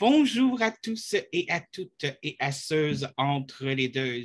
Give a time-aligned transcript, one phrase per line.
[0.00, 4.22] Bonjour à tous et à toutes et à ceux entre les deux.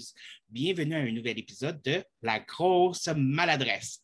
[0.47, 4.04] Bienvenue à un nouvel épisode de La grosse maladresse.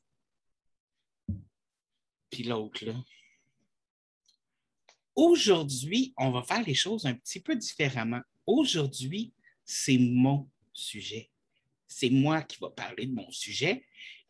[2.31, 2.95] Puis l'autre, là.
[5.13, 8.21] Aujourd'hui, on va faire les choses un petit peu différemment.
[8.47, 9.31] Aujourd'hui,
[9.63, 11.29] c'est mon sujet.
[11.87, 13.85] C'est moi qui vais parler de mon sujet.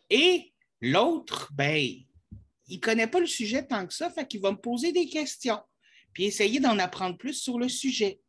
[0.09, 0.51] Et
[0.81, 2.03] l'autre, ben,
[2.67, 5.07] il ne connaît pas le sujet tant que ça, fait qu'il va me poser des
[5.07, 5.61] questions
[6.13, 8.19] puis essayer d'en apprendre plus sur le sujet.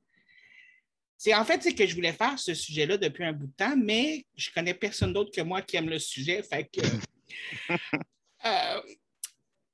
[1.16, 3.77] C'est en fait c'est que je voulais faire ce sujet-là depuis un bout de temps,
[3.77, 6.80] mais je connais personne d'autre que moi qui aime le sujet, fait que
[8.47, 8.80] euh,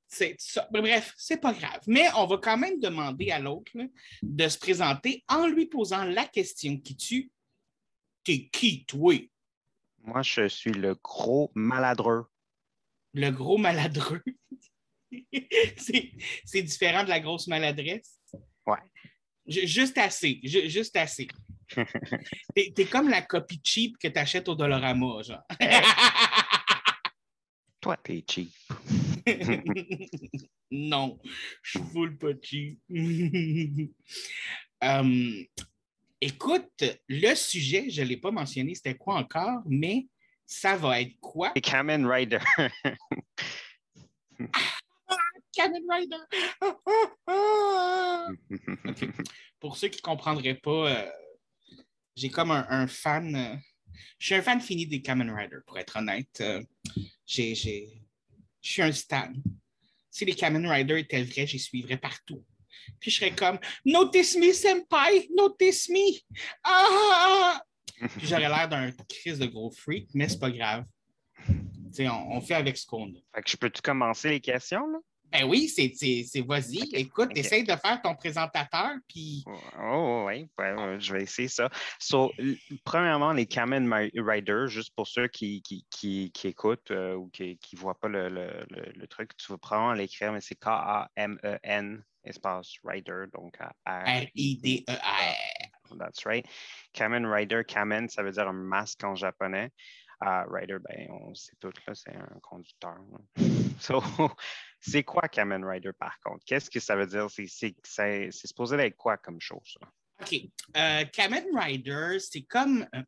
[0.07, 0.67] c'est ça.
[0.71, 1.81] Bref, c'est pas grave.
[1.85, 3.71] Mais on va quand même demander à l'autre
[4.21, 7.31] de se présenter en lui posant la question qui tue.
[8.23, 9.13] T'es qui, toi?
[9.99, 12.25] Moi, je suis le gros maladreux.
[13.13, 14.23] Le gros maladreux.
[16.45, 18.19] c'est différent de la grosse maladresse.
[18.65, 18.79] Ouais.
[19.45, 20.39] juste assez.
[20.43, 21.27] juste assez.
[22.55, 25.43] T'es es comme la copie cheap que tu achètes au Dollarama, genre.
[27.81, 28.51] Toi, t'es cheap.
[30.71, 31.19] non,
[31.61, 32.79] je suis pas cheap.
[34.81, 35.45] Um,
[36.21, 40.07] écoute, le sujet, je ne l'ai pas mentionné, c'était quoi encore, mais
[40.45, 41.51] ça va être quoi?
[41.51, 42.39] Kamen Rider.
[45.57, 46.21] Kamen Rider.
[49.59, 51.09] Pour ceux qui ne comprendraient pas, euh,
[52.15, 53.35] j'ai comme un, fan.
[53.35, 53.55] Euh,
[54.19, 56.41] je suis un fan fini des Kamen Rider, pour être honnête.
[56.41, 56.61] Euh,
[57.25, 59.33] je suis un stan.
[60.11, 62.45] Si les Kamen Rider étaient vrais, j'y suivrais partout.
[62.99, 66.19] Puis je serais comme Notice me, senpai, notice me.
[66.63, 67.59] Ah!
[68.17, 70.85] Puis j'aurais l'air d'un crise de gros freak, mais c'est pas grave.
[71.99, 73.19] On, on, fait avec ce qu'on a.
[73.33, 74.99] Fait que je peux-tu commencer les questions, là?
[75.31, 76.83] Ben oui, c'est vas-y.
[76.93, 78.91] Écoute, essaye de faire ton présentateur.
[79.07, 79.43] Puis...
[79.45, 80.47] Oh, oh oui,
[80.99, 81.69] je vais essayer ça.
[81.99, 82.31] So,
[82.83, 87.79] premièrement, les Kamen Rider, juste pour ceux qui, qui, qui, écoutent euh, ou qui ne
[87.79, 93.25] voient pas le, le, le, truc, tu vas probablement l'écrire, mais c'est K-A-M-E-N, espace Rider,
[93.33, 95.35] donc R-I-D-E-R.
[95.97, 96.45] That's right.
[96.93, 99.71] Kamen Rider, Kamen, ça veut dire un masque en japonais.
[100.21, 102.97] Uh, Rider, ben, on sait tout, là, c'est un conducteur.
[103.79, 104.01] So,
[104.79, 106.43] c'est quoi Kamen Rider par contre?
[106.45, 107.27] Qu'est-ce que ça veut dire?
[107.29, 109.77] C'est supposé être quoi comme chose?
[110.21, 110.35] OK.
[110.75, 112.87] Euh, Kamen Rider, c'est comme.
[112.95, 113.01] Euh,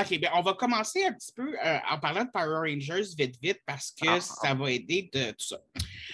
[0.00, 3.36] OK, bien, on va commencer un petit peu euh, en parlant de Power Rangers vite,
[3.42, 5.60] vite, parce que ah, ça va aider de tout ça.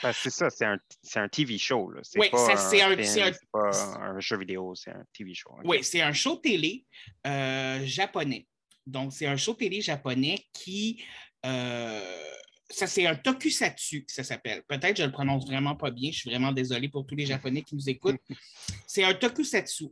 [0.03, 0.79] Ben, c'est ça, c'est un,
[1.17, 1.93] un, TV show.
[2.17, 5.51] Oui, c'est un, un, pas un jeu vidéo, c'est un TV show.
[5.65, 6.87] Oui, c'est un show télé
[7.85, 8.47] japonais.
[8.87, 11.03] Donc, c'est un show télé japonais qui.
[11.45, 12.35] Euh,
[12.71, 14.63] ça, c'est un tokusatsu, ça s'appelle.
[14.67, 16.11] Peut-être que je ne le prononce vraiment pas bien.
[16.11, 18.21] Je suis vraiment désolé pour tous les Japonais qui nous écoutent.
[18.87, 19.87] c'est un tokusatsu.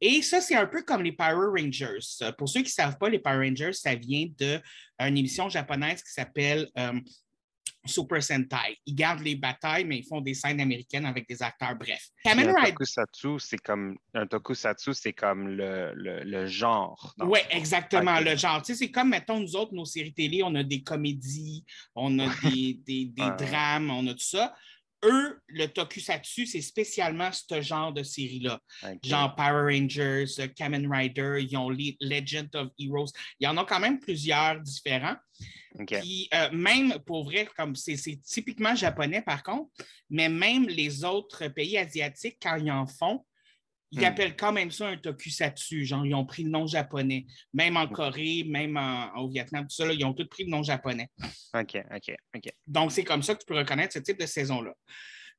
[0.00, 1.98] Et ça, c'est un peu comme les Power Rangers.
[2.36, 6.12] Pour ceux qui ne savent pas, les Power Rangers, ça vient d'une émission japonaise qui
[6.12, 7.00] s'appelle euh,
[7.88, 8.78] Super Sentai.
[8.86, 11.74] Ils gardent les batailles, mais ils font des scènes américaines avec des acteurs.
[11.76, 12.08] Bref.
[12.24, 12.70] Kamen Rider.
[12.72, 17.14] Tokusatsu, c'est comme un tokusatsu, c'est comme le, le, genre.
[17.20, 18.62] Oui, exactement, le genre.
[18.62, 22.18] Tu sais, c'est comme, mettons, nous autres, nos séries télé, on a des comédies, on
[22.18, 24.54] a des, des, des drames, on a tout ça
[25.04, 28.60] eux, le tokusatsu, c'est spécialement ce genre de série-là.
[29.02, 30.26] Genre Power Rangers,
[30.56, 33.12] Kamen Rider, ils ont Legend of Heroes.
[33.40, 35.16] Il y en a quand même plusieurs différents.
[35.86, 39.70] Puis euh, même pour vrai, comme c'est typiquement japonais par contre,
[40.10, 43.24] mais même les autres pays asiatiques, quand ils en font,
[43.90, 44.04] ils hmm.
[44.04, 45.84] appellent quand même ça un tokusatsu.
[45.84, 47.26] Genre, ils ont pris le nom japonais.
[47.54, 48.78] Même en Corée, même
[49.16, 51.08] au Vietnam, tout ça, ils ont tous pris le nom japonais.
[51.54, 52.52] OK, OK, OK.
[52.66, 54.74] Donc, c'est comme ça que tu peux reconnaître ce type de saison-là.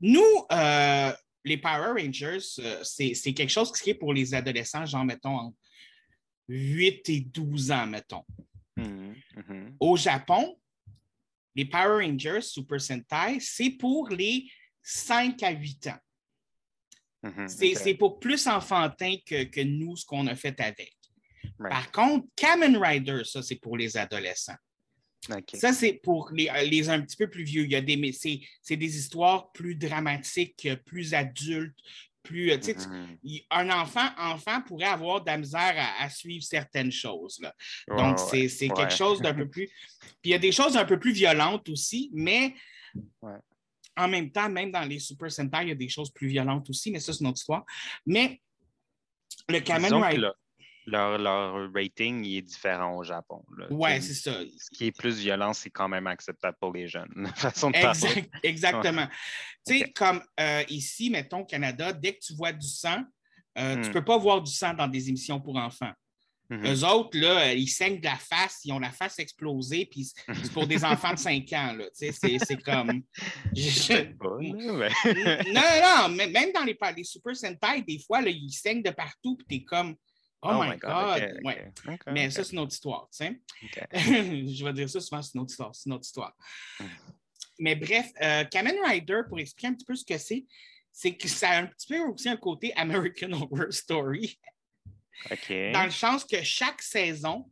[0.01, 1.11] Nous, euh,
[1.43, 5.57] les Power Rangers, euh, c'est quelque chose qui est pour les adolescents, genre, mettons, entre
[6.47, 8.25] 8 et 12 ans, mettons.
[8.75, 9.75] Hmm, hmm.
[9.79, 10.57] Au Japon,
[11.53, 14.49] les Power Rangers Super Sentai, c'est pour les
[14.81, 15.99] 5 à 8 ans.
[17.23, 20.95] Mhm, c'est pour plus enfantin que, nous, ce qu'on a fait avec.
[21.57, 24.55] Par contre, Kamen Rider, ça, c'est pour les adolescents.
[25.53, 27.65] Ça, c'est pour les, un petit peu plus vieux.
[27.65, 28.11] Il y a des,
[28.61, 31.77] c'est, des histoires plus dramatiques, plus adultes,
[32.23, 32.51] plus.
[32.51, 33.17] Mhm.
[33.51, 37.39] Un enfant, enfant pourrait avoir de la misère à, suivre certaines choses.
[37.87, 39.67] Donc, c'est, quelque chose d'un peu plus.
[40.21, 42.55] Puis il y a des choses un peu plus violentes aussi, mais
[43.99, 46.69] en même temps, même dans les Super Sentai, il y a des choses plus violentes
[46.69, 47.65] aussi, mais ça, c'est une autre histoire.
[48.05, 48.41] Mais
[49.47, 50.31] le Kamen Rider.
[50.85, 53.43] Leur, rating il est différent au Japon.
[53.69, 54.33] Oui, c'est ça.
[54.57, 57.27] Ce qui est plus violent, c'est quand même acceptable pour les jeunes.
[57.35, 57.77] façon de
[58.41, 59.07] exactement.
[59.67, 63.03] Tu sais, comme euh, ici, mettons, au Canada, dès que tu vois du sang,
[63.57, 63.87] Euh, Tu Hmm.
[63.87, 65.91] ne peux pas voir du sang dans des émissions pour enfants.
[66.49, 66.65] Mhm.
[66.65, 70.51] Eux autres, là, ils saignent de la face, ils ont la face explosée, puis c'est
[70.51, 71.73] pour des enfants de 5 ans.
[71.73, 71.85] là.
[71.95, 73.03] Tu sais, C'est comme.
[73.55, 74.09] je- là,
[74.43, 75.61] mais- non,
[76.09, 79.37] non, mais même dans les, les Super Sentai, des fois, là, ils saignent de partout,
[79.37, 79.95] puis t'es comme.
[80.41, 81.39] Oh, my God!
[81.43, 81.71] Ouais.
[82.13, 83.41] Mais ça, c'est une autre histoire, tu sais.
[83.93, 85.75] je vais dire ça souvent, c'est une autre histoire.
[85.75, 86.33] C'est une autre histoire.
[86.79, 86.85] Mm.
[87.59, 90.45] Mais bref, euh, Kamen Rider, pour expliquer un petit peu ce que c'est,
[90.93, 94.39] c'est que ça a un petit peu aussi un côté American Horror Story,
[95.29, 97.49] Dans le sens que chaque saison,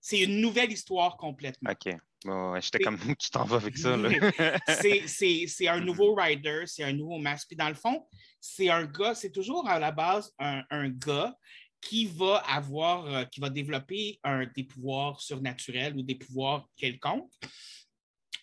[0.00, 1.70] c'est une nouvelle histoire complètement.
[1.70, 1.94] OK.
[2.24, 3.96] Ouais, J'étais comme, tu t'en vas avec ça,
[5.06, 7.48] c'est un nouveau rider, c'est un nouveau masque.
[7.48, 8.06] Puis dans le fond,
[8.40, 11.36] c'est un gars, c'est toujours à la base un, un gars
[11.80, 17.30] qui va avoir, euh, qui va développer un, des pouvoirs surnaturels ou des pouvoirs quelconques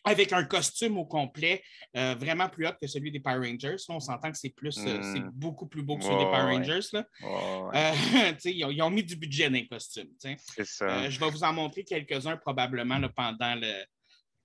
[0.06, 1.63] avec un costume au complet
[1.98, 3.78] euh, vraiment plus haut que celui des Power Rangers.
[3.90, 6.46] Là, on s'entend que c'est plus, euh, c'est beaucoup plus beau que celui des Power
[6.46, 6.57] ouais.
[6.57, 6.88] Rangers.
[6.94, 7.06] Là.
[7.24, 7.92] Euh,
[8.34, 10.10] tu sais, ils, ont, ils ont mis du budget dans les costumes.
[10.22, 10.38] tu sais.
[10.40, 10.86] c'est ça.
[10.86, 13.84] Euh, je vais vous en montrer quelques-uns probablement là, pendant le.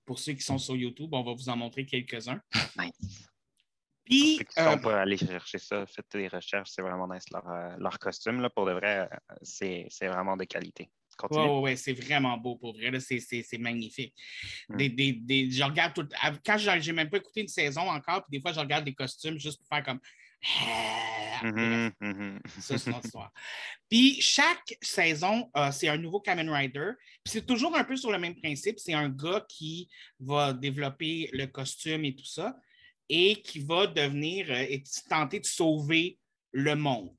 [0.03, 2.41] Pour ceux qui sont sur YouTube, on va vous en montrer quelques-uns.
[2.77, 3.27] Nice.
[4.03, 7.25] Puis, Ceux qui euh, sont pas allés chercher ça, faites des recherches, c'est vraiment nice.
[7.31, 9.07] Leur, leur costume, là, pour de vrai,
[9.43, 10.89] c'est c'est vraiment de qualité.
[11.17, 11.59] Continue.
[11.59, 12.91] ouais, c'est vraiment beau pour vrai.
[12.99, 14.13] C'est magnifique.
[14.69, 14.77] Mm.
[14.77, 16.07] Des, des, des- je regarde tout.
[16.45, 19.37] Quand j'ai même pas écouté une saison encore, puis des fois, je regarde des costumes
[19.39, 19.99] juste pour faire comme.
[20.59, 22.39] Ah, Mhm, mhm.
[22.59, 23.31] Ça, c'est notre histoire.
[23.89, 26.91] Puis chaque saison, euh, c'est un nouveau Kamen Rider.
[27.23, 28.77] Puis c'est toujours un peu sur le même principe.
[28.79, 32.55] C'est un gars qui va développer le costume et tout ça
[33.09, 36.19] et qui va devenir euh, et tenter de sauver
[36.51, 37.09] le monde.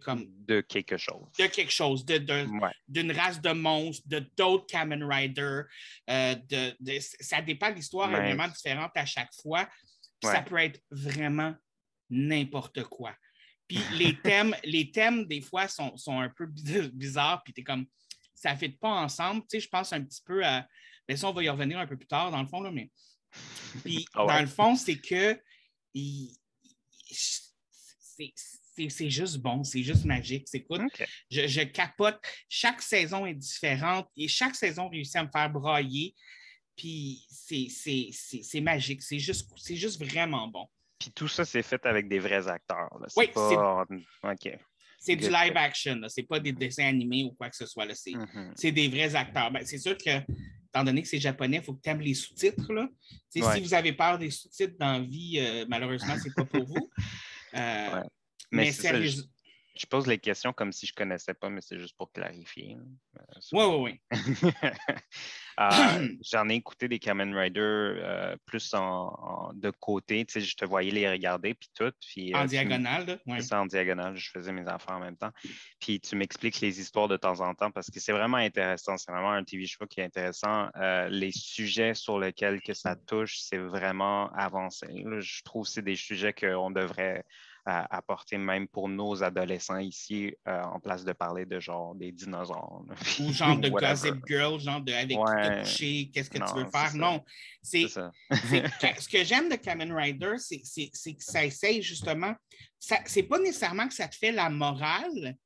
[0.00, 1.26] Comme De quelque chose.
[1.38, 2.72] de quelque chose, de- de- Ouais.
[2.88, 5.62] d'une race de monstres, de d'autres Kamen Rider.
[6.10, 9.68] euh, de, de- ça dépend, l'histoire est vraiment différente à chaque fois.
[10.24, 10.32] Ouais.
[10.32, 11.54] Ça peut être vraiment
[12.10, 13.14] n'importe quoi.
[13.68, 13.78] Puis
[14.14, 17.64] les thèmes, les thèmes, des fois, sont, sont un peu biz- bizarres, puis tu es
[17.64, 17.86] comme,
[18.34, 19.42] ça ne fit pas ensemble.
[19.42, 20.66] Tu sais, je pense un petit peu à.
[21.08, 22.90] Mais ça, on va y revenir un peu plus tard, dans le fond, là, mais.
[23.84, 24.34] Puis, Ah ouais.
[24.34, 25.40] dans le fond, c'est que.
[25.94, 26.34] il-
[27.10, 28.57] c'est-
[28.88, 30.46] c'est juste bon, c'est juste magique.
[30.48, 31.06] C'est écoute, OK.
[31.30, 32.18] je, je capote.
[32.48, 36.14] Chaque saison est différente et chaque saison réussit à me faire brailler.
[36.76, 39.02] Puis c'est- magique.
[39.02, 40.66] C'est juste, juste vraiment bon.
[40.98, 42.88] Puis tout ça, c'est fait avec des vrais acteurs.
[43.00, 43.06] là.
[43.16, 43.84] Oui, C'est pas...
[44.24, 44.58] OK.
[45.00, 46.00] C'est du live action.
[46.08, 47.84] C'est pas des dessins animés ou quoi que ce soit.
[47.84, 47.94] là.
[48.56, 49.50] C'est des vrais acteurs.
[49.50, 50.10] Ben, c'est sûr que,
[50.68, 52.68] étant donné que c'est japonais, il faut que tu aimes les sous-titres.
[52.72, 52.88] Ouais.
[53.54, 56.90] Si vous avez peur des sous-titres dans la vie, euh, malheureusement, c'est pas pour vous.
[57.54, 58.02] Euh, Ouais.
[58.50, 59.22] Mais, je,
[59.76, 62.76] je pose les questions comme si je connaissais pas, mais c'est juste pour clarifier.
[63.52, 64.52] Oui, oui, oui.
[66.30, 70.24] J'en ai écouté des Kamen Rider euh, plus en, en- de côté.
[70.24, 71.90] Tu sais, je te voyais les regarder, puis tout.
[72.00, 73.06] Puis, En euh, m- diagonale.
[73.06, 73.18] là.
[73.26, 73.40] Ouais.
[73.40, 75.32] C'est ça, en diagonale, je faisais mes affaires en même temps.
[75.80, 78.96] Puis tu m'expliques les histoires de temps en temps parce que c'est vraiment intéressant.
[78.96, 80.68] C'est vraiment un TV show qui est intéressant.
[80.76, 84.86] Euh, les sujets sur lesquels que ça touche, c'est vraiment avancé.
[85.04, 87.24] Là, je trouve que c'est des sujets qu'on devrait
[87.68, 92.10] euh, apporter même pour nos adolescents ici, euh, en place de parler de genre des
[92.12, 92.82] dinosaures.
[92.88, 92.94] là.
[93.20, 93.68] Ou genre de.
[93.68, 95.58] Gossip Girl, genre de avec qui Ouais.
[95.60, 96.94] couché, qu'est-ce que Non, tu veux faire?
[96.94, 97.24] Non,
[97.62, 97.86] c'est
[99.00, 102.34] ce que j'aime de Kamen Rider, c'est que ça essaye justement.
[102.78, 105.36] C'est pas nécessairement que ça te fait la morale,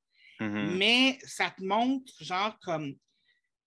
[0.40, 0.76] Mhm.
[0.78, 2.94] mais ça te montre, genre, comme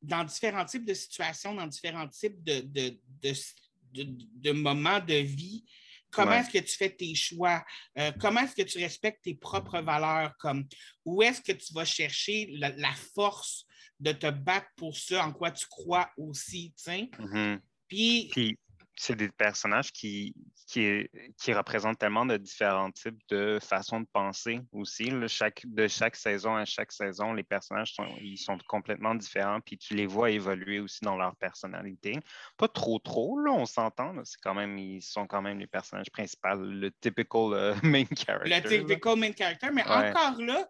[0.01, 3.33] dans différents types de situations, dans différents types de, de, de,
[3.93, 5.63] de- de moments de vie,
[6.15, 6.39] comment Ouais.
[6.39, 7.63] est-ce que tu fais tes choix,
[7.97, 10.65] Euh, comment est-ce que tu respectes tes propres valeurs, comme
[11.03, 13.65] où est-ce que tu vas chercher la, la force
[13.99, 16.73] de te battre pour ça, en quoi tu crois aussi.
[17.19, 17.59] Mhm.
[17.87, 18.57] Puis, Puis
[18.97, 20.33] c'est des personnages qui,
[20.67, 25.05] qui, qui représentent tellement de différents types de façons de penser aussi.
[25.11, 25.27] là.
[25.27, 29.77] Chaque, de chaque saison à chaque saison, les personnages sont, ils sont complètement différents, puis
[29.77, 32.17] tu les vois évoluer aussi dans leur personnalité.
[32.57, 34.13] Pas trop, trop, là, on s'entend.
[34.23, 38.49] C'est quand même, ils sont quand même les personnages principaux, le typical euh, main character.
[38.49, 38.61] le là.
[38.61, 40.09] typical main character, mais Ouais.
[40.09, 40.67] encore là,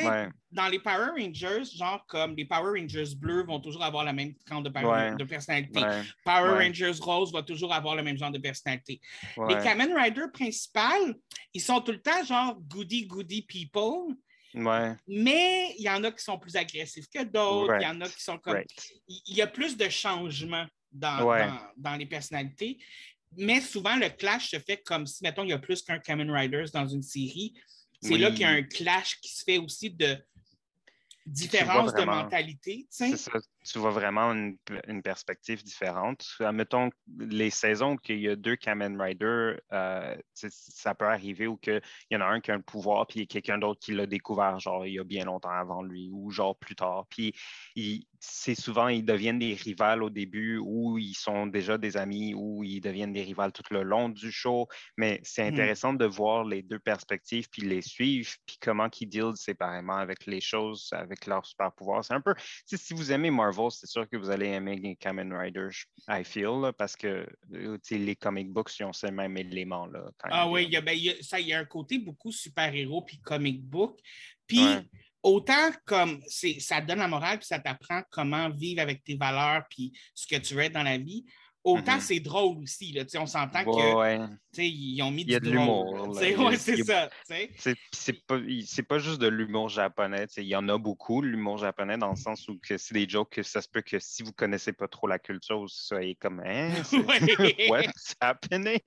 [0.00, 4.04] sais, Ouais, dans les Power Rangers, genre comme les Power Rangers bleus vont toujours avoir
[4.04, 5.14] la même trempe de, power- Ouais.
[5.16, 5.80] de personnalité.
[5.80, 6.64] ouais, Power.
[6.64, 9.00] Rangers rose va toujours avoir le même genre de personnalité.
[9.48, 11.14] Les Kamen Rider principales,
[11.54, 14.14] ils sont tout le temps genre goody goody people,
[15.06, 18.08] mais il y en a qui sont plus agressifs que d'autres, il y en a
[18.08, 18.54] qui sont comme
[19.08, 22.78] il y a plus de changements dans, dans, dans les personnalités.
[23.36, 26.30] Mais souvent, le clash se fait comme si, mettons, il y a plus qu'un Kamen
[26.30, 27.52] Riders dans une série.
[28.02, 28.18] C'est Oui.
[28.18, 30.16] là qu'il y a un clash qui se fait aussi de
[31.24, 32.86] différence de mentalité.
[32.90, 33.32] C'est ça.
[33.72, 36.26] Tu vois vraiment une, perspective différente.
[36.52, 41.80] Mettons les saisons qu'il y a deux Kamen Rider, euh, ça peut arriver ou qu'il
[42.10, 43.92] y en a un qui a un pouvoir, puis il y a quelqu'un d'autre qui
[43.92, 47.06] l'a découvert, genre il y a bien longtemps avant lui, ou genre plus tard.
[47.10, 47.34] Puis
[48.20, 52.64] c'est souvent, ils deviennent des rivales au début, ou ils sont déjà des amis, ou
[52.64, 54.66] ils deviennent des rivales tout le long du show.
[54.96, 55.54] Mais c'est hmm.
[55.54, 60.26] intéressant de voir les deux perspectives, puis les suivre, puis comment ils deal séparément avec
[60.26, 62.04] les choses, avec leurs super pouvoirs.
[62.04, 62.34] C'est un peu,
[62.66, 65.68] si vous aimez Marvel, c'est sûr que vous allez aimer Kamen Rider,
[66.08, 69.86] I feel, parce que euh, les comic books, ils ont ce même élément.
[69.86, 73.02] Là, ah oui, il y, a, ben, ça, il y a un côté beaucoup super-héros
[73.02, 73.98] puis comic book.
[74.46, 74.64] Puis
[75.22, 79.92] autant comme ça donne la morale puis ça t'apprend comment vivre avec tes valeurs puis
[80.14, 81.24] ce que tu veux être dans la vie.
[81.66, 82.00] Autant mm-hmm.
[82.00, 82.92] c'est drôle aussi.
[82.92, 86.14] Là, on s'entend que ils ont mis du de l'humour.
[86.14, 87.10] c'est ça.
[87.92, 88.38] C'est pas,
[88.88, 90.26] pas juste de l'humour japonais.
[90.36, 93.42] Il y en a beaucoup, l'humour japonais, dans le sens où c'est des jokes que
[93.42, 96.40] ça se peut que si vous ne connaissez pas trop la culture, vous soyez comme
[96.46, 96.70] hein,
[97.68, 98.78] What's happening?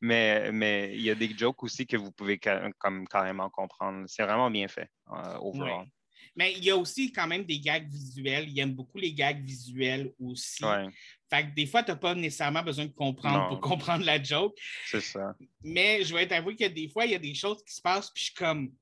[0.00, 4.04] Mais, mais il y a des jokes aussi que vous pouvez comme carrément comprendre.
[4.06, 5.86] C'est vraiment bien fait, euh, overall.
[6.34, 8.48] Mais il y a aussi quand même des gags visuels.
[8.48, 10.64] Il aime beaucoup les gags visuels aussi.
[11.28, 14.56] Fait que des fois, tu n'as pas nécessairement besoin de comprendre pour comprendre la joke.
[14.86, 15.34] C'est ça.
[15.62, 18.10] Mais je vais t'avouer que des fois, il y a des choses qui se passent,
[18.10, 18.72] puis je suis comme.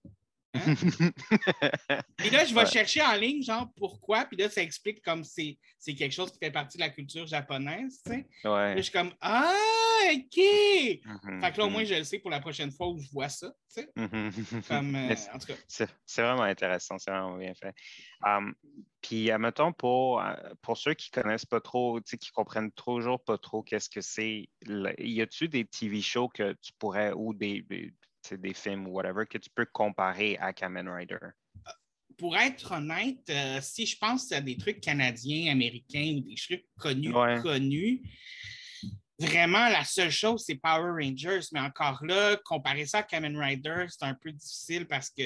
[0.54, 0.74] Hein?
[2.16, 5.58] puis là, je vais chercher en ligne, genre, pourquoi, puis là, ça explique comme c'est
[5.84, 8.26] quelque chose qui fait partie de la culture japonaise, tu sais.
[8.48, 8.74] Ouais.
[8.76, 9.54] je suis comme, ah,
[10.12, 10.36] OK!
[10.36, 11.86] Mm-hmm, fait que là, au moins, mm-hmm.
[11.86, 13.90] je le sais pour la prochaine fois où je vois ça, tu sais.
[13.96, 14.68] Mm-hmm.
[14.68, 15.54] comme, euh, en tout cas.
[15.68, 17.74] C'est vraiment intéressant, c'est vraiment bien fait.
[18.26, 18.54] Um,
[19.00, 23.22] puis, admettons, pour, euh, pour ceux qui ne connaissent pas trop, qui ne comprennent toujours
[23.22, 24.48] pas trop qu'est-ce que c'est,
[24.98, 27.92] y a-tu des TV shows que tu pourrais, ou des, des
[28.54, 31.18] films ou whatever, que tu peux comparer à Kamen Rider?
[32.18, 36.66] Pour être honnête, euh, si je pense à des trucs canadiens, américains ou des trucs
[36.78, 38.02] connus, connus,
[39.18, 41.46] vraiment, la seule chose, c'est Power Rangers.
[41.52, 45.22] Mais encore là, comparer ça à Kamen Rider, c'est un peu difficile parce que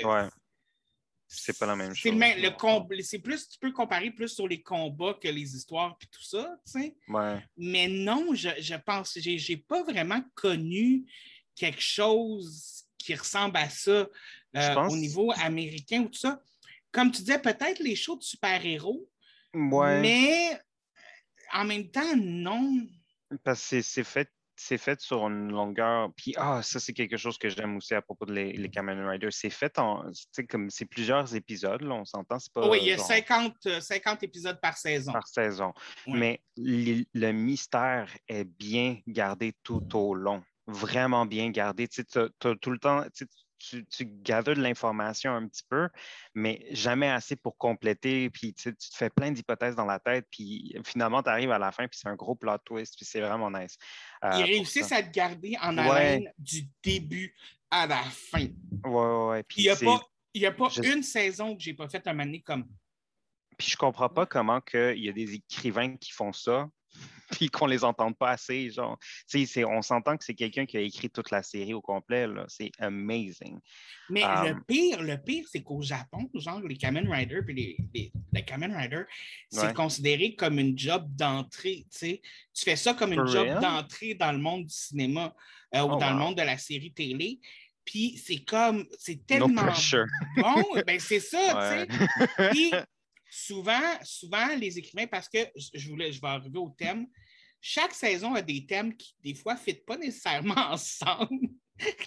[1.26, 2.12] c'est pas la même chose.
[2.12, 6.22] Le c'est plus, tu peux comparer plus sur les combats que les histoires et tout
[6.22, 6.96] ça, tu sais.
[7.56, 11.04] Mais non, je, je pense, j'ai, j'ai pas vraiment connu
[11.56, 14.08] quelque chose qui ressemble à ça
[14.56, 16.40] euh, au niveau américain ou tout ça.
[16.92, 19.08] Comme tu disais, peut-être les shows de super-héros,
[19.52, 20.58] mais
[21.52, 22.86] en même temps, non.
[23.42, 26.12] Parce que c'est fait c'est fait sur une longueur.
[26.16, 29.04] Puis, ah, ça, c'est quelque chose que j'aime aussi à propos de les, les Kamen
[29.06, 29.32] Riders.
[29.32, 30.04] C'est fait en.
[30.48, 32.38] comme c'est plusieurs épisodes, là, on s'entend.
[32.52, 35.12] Pas, oui, il y a 50, 50, euh, épisodes par saison.
[35.12, 35.72] Par saison.
[36.06, 40.42] Mais le mystère est bien gardé tout au long.
[40.66, 41.88] Vraiment bien gardé.
[41.88, 43.04] Tu as, tout le temps
[43.58, 45.88] tu, tu de l'information un petit peu,
[46.34, 48.30] mais jamais assez pour compléter.
[48.30, 51.72] Puis tu, te fais plein d'hypothèses dans la tête, puis finalement, tu arrives à la
[51.72, 53.76] fin, puis c'est un gros plot twist, puis c'est vraiment nice.
[54.24, 57.34] Euh, Ils réussissent à te garder en haleine du début
[57.70, 58.46] à la fin.
[58.84, 59.42] Ouais, ouais.
[59.44, 62.66] Puis il n'y a pas, une saison que j'ai pas fait un moment comme.
[63.56, 66.68] Puis je comprends pas comment il y a des écrivains qui font ça,
[67.30, 68.70] puis qu'on les entende pas assez.
[68.70, 68.98] Genre,
[69.66, 72.26] on s'entend que c'est quelqu'un qui a écrit toute la série au complet.
[72.48, 73.58] C'est amazing.
[74.10, 78.10] Mais le um, pire, le pire, c'est qu'au Japon, genre, les Kamen Rider puis les,
[78.32, 79.02] les, Kamen Rider,
[79.50, 81.86] c'est considéré comme une job d'entrée.
[81.98, 82.20] Tu
[82.56, 85.34] fais ça comme une job d'entrée dans le monde du cinéma
[85.74, 87.40] euh, ou oh, dans le monde de la série télé.
[87.84, 89.66] Puis c'est comme, c'est tellement
[90.36, 90.64] bon.
[90.86, 92.84] ben c'est ça, tu sais.
[93.34, 97.06] Souvent, souvent, les écrivains, parce que je, voulais, je vais arriver au thème,
[97.60, 101.48] chaque saison a des thèmes qui, des fois, ne fitent pas nécessairement ensemble,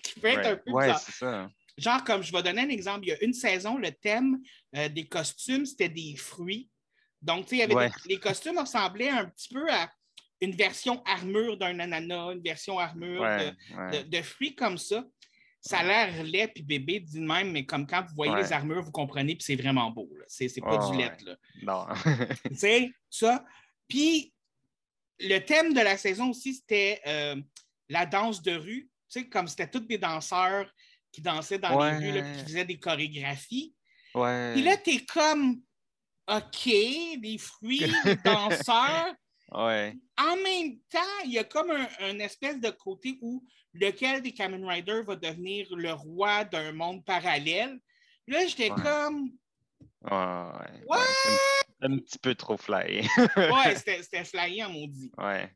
[0.04, 1.50] qui peut être un peu ouais, ça.
[1.78, 4.40] Genre, comme je vais donner un exemple, il y a une saison, le thème
[4.76, 6.70] euh, des costumes, c'était des fruits.
[7.22, 7.68] Donc, tu sais,
[8.06, 9.92] les costumes ressemblaient un petit peu à
[10.40, 13.22] une version armure d'un ananas, une version armure
[14.08, 15.04] de, fruits comme ça
[15.68, 18.52] ça a l'air laid puis bébé dit de même, mais comme quand vous voyez les
[18.54, 20.10] armures, vous comprenez, puis c'est vraiment beau.
[20.28, 21.12] C'est pas du lait.
[21.26, 21.36] Là.
[21.64, 21.86] Non.
[22.50, 23.44] tu sais, ça.
[23.88, 24.34] Puis
[25.20, 27.36] le thème de la saison aussi, c'était euh,
[27.90, 28.90] la danse de rue.
[29.10, 30.70] Tu sais, comme c'était tous des danseurs
[31.12, 33.74] qui dansaient dans les rues, qui faisaient des chorégraphies.
[34.14, 34.54] Ouais.
[34.54, 35.62] Puis là, t'es comme,
[36.28, 39.14] OK, des fruits, des danseurs.
[39.52, 39.96] Ouais.
[40.18, 43.44] En même temps, il y a comme un, espèce de côté où
[43.80, 47.80] lequel des Kamen Rider va devenir le roi d'un monde parallèle?
[48.28, 49.32] Là, j'étais comme.
[50.04, 50.86] Ouais.
[50.88, 50.98] ouais.
[51.82, 53.02] Un, petit peu trop flyé.
[53.38, 55.12] ouais, c'était flyé en maudit.
[55.18, 55.54] Ouais.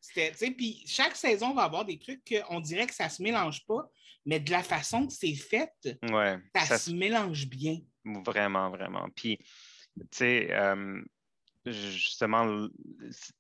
[0.56, 3.90] Puis chaque saison va avoir des trucs qu'on dirait que ça se mélange pas,
[4.26, 5.72] mais de la façon que c'est fait,
[6.04, 7.80] ouais, ça, se mélange bien.
[8.06, 9.08] Vraiment, vraiment.
[9.16, 11.02] Puis, tu sais, euh,
[11.66, 12.68] justement,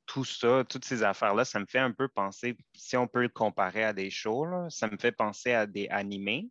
[0.05, 3.29] tout ça, toutes ces affaires-là, ça me fait un peu penser, si on peut le
[3.29, 6.49] comparer à des shows, ça me fait penser à des animés.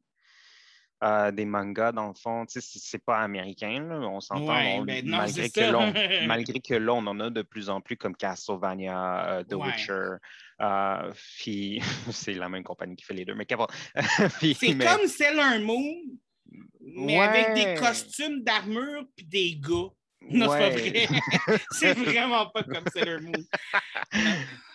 [1.03, 5.49] Euh, des mangas, dans le fond, tu sais, c'est pas américain, on s'entend, ben malgré,
[5.49, 9.55] que malgré que là, on en a de plus en plus comme Castlevania, euh, The
[9.55, 10.17] Witcher,
[10.61, 11.81] euh, puis
[12.13, 13.47] c'est la même compagnie qui fait les deux, mais
[14.41, 16.03] C'est comme Sailor Moon,
[16.83, 19.89] mais avec des costumes d'armure puis des gars.
[20.23, 21.09] Non, c'est pas vrai.
[21.71, 23.45] c'est vraiment pas comme Sailor Moon.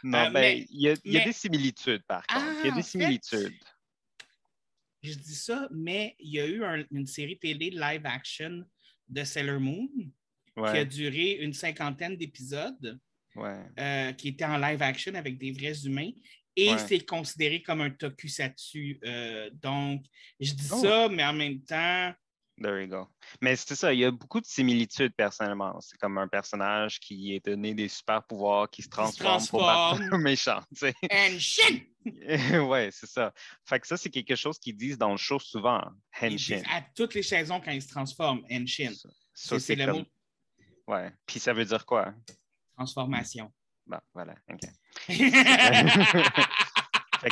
[0.03, 2.43] non, ben, il y a, y a des similitudes, par contre.
[2.63, 3.53] il y a ah, des similitudes
[5.05, 8.63] je dis ça, mais il y a eu une série télé live action
[9.07, 9.87] de Sailor Moon
[10.55, 12.99] qui a duré une cinquantaine d'épisodes,
[13.37, 16.11] euh, qui était en live action avec des vrais humains.
[16.55, 18.97] Et c'est considéré comme un tokusatsu.
[19.03, 20.05] Euh, donc,
[20.39, 20.81] je dis oh.
[20.81, 22.13] ça, mais en même temps,
[22.61, 23.07] There you go.
[23.41, 25.79] Mais c'est ça, il y a beaucoup de similitudes personnellement.
[25.81, 30.01] C'est comme un personnage qui est donné des super pouvoirs, qui se transforme, pour battre
[30.11, 30.61] un méchant.
[30.77, 31.79] Tu Henshin!
[32.67, 33.33] ouais, c'est ça.
[33.65, 35.81] Fait que ça, c'est quelque chose qu'ils disent dans le show souvent.
[36.21, 36.61] Henshin.
[36.71, 38.93] À toutes les saisons quand il se transforme, Henshin.
[39.33, 40.05] C'est le mot.
[40.87, 41.11] Ouais.
[41.25, 42.13] Puis ça veut dire quoi?
[42.77, 43.51] Transformation.
[43.85, 44.35] Bon, voilà.
[44.49, 44.61] OK.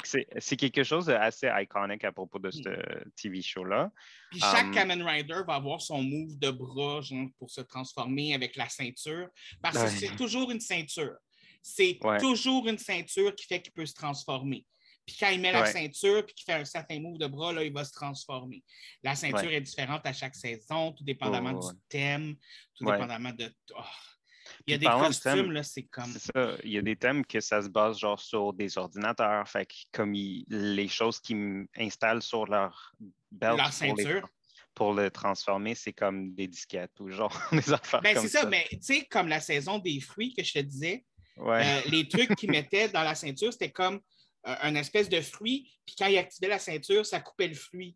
[0.04, 3.12] c'est quelque chose d'assez iconique à propos de ce hmm.
[3.16, 3.92] TV show-là.
[4.32, 7.02] Puis chaque um, Kamen Rider va avoir son move de bras
[7.38, 9.28] pour se transformer avec la ceinture,
[9.62, 11.16] parce que c'est toujours une ceinture.
[11.62, 14.66] C'est toujours une ceinture qui fait qu'il peut se transformer.
[15.06, 17.64] Puis quand il met la ceinture puis qu'il fait un certain move de bras, là,
[17.64, 18.64] il va se transformer.
[19.04, 22.36] La ceinture est différente à chaque saison, tout dépendamment du thème,
[22.76, 23.54] tout dépendamment de.
[23.78, 23.82] Oh,
[24.66, 26.12] il y a des costumes, là, c'est comme.
[26.12, 26.56] C'est ça.
[26.64, 29.48] Il y a des thèmes que ça se base genre sur des ordinateurs.
[29.48, 32.94] Fait que comme les choses qu'ils installent sur leur
[33.32, 33.60] belt
[34.74, 38.22] pour, le transformer, c'est comme des disquettes ou genre des affaires ben, ça.
[38.22, 41.06] C'est ça, mais tu sais, comme la saison des fruits que je te disais,
[41.40, 43.96] euh, les trucs qu'ils mettaient dans la ceinture, c'était comme
[44.48, 47.96] euh, un espèce de fruit, puis quand ils activaient la ceinture, ça coupait le fruit.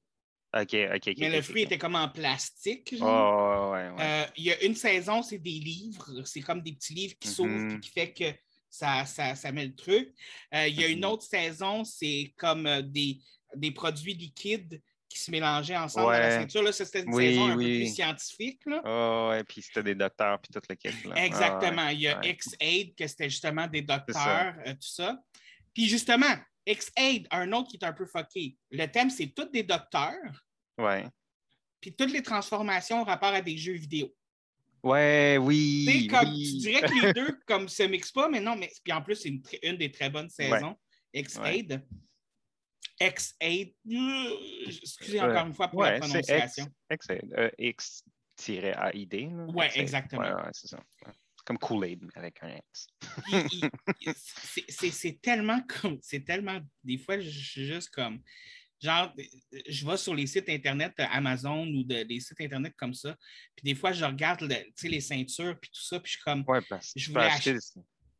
[0.53, 2.95] OK, OK, Mais le fruit était comme en plastique.
[3.01, 6.21] Oh, ouais, euh, il y a une saison, c'est des livres.
[6.25, 7.79] C'est comme des petits livres qui s'ouvrent et mm-hmm.
[7.81, 8.25] qui fait que
[8.69, 10.13] ça, ça, ça met le truc.
[10.53, 11.05] Euh, il y a une mm-hmm.
[11.05, 13.19] autre saison, c'est comme euh, des,
[13.55, 16.63] des produits liquides qui se mélangeaient ensemble dans la ceinture.
[16.63, 18.61] Là, c'était une saison un peu plus scientifique.
[18.65, 18.81] Là.
[18.85, 20.95] Oh, ouais, puis c'était des docteurs, puis toute l'équipe.
[21.15, 21.89] Exactement.
[21.89, 25.17] il y a X-Aid, que c'était justement des docteurs, tout ça.
[25.73, 28.57] Puis justement, X-Aid, un autre qui est un peu fucké.
[28.71, 30.46] Le thème, c'est tous des docteurs.
[30.77, 31.05] Ouais.
[31.81, 34.13] Puis toutes les transformations en rapport à des jeux vidéo.
[34.83, 36.07] Ouais, oui.
[36.09, 39.01] Comme, Tu dirais que les deux comme se mixent pas, mais non, mais puis en
[39.01, 39.29] plus, c'est
[39.63, 40.77] une, des très bonnes saisons.
[41.13, 41.83] X-Aid.
[42.99, 43.73] X-Aid.
[44.65, 46.67] Excusez encore une fois pour la prononciation.
[46.91, 47.33] X-Aid.
[47.37, 49.29] Euh, X-A-I-D.
[49.53, 50.21] Oui, exactement.
[50.21, 50.83] Ouais, c'est ça.
[51.45, 52.87] Comme Kool-Aid avec un X.
[54.91, 55.97] c'est tellement comme.
[56.01, 56.59] C'est tellement.
[56.83, 58.21] Des fois, je suis juste comme.
[58.79, 59.13] Genre,
[59.67, 63.15] je vais sur les sites Internet Amazon ou des sites Internet comme ça.
[63.55, 64.41] Puis des fois, je regarde
[64.83, 65.99] les ceintures puis tout ça.
[65.99, 66.43] Puis je suis comme.
[66.47, 67.57] Ouais, parce que je voulais acheter.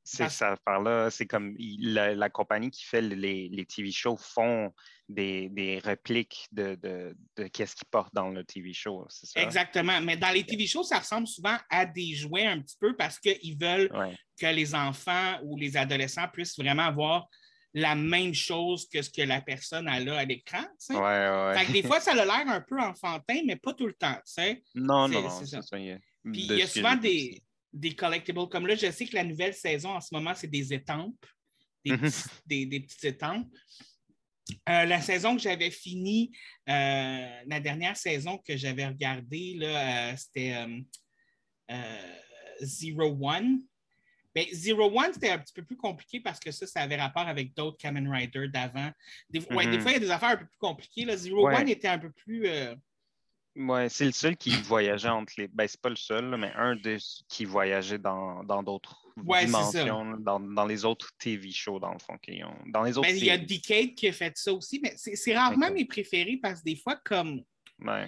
[0.10, 4.74] C'est ça là C'est comme la, compagnie qui fait les, les TV shows font
[5.10, 9.06] des, des répliques de, de, de qu'est-ce qu'ils portent dans le TV show.
[9.10, 9.42] Ça?
[9.42, 10.00] Exactement.
[10.00, 13.20] Mais dans les TV shows, ça ressemble souvent à des jouets un petit peu parce
[13.20, 13.90] qu'ils veulent
[14.40, 17.28] que les enfants ou les adolescents puissent vraiment avoir
[17.78, 20.66] la même chose que ce que la personne a là à l'écran.
[20.90, 21.72] Ouais, ouais.
[21.72, 24.20] des fois, ça a l'air un peu enfantin, mais pas tout le temps.
[24.74, 25.30] Non, non, non.
[25.30, 25.62] C'est ça.
[25.70, 28.50] Puis il y a souvent des, des collectibles.
[28.50, 31.24] Comme là, je sais que la nouvelle saison en ce moment, c'est des étampes,
[31.86, 32.10] des, mhm.
[32.48, 33.48] des, petites étampes.
[34.70, 36.32] Euh, la saison que j'avais finie,
[36.68, 40.66] euh, la dernière saison que j'avais regardée, euh, c'était
[42.60, 43.62] Zero One.
[44.38, 47.28] Mais Zero One, c'était un petit peu plus compliqué parce que ça, ça avait rapport
[47.28, 48.92] avec d'autres Kamen Rider d'avant.
[49.32, 49.52] Des, des, mhm.
[49.52, 51.06] fois, il y a des affaires un peu plus compliquées.
[51.06, 51.18] Là.
[51.18, 52.48] Zero One était un peu plus.
[53.56, 55.48] Oui, c'est le seul qui voyageait entre les.
[55.48, 60.86] Ben, c'est pas le seul, mais un des qui voyageait dans d'autres dimensions, dans, les
[60.86, 62.16] autres TV shows, dans le fond.
[62.22, 62.54] Qui ont...
[62.68, 65.36] Dans les autres ben, il y a Decade qui a fait ça aussi, mais c'est
[65.36, 67.42] rarement mes préférés parce que des fois, comme.
[67.80, 68.08] Ouais.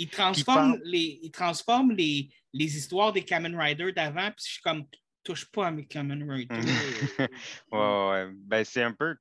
[0.00, 4.62] Ils transforment, les, ils transforment les, les histoires des Kamen Rider d'avant, puis je suis
[4.62, 4.84] comme,
[5.28, 6.54] touche pas à mes Kamen Rider.
[7.72, 8.30] ouais, ouais.
[8.34, 9.14] Ben, c'est un peu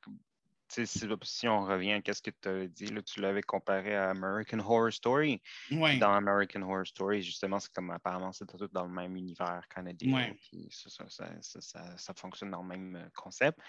[0.70, 4.60] si, on revient à ce que tu as dit, là, tu l'avais comparé à American
[4.60, 5.42] Horror Story.
[5.72, 10.34] Dans American Horror Story, justement, c'est comme apparemment c'est tout dans le même univers canadien.
[10.70, 13.60] Ça, fonctionne dans le même euh, concept.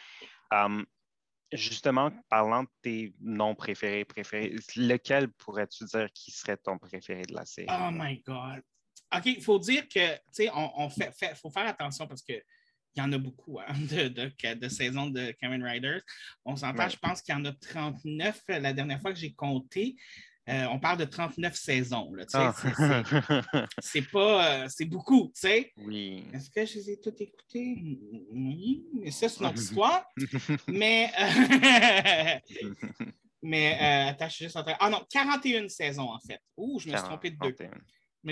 [0.50, 0.86] Hum,
[1.52, 7.34] justement, parlant de tes noms préférés, préférés, lequel pourrais-tu dire qui serait ton préféré de
[7.34, 7.68] la série?
[7.70, 8.62] Oh my God!
[9.16, 12.22] OK, il faut dire que, tu sais, on, on fait, fait- faut faire attention parce
[12.22, 12.34] que
[12.96, 16.02] il y en a beaucoup hein, de, de, de saisons de Kamen Riders.
[16.44, 16.90] On s'entend, Ouais.
[16.90, 19.94] je pense qu'il y en a 39 euh, la dernière fois que j'ai compté.
[20.48, 22.10] euh, on parle de 39 saisons.
[22.34, 22.54] Ah.
[23.80, 24.62] c'est- pas.
[24.64, 25.72] euh, c'est beaucoup, tu sais.
[25.76, 26.24] oui.
[26.32, 27.76] Est-ce que je les ai toutes écoutées?
[28.30, 30.04] Oui, mais ça, c'est une autre histoire.
[30.66, 32.38] Mais, euh,
[33.42, 34.76] mais euh, attends, je suis juste en train.
[34.80, 36.40] Ah non, 41 saisons en fait.
[36.56, 37.54] Ouh, je me suis trompé de deux.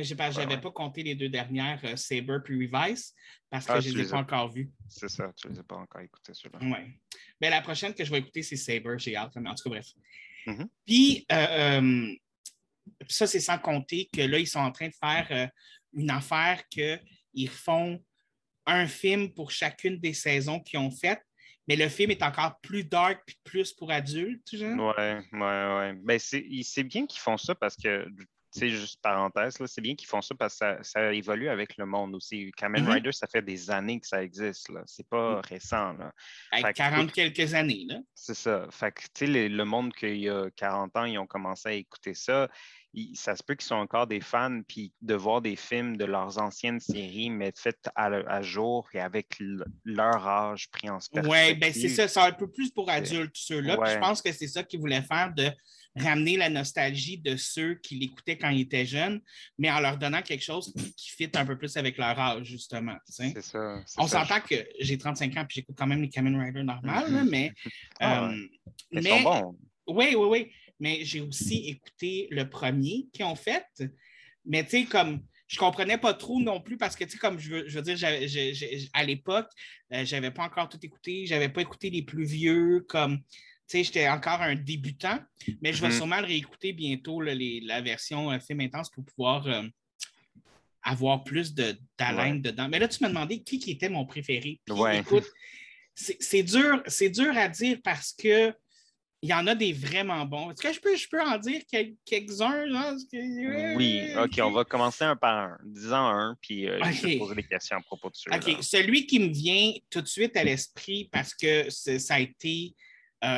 [0.02, 0.26] 41.
[0.26, 0.61] Mais je n'avais ouais.
[0.61, 3.14] pas compté les deux dernières, euh, Saber puis Revice,
[3.50, 4.20] parce que Ah, je ne les ai pas as.
[4.20, 4.70] encore vues.
[4.88, 6.59] C'est ça, tu les as pas encore écoutés, ceux-là.
[6.62, 6.98] Ouais.
[7.40, 8.96] Mais la prochaine que je vais écouter, c'est Saber.
[8.98, 9.32] J'ai hâte.
[9.37, 9.87] Mais en tout cas, bref.
[10.46, 10.68] Mhm.
[10.87, 11.46] Puis, euh,
[11.80, 12.14] euh,
[13.09, 15.46] ça, c'est sans compter que là, ils sont en train de faire euh,
[15.92, 18.02] une affaire qu'ils font
[18.66, 21.22] un film pour chacune des saisons qu'ils ont faites,
[21.68, 24.52] mais le film est encore plus dark puis plus pour adultes.
[24.52, 25.92] Ouais, ouais, ouais.
[26.02, 28.09] Ben, c'est bien qu'ils font ça parce que,
[28.61, 31.87] sais, juste parenthèse, c'est bien qu'ils font ça parce que ça, ça évolue avec le
[31.87, 32.51] monde aussi.
[32.57, 32.90] Kamen Mhm.
[32.90, 34.83] Rider, ça fait des années que ça existe, là.
[34.87, 36.12] C'est pas récent, là.
[36.53, 37.85] Avec Fait que 40 quelques années.
[37.88, 37.99] Là.
[38.14, 38.66] C'est ça.
[38.71, 41.73] Fait que, tu sais, le, monde qu'il y a 40 ans, ils ont commencé à
[41.73, 42.49] écouter ça.
[42.95, 46.07] Il- ça se peut qu'ils sont encore des fans, puis de voir des films de
[46.07, 49.37] leurs anciennes séries, mais faites à, jour et avec
[49.85, 51.59] leur âge pris en Oui, perspective.
[51.61, 53.79] ben c'est ça, c'est un peu plus pour adultes, ceux-là.
[53.79, 53.95] Ouais.
[53.95, 55.51] je pense que c'est ça qu'ils voulaient faire, de
[55.96, 59.20] ramener la nostalgie de ceux qui l'écoutaient quand ils étaient jeunes,
[59.59, 62.96] mais en leur donnant quelque chose qui fit un peu plus avec leur âge, justement.
[63.06, 63.82] C'est ça.
[63.98, 67.24] On s'entend que j'ai 35 ans puis j'écoute quand même les Kamen Rider normales, là,
[67.24, 67.30] Mhm.
[67.30, 67.52] mais.
[68.00, 68.46] Ah euh,
[68.90, 69.59] Ils mais sont bons.
[69.88, 70.52] oui, oui, oui.
[70.78, 73.64] Mais j'ai aussi écouté le premier qu'ils ont fait.
[74.44, 77.38] Mais tu sais, comme je comprenais pas trop non plus parce que, tu sais, comme
[77.38, 77.96] je veux, je veux dire,
[78.92, 79.48] à l'époque,
[79.94, 81.24] euh, j'avais pas encore tout écouté.
[81.24, 83.20] J'avais pas écouté les plus vieux, comme,
[83.68, 85.18] j'étais encore un débutant.
[85.61, 85.94] Mais je vais Mhm.
[85.94, 89.62] sûrement le réécouter bientôt, là, les- la version euh, film intense pour pouvoir euh,
[90.83, 92.68] avoir plus de- d'haleine dedans.
[92.68, 94.61] Mais là, tu m'as demandé qui, qui était mon préféré.
[94.64, 95.00] Puis, Ouais.
[95.00, 95.24] écoute,
[95.94, 98.55] c'est dur, c'est dur à dire parce que
[99.22, 100.50] il y en a des vraiment bons.
[100.52, 102.66] Est-ce que je peux, je peux en dire quel- quelques-uns?
[103.11, 105.59] que- Oui, OK, on va commencer un par un.
[105.64, 108.57] Disons un, puis euh, je vais poser des questions à propos de celui-là.
[108.59, 112.74] OK, celui qui me vient tout de suite à l'esprit parce que ça a été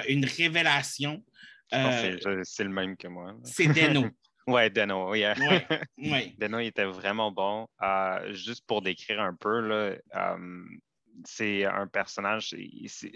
[0.09, 1.25] une révélation,
[1.75, 3.35] euh, que c'est- le même que moi.
[3.45, 4.05] c'est Deno.
[4.47, 5.35] Ouais, Deno, yeah.
[5.39, 5.67] Ouais,
[5.99, 6.35] ouais.
[6.39, 7.69] Deno, il était vraiment bon.
[7.83, 10.65] Euh, juste pour décrire un peu, là, euh,
[11.27, 12.57] c'est un personnage,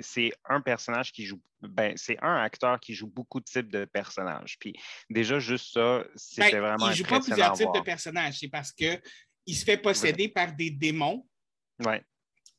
[0.01, 3.87] c'est un personnage qui joue, ben, c'est un acteur qui joue beaucoup de types de
[3.87, 4.59] personnages.
[4.59, 4.75] Puis
[5.09, 8.39] déjà, juste ça, c'était Ben, vraiment il ne joue pas plusieurs types de personnages.
[8.39, 9.01] C'est parce qu'il
[9.49, 11.27] se fait posséder par des démons.
[11.83, 12.03] Ouais.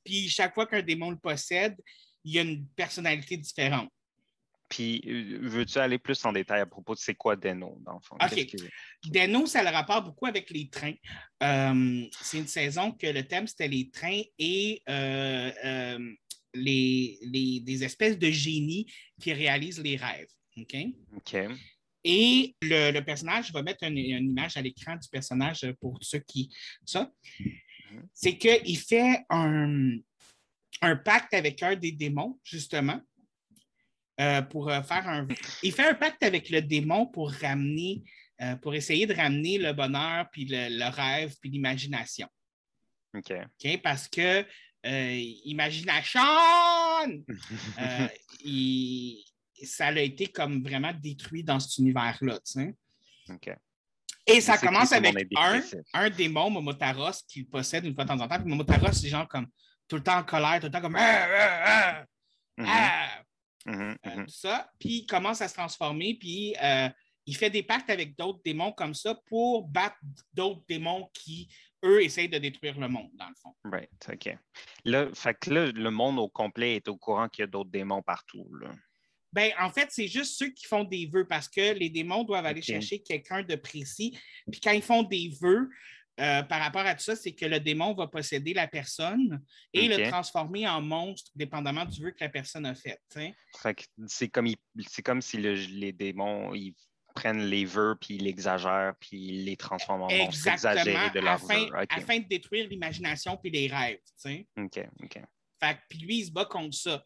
[0.04, 1.76] Puis chaque fois qu'un démon le possède,
[2.24, 3.90] il y a une personnalité différente.
[4.70, 8.00] Puis, euh, veux-tu aller plus en détail à propos de c'est quoi Deno, dans le
[8.02, 8.16] fond?
[8.16, 8.56] OK.
[9.06, 10.96] Deno, ça a le rapport beaucoup avec les trains.
[11.44, 16.14] Euh, c'est une saison que le thème, c'était les trains et euh, euh,
[16.56, 18.88] les, les- des espèces de génies
[19.22, 20.30] qui réalisent les rêves.
[20.58, 20.76] OK?
[21.18, 21.36] OK.
[22.04, 26.00] Et le, le personnage, je vais mettre une, une image à l'écran du personnage pour
[26.02, 26.50] ceux qui.
[26.86, 27.12] Ça.
[28.14, 29.98] C'est qu'il fait un,
[30.82, 33.00] un pacte avec un des démons, justement,
[34.20, 35.28] euh, pour euh, faire un.
[35.64, 38.04] Il fait un pacte avec le démon pour ramener,
[38.42, 42.28] euh, pour essayer de ramener le bonheur, puis le, le rêve, puis l'imagination.
[43.16, 43.32] OK.
[43.32, 43.82] OK?
[43.82, 44.46] Parce que
[44.86, 46.20] Imagination,
[48.44, 49.24] il-
[49.64, 52.40] ça a été comme vraiment détruit dans cet univers-là.
[52.40, 52.76] tu sais.
[53.30, 53.50] OK.
[54.28, 55.62] Et ça commence avec un,
[55.94, 58.40] un démon, Momotaros, qu'il possède une fois de temps en temps.
[58.40, 59.48] Puis Momotaros, c'est genre comme
[59.94, 62.06] tout le temps en colère, tout le temps comme Ah, ah, ah,
[62.58, 63.24] Mhm, ah,
[63.66, 64.26] mhm, euh, mhm.
[64.26, 64.72] tout ça.
[64.80, 66.90] Puis il commence à se transformer, puis euh,
[67.28, 69.98] il fait des pactes avec d'autres démons comme ça pour battre
[70.34, 71.48] d'autres démons qui,
[71.86, 73.54] eux, essayent de détruire le monde, dans le fond.
[73.66, 74.36] Right, OK.
[74.86, 77.70] Là, fait que là, le monde au complet est au courant qu'il y a d'autres
[77.70, 78.48] démons partout.
[78.60, 78.72] Là.
[79.32, 82.46] Ben, en fait, c'est juste ceux qui font des vœux parce que les démons doivent
[82.48, 84.18] aller chercher quelqu'un de précis.
[84.52, 85.70] Puis quand ils font des vœux,
[86.20, 89.88] euh, par rapport à tout ça, c'est que le démon va posséder la personne et
[89.88, 93.00] le transformer en monstre, dépendamment du vœu que la personne a fait.
[94.08, 96.74] c'est comme, il- c'est comme si le- les démons ils
[97.16, 101.34] prennent les vœux puis ils l'exagèrent puis ils les transforment en monstres exagérés de leurs
[101.44, 101.70] afin, vœux.
[101.90, 104.00] Afin de détruire l'imagination puis les rêves.
[104.58, 105.22] OK, OK,
[105.60, 107.06] Fait puis lui, il se bat contre ça.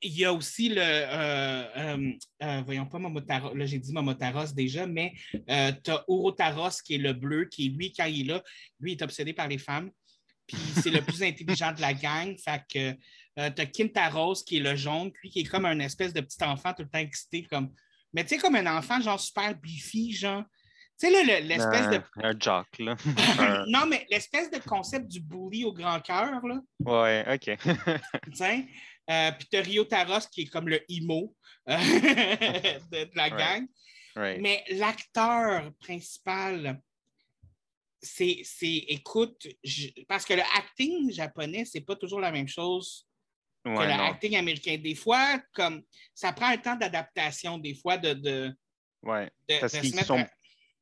[0.00, 0.80] Il y a aussi le.
[0.80, 3.54] euh, euh, euh, voyons pas Momotaros.
[3.54, 7.92] Là, j'ai dit Momotaros déjà, mais tu as Orotaros qui est le bleu, qui, lui,
[7.92, 8.42] quand il est là,
[8.80, 9.90] lui, il est obsédé par les femmes.
[10.46, 12.34] Puis c'est le plus intelligent de la gang.
[12.38, 12.92] Fait que
[13.50, 16.42] tu as Kintaros qui est le jaune, lui, qui est comme un espèce de petit
[16.42, 17.42] enfant tout le temps excité.
[17.44, 17.70] Comme...
[18.12, 20.44] Mais tu sais, comme un enfant, genre super bifi, genre.
[20.96, 22.00] Tu sais, là, le- l'espèce de.
[22.22, 22.94] Un, jock, là.
[23.68, 26.60] Non, mais l'espèce de concept du bully au grand cœur, là.
[26.78, 27.58] ouais, OK.
[27.58, 28.66] tu sais?
[29.10, 31.34] Euh, Puis t'as Rio Taros qui est comme le emo
[31.68, 31.76] euh,
[32.90, 33.66] de, de la gang.
[34.16, 34.40] right.
[34.40, 36.80] Mais l'acteur principal,
[38.00, 38.42] c'est,
[38.88, 43.06] écoute, je- parce que le acting japonais, c'est pas toujours la même chose
[43.64, 44.04] que Ouais, le non.
[44.04, 44.76] acting américain.
[44.76, 45.82] Des fois, comme
[46.14, 48.54] ça prend un temps d'adaptation, des fois, de, de,
[49.02, 49.30] Ouais.
[49.48, 50.28] de- Parce de qu'ils se mettre sont- à-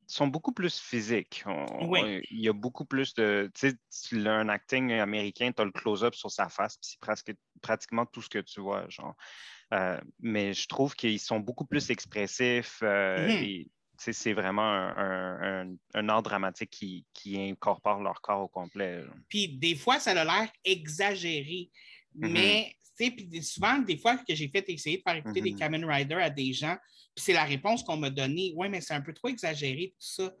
[0.07, 1.43] sont beaucoup plus physiques.
[1.45, 2.21] On- Oui.
[2.31, 3.49] Il y a beaucoup plus de.
[3.53, 7.33] Tu sais, un acting américain, tu as le close-up sur sa face, puis c'est presque,
[7.61, 8.85] pratiquement tout ce que tu vois.
[8.89, 9.15] Genre.
[9.73, 12.79] Euh, mais je trouve qu'ils sont beaucoup plus expressifs.
[12.83, 13.43] euh, Mhm.
[13.43, 18.47] et, c'est vraiment un, un- un- un art dramatique qui, qui incorpore leur corps au
[18.49, 19.01] complet.
[19.29, 21.69] Puis des fois, ça a l'air exagéré.
[22.15, 22.31] Mhm.
[22.31, 25.51] Mais, tu sais, puis souvent, des fois que j'ai fait essayer de faire écouter des
[25.53, 25.59] Mhm.
[25.59, 26.75] Kamen Rider à des gens,
[27.15, 28.53] c'est la réponse qu'on m'a donnée.
[28.55, 30.33] Ouais, mais c'est un peu trop exagéré, tout ça.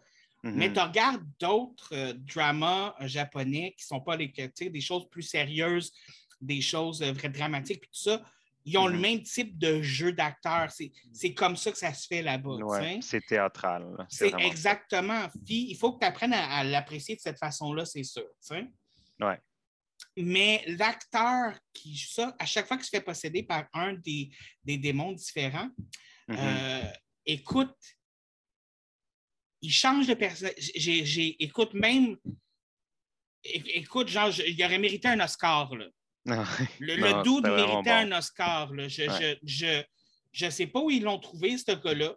[0.43, 0.73] Mais Mhm.
[0.73, 5.21] tu regardes d'autres euh, dramas euh, japonais qui ne sont pas les, des choses plus
[5.23, 5.93] sérieuses,
[6.41, 8.21] des choses euh, vraies dramatiques, puis tout ça.
[8.65, 9.01] Ils ont le Mhm.
[9.01, 10.69] même type de jeu d'acteur.
[10.71, 12.55] C'est c'est comme ça que ça se fait là-bas.
[12.55, 13.85] Ouais, c'est théâtral.
[14.09, 15.27] C'est exactement.
[15.45, 18.25] Puis il faut que tu apprennes à, à l'apprécier de cette façon-là, c'est sûr.
[18.51, 19.39] Ouais.
[20.17, 24.29] Mais l'acteur qui joue ça, à chaque fois qu'il se fait posséder par un des,
[24.63, 25.69] des démons différents,
[26.27, 26.37] Mhm.
[26.39, 26.83] euh,
[27.25, 27.75] écoute,
[29.61, 30.53] il change de personnage.
[30.75, 32.17] J'ai, j'ai- écoute, même.
[33.43, 35.73] Écoute, genre, je- il aurait mérité un Oscar.
[35.75, 35.87] Là.
[36.79, 38.13] Le, le Non, dude c'était vraiment méritait bon.
[38.13, 38.73] un Oscar.
[38.73, 38.87] Là.
[38.87, 39.39] Je ne Ouais.
[39.43, 39.83] je,
[40.31, 42.15] je, sais pas où ils l'ont trouvé, ce gars-là,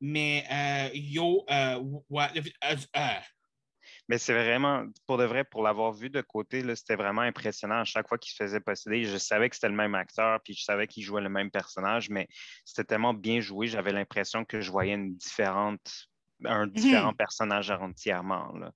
[0.00, 2.26] mais euh, yo, euh, ouais,
[2.64, 3.20] euh, euh,
[4.08, 7.80] Mais c'est vraiment, pour de vrai, pour l'avoir vu de côté, c'était vraiment impressionnant.
[7.80, 10.54] À chaque fois qu'il se faisait posséder, je savais que c'était le même acteur, puis
[10.54, 12.28] je savais qu'il jouait le même personnage, mais
[12.64, 16.08] c'était tellement bien joué, j'avais l'impression que je voyais une différente,
[16.44, 18.52] un différent personnage entièrement.
[18.52, 18.72] là.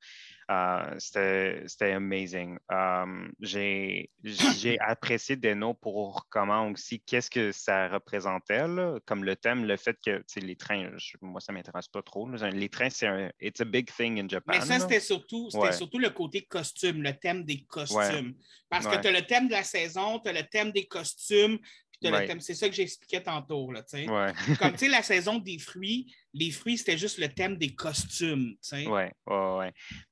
[0.50, 2.58] Euh, c'était amazing.
[2.72, 4.10] Euh, j'ai
[4.80, 9.96] apprécié Deno pour comment aussi, qu'est-ce que ça représentait, là, comme le thème, le fait
[10.04, 12.28] que les trains, je- moi, ça ne m'intéresse pas trop.
[12.28, 12.50] là.
[12.50, 14.52] Les trains, c'est un it's a big thing in Japan.
[14.54, 15.72] Mais ça, c'était surtout, Ouais.
[15.72, 18.34] surtout le côté costume, le thème des costumes.
[18.68, 21.58] Parce que tu as le thème de la saison, tu as le thème des costumes,
[22.02, 22.40] le thème.
[22.40, 23.70] C'est ça que j'expliquais tantôt.
[23.72, 23.82] Là.
[23.92, 24.32] Ouais.
[24.58, 28.52] Comme tu sais, la saison des fruits, les fruits, c'était juste le thème des costumes.
[28.52, 28.86] tu sais.
[28.86, 29.12] Ouais.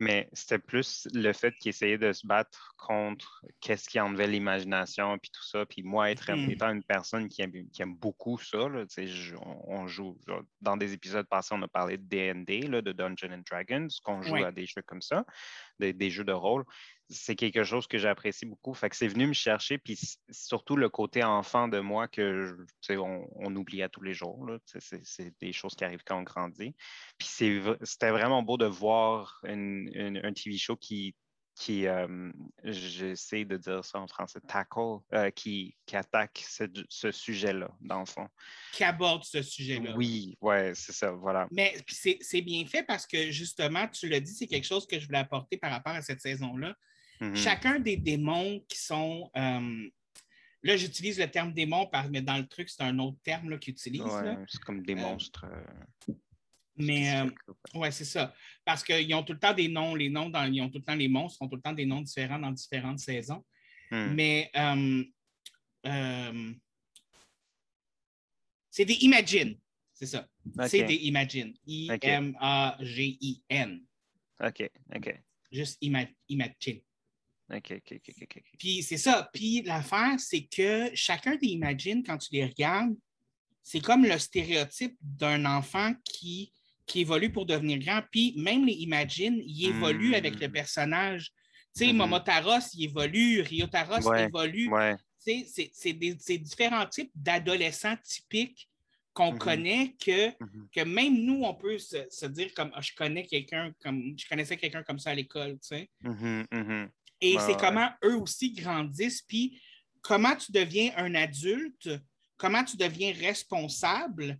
[0.00, 5.16] Mais c'était plus le fait qu'il essayait de se battre contre qu'est-ce qui enlevait l'imagination
[5.18, 5.64] puis tout ça.
[5.66, 6.50] Puis moi, être, Mhm.
[6.50, 10.42] étant une personne qui aime, qui aime beaucoup ça, là, je- on, on joue genre,
[10.60, 14.34] dans des épisodes passés, on a parlé de D&D, de Dungeons and Dragons, qu'on joue
[14.34, 14.44] Ouais.
[14.44, 15.24] à des jeux comme ça,
[15.78, 16.64] des, des jeux de rôle.
[17.10, 18.74] C'est quelque chose que j'apprécie beaucoup.
[18.74, 19.98] Fait que c'est venu me chercher, puis
[20.30, 24.02] surtout le côté enfant de moi que je- tu sais, on, on oublie à tous
[24.02, 24.46] les jours.
[25.04, 26.74] C'est des choses qui arrivent quand on grandit.
[27.16, 31.14] Puis c'était vraiment beau de voir une- une- un TV show qui,
[31.54, 32.30] qui euh,
[32.62, 38.00] j'essaie de dire ça en français, tackle, euh, qui, qui attaque ce, ce sujet-là, dans
[38.00, 38.28] le fond.
[38.72, 39.94] Qui aborde ce sujet-là.
[39.96, 41.48] Oui, ouais, c'est ça, voilà.
[41.50, 45.06] Mais c'est bien fait parce que justement, tu l'as dit, c'est quelque chose que je
[45.06, 46.76] voulais apporter par rapport à cette saison-là.
[47.20, 47.34] Mhm.
[47.36, 49.30] Chacun des démons qui sont.
[49.36, 49.90] euh,
[50.62, 53.72] là, j'utilise le terme démon, par- mais dans le truc, c'est un autre terme qu'ils
[53.72, 54.02] utilisent.
[54.02, 55.44] Ouais, c'est comme des Euh, monstres.
[55.46, 55.64] euh,
[56.80, 57.28] Mais euh,
[57.74, 58.32] oui, c'est ça.
[58.64, 60.84] Parce qu'ils ont tout le temps des noms, les noms dans, ils ont tout le
[60.84, 63.44] temps les monstres, ont tout le temps des noms différents dans différentes saisons.
[63.90, 64.14] Hmm.
[64.14, 64.48] Mais
[68.70, 69.58] c'est des Imagine,
[69.92, 70.28] c'est ça.
[70.68, 71.52] C'est des Imagine.
[72.58, 73.80] I-M-A-G-I-N.
[74.40, 75.20] OK, OK.
[75.50, 76.80] Juste ima- Imagine.
[77.50, 78.42] OK, OK, OK.
[78.58, 79.28] Puis c'est ça.
[79.32, 82.94] Puis l'affaire, c'est que chacun des Imagine, quand tu les regardes,
[83.62, 86.52] c'est comme le stéréotype d'un enfant qui,
[86.86, 88.02] qui évolue pour devenir grand.
[88.10, 91.30] Puis même les Imagine, ils évoluent avec le personnage.
[91.74, 91.96] Tu sais, Mhm.
[91.98, 94.68] Momotaros, il évolue, Ryotaros, Ouais, évolue.
[94.70, 98.68] Ouais, Tu sais, c'est- différents types d'adolescents typiques
[99.12, 99.38] qu'on Mhm.
[99.38, 103.24] connaît que, mhm, que même nous, on peut se, se dire comme Ah, je connais
[103.26, 105.58] quelqu'un comme je connaissais quelqu'un comme ça à l'école.
[105.60, 105.90] tu sais.
[107.20, 107.56] Et c'est ouais.
[107.58, 109.60] comment eux aussi grandissent, puis
[110.00, 111.90] comment tu deviens un adulte,
[112.36, 114.38] comment tu deviens responsable,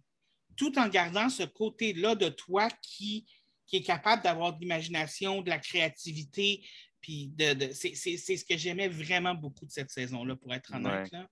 [0.56, 3.26] tout en gardant ce côté-là de toi qui,
[3.66, 6.64] qui est capable d'avoir de l'imagination, de la créativité.
[7.00, 11.10] Puis de, de- c'est ce que j'aimais vraiment beaucoup de cette saison-là, pour être honnête.
[11.12, 11.28] là.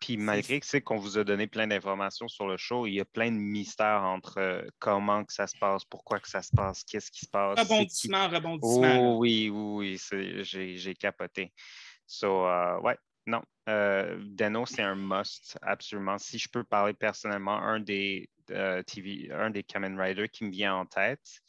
[0.00, 3.00] Puis malgré que c'est qu'on vous a donné plein d'informations sur le show, il y
[3.00, 6.50] a plein de mystères entre euh, comment que ça se passe, pourquoi que ça se
[6.54, 7.56] passe, qu'est-ce qui se passe.
[7.58, 9.14] qui- Rebondissement, rebondissement.
[9.14, 10.44] Oh oui, oui, oui, c'est-
[10.76, 11.52] j'ai capoté.
[12.06, 13.42] So, euh, ouais, non.
[13.68, 16.16] Euh, Deno, c'est un must, absolument.
[16.18, 20.50] Si je peux parler personnellement, un des euh, TV, un des Kamen Rider qui me
[20.50, 21.40] vient en tête,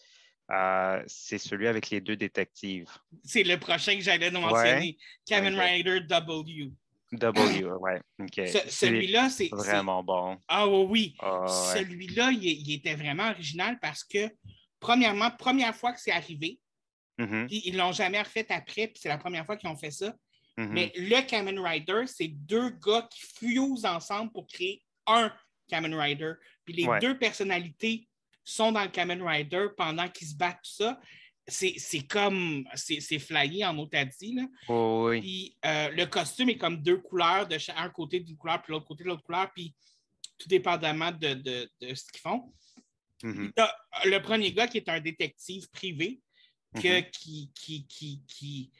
[0.51, 2.89] Euh, c'est celui avec les deux détectives.
[3.23, 4.97] C'est le prochain que j'allais nous mentionner.
[5.27, 6.71] Kamen Rider W.
[7.11, 8.01] W, ouais.
[8.67, 9.49] Celui-là, c'est.
[9.51, 10.37] Vraiment bon.
[10.47, 11.15] Ah oui.
[11.19, 14.29] Ah, celui-là, il, était vraiment original parce que,
[14.79, 16.59] premièrement, première fois que c'est arrivé,
[17.17, 17.47] mm-hmm.
[17.47, 19.91] puis ils ne l'ont jamais refait après, puis c'est la première fois qu'ils ont fait
[19.91, 20.13] ça.
[20.57, 20.67] Mm-hmm.
[20.67, 25.33] Mais le Kamen Rider, c'est deux gars qui fusent ensemble pour créer un
[25.67, 26.33] Kamen Rider.
[26.65, 28.07] Puis les deux personnalités
[28.43, 30.99] sont dans le Kamen Rider pendant qu'ils se battent, tout ça.
[31.49, 34.33] C'est comme, c'est flyé en otadi.
[34.33, 34.43] Là.
[34.67, 35.21] Oh, oui.
[35.21, 38.85] Puis euh, le costume est comme deux couleurs, de un côté d'une couleur, puis l'autre
[38.85, 39.73] côté de l'autre couleur, puis
[40.38, 42.53] tout dépendamment de, de, de ce qu'ils font.
[43.23, 43.51] Mm-hmm.
[44.05, 46.21] Le premier gars qui est un détective privé,
[46.75, 47.09] que, mm-hmm.
[47.12, 48.71] qui, qui, qui, qui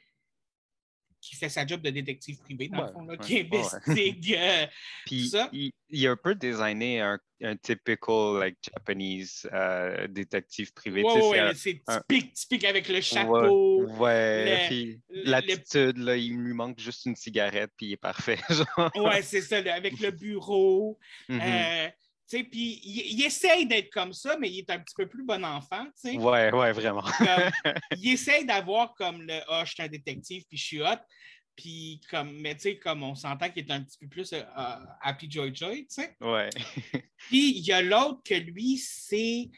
[1.22, 4.68] qui fait sa job de détective privé, dans le fond, là, qui investigue euh,
[5.06, 5.50] Puis, ça.
[5.52, 11.04] Il, il, a un peu designé un, un typical like, Japanese euh, détective privé.
[11.04, 13.86] Ouais, c'est typique, typique avec le chapeau.
[13.98, 18.40] Ouais, l'attitude, là, il lui manque juste une cigarette, puis il est parfait.
[18.50, 18.92] Genre.
[18.96, 20.98] Ouais, c'est ça, avec le bureau.
[21.30, 21.86] Mm-hmm.
[21.88, 21.90] euh,
[22.30, 25.86] puis il, essaye d'être comme ça, mais il est un petit peu plus bon enfant.
[26.04, 27.04] Oui, Ouais, ouais, vraiment.
[27.98, 31.00] il essaye d'avoir comme le Ah, je suis un détective, puis je suis hot.
[31.60, 34.42] Puis comme, mais tu sais, comme on s'entend qu'il est un petit peu plus euh,
[35.02, 36.16] Happy Joy Joy, tu sais.
[36.22, 36.50] Ouais.
[37.18, 39.50] puis il y a l'autre que lui, c'est.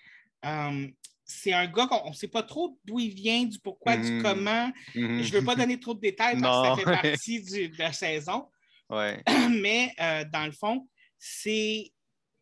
[0.43, 0.87] Euh,
[1.23, 4.23] c'est un gars qu'on ne sait pas trop d'où il vient, du pourquoi, du mm.
[4.23, 4.69] comment.
[4.95, 5.23] Mm-hmm.
[5.23, 7.93] Je ne veux pas donner trop de détails parce que ça fait partie de la
[7.93, 8.49] saison.
[8.89, 9.23] Ouais.
[9.61, 11.93] Mais euh, dans le fond, c'est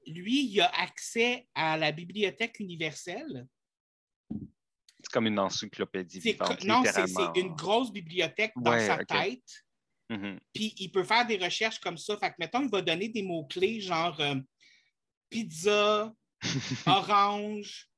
[0.07, 3.45] lui, il a accès à la bibliothèque universelle.
[5.09, 9.65] C'est comme une encyclopédie vivante, Non, c'est une grosse bibliothèque dans sa tête.
[10.11, 10.37] Mm-hmm.
[10.53, 12.15] Puis il peut faire des recherches comme ça.
[12.17, 14.35] Fait que, mettons, il va donner des mots-clés genre euh,
[15.31, 16.13] pizza,
[16.85, 17.89] orange,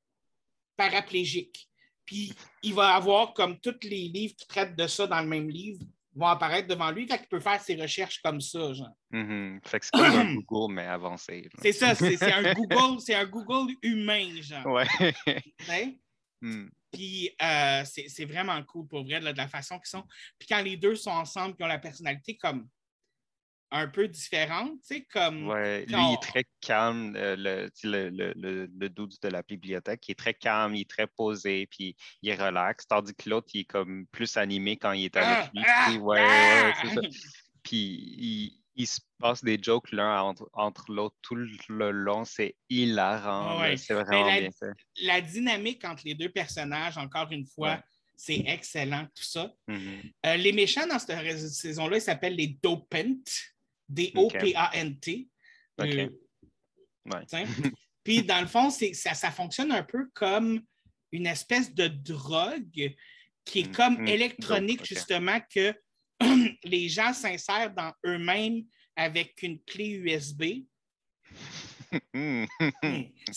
[0.77, 1.69] paraplégique.
[2.05, 5.49] Puis il va avoir comme tous les livres qui traitent de ça dans le même
[5.49, 8.97] livre vont apparaître devant lui, fait qu'il peut faire ses recherches comme ça, genre.
[9.13, 9.67] Mm-hmm.
[9.67, 11.49] Fait que c'est comme un Google, mais avancé.
[11.61, 14.65] C'est ça, c'est un Google, c'est un Google humain, genre.
[14.67, 15.99] Ouais.
[16.41, 16.69] Mm.
[16.91, 20.03] Puis euh, c'est vraiment cool pour vrai, de la façon qu'ils sont.
[20.37, 22.67] Puis quand les deux sont ensemble, ils ont la personnalité comme
[23.71, 25.47] un peu différente, tu sais, comme...
[25.47, 30.09] Ouais, lui, il est très calme, euh, le, le, le, le, doute de la bibliothèque,
[30.09, 33.47] il est très calme, il est très posé, puis il est relax, tandis que l'autre,
[33.53, 35.63] il est comme plus animé quand il est avec ah, lui.
[35.65, 37.01] Ah, ouais, ouais, c'est ça.
[37.01, 37.09] Ah!
[37.63, 43.61] Puis il, se passe des jokes l'un entre, entre l'autre tout le long, c'est hilarant,
[43.75, 44.71] c'est vraiment la, bien fait.
[45.03, 47.81] La dynamique entre les deux personnages, encore une fois,
[48.15, 49.53] c'est excellent, tout ça.
[49.67, 50.13] Mm-hmm.
[50.25, 53.23] Euh, les méchants dans cette saison-là, ils s'appellent les Dopent.
[53.91, 55.27] D-O-P-A-N-T.
[55.81, 56.09] Euh,
[58.03, 60.61] Puis, dans le fond, ça, ça fonctionne un peu comme
[61.11, 62.95] une espèce de drogue
[63.43, 65.75] qui est mm, comme mm, électronique, justement, que
[66.63, 68.63] les gens s'insèrent dans eux-mêmes
[68.95, 70.43] avec une clé USB.
[72.13, 72.47] Il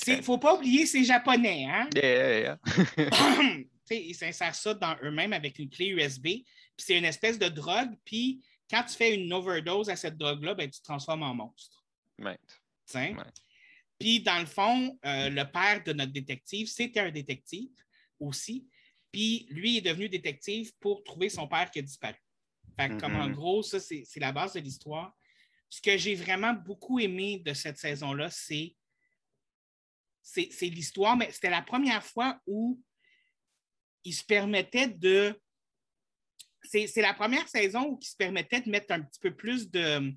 [0.08, 1.66] ne faut pas oublier, c'est japonais.
[1.66, 1.88] Hein?
[3.90, 6.22] ils s'insèrent ça dans eux-mêmes avec une clé USB.
[6.22, 6.46] Puis
[6.78, 7.90] c'est une espèce de drogue.
[8.04, 11.84] Puis quand tu fais une overdose à cette drogue-là, ben, tu te transformes en monstre.
[12.18, 12.40] Right.
[13.98, 17.70] Puis, dans le fond, euh, le père de notre détective, c'était un détective
[18.18, 18.66] aussi.
[19.12, 22.16] Puis, lui est devenu détective pour trouver son père qui a disparu.
[22.78, 23.34] Fait comme en mm-hmm.
[23.34, 25.14] gros, ça, c'est la base de l'histoire.
[25.70, 28.74] Ce que j'ai vraiment beaucoup aimé de cette saison-là, c'est
[30.22, 32.80] c'est l'histoire, mais c'était la première fois où
[34.04, 35.38] il se permettait de
[36.62, 40.14] c'est la première saison où il se permettait de mettre un petit peu plus de,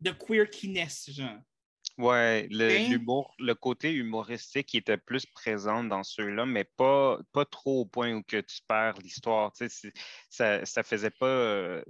[0.00, 1.38] de queerkiness, genre.
[1.98, 7.84] Ouais, l'humour, le, côté humoristique était plus présent dans ceux-là, mais pas, pas trop au
[7.84, 9.52] point où que tu perds l'histoire.
[10.30, 11.26] Ça, ça faisait pas.
[11.26, 11.82] Euh,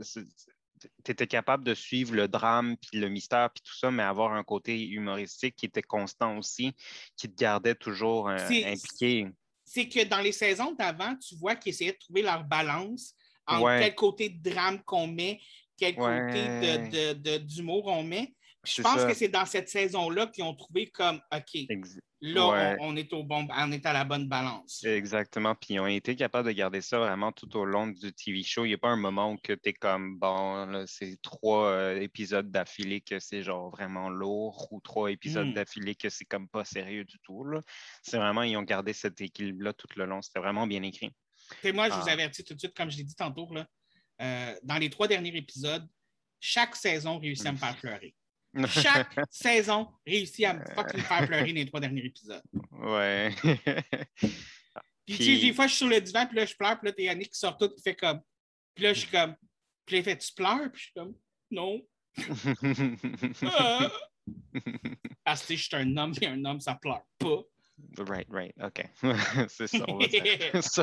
[1.04, 4.32] tu étais capable de suivre le drame, puis le mystère, puis tout ça, mais avoir
[4.32, 6.72] un côté humoristique qui était constant aussi,
[7.16, 9.28] qui te gardait toujours euh, impliqué.
[9.64, 13.14] C'est que dans les saisons d'avant, tu vois qu'ils essayaient de trouver leur balance
[13.46, 15.40] entre quel côté de drame qu'on met,
[15.77, 18.35] quel côté d'humour on met.
[18.65, 21.67] Je pense que c'est dans cette saison-là qu'ils ont trouvé comme OK,
[22.21, 24.85] là, on, est au bon, on est à la bonne balance.
[24.85, 25.56] Exactement.
[25.56, 28.65] Puis ils ont été capables de garder ça vraiment tout au long du TV show.
[28.65, 32.50] Il n'y a pas un moment où tu es comme bon, c'est trois euh, épisodes
[32.50, 35.54] d'affilée que c'est genre vraiment lourd ou trois épisodes hmm.
[35.54, 37.44] d'affilée que c'est comme pas sérieux du tout.
[38.02, 40.23] C'est vraiment, ils ont gardé cet équilibre-là tout le long.
[40.23, 41.10] C'était vraiment bien écrit
[41.73, 42.13] moi, je vous ah.
[42.13, 43.67] avertis tout de suite, comme je l'ai dit tantôt, là,
[44.21, 45.87] euh, dans les trois derniers épisodes,
[46.40, 48.15] chaque saison réussit à me faire pleurer.
[48.69, 52.42] Chaque saison réussit à me fucking faire pleurer dans les trois derniers épisodes.
[52.71, 53.35] Ouais.
[55.07, 56.88] Puis, tu sais, des fois, je suis sur le divan, puis là, je pleure, puis
[56.88, 58.21] là, t'es Yannick qui sort tout, qui fait comme.
[58.75, 59.35] Puis là, je suis comme.
[59.85, 60.71] Puis là, il fait, tu pleures?
[60.73, 61.15] Puis je suis comme,
[61.50, 61.81] non.
[63.42, 63.90] Ah.
[65.25, 67.42] Parce que je suis un homme, et un homme, ça pleure pas.
[67.98, 68.85] Right, right, OK.
[69.48, 69.85] c'est ça.
[69.88, 70.22] on va dire.
[70.62, 70.83] So,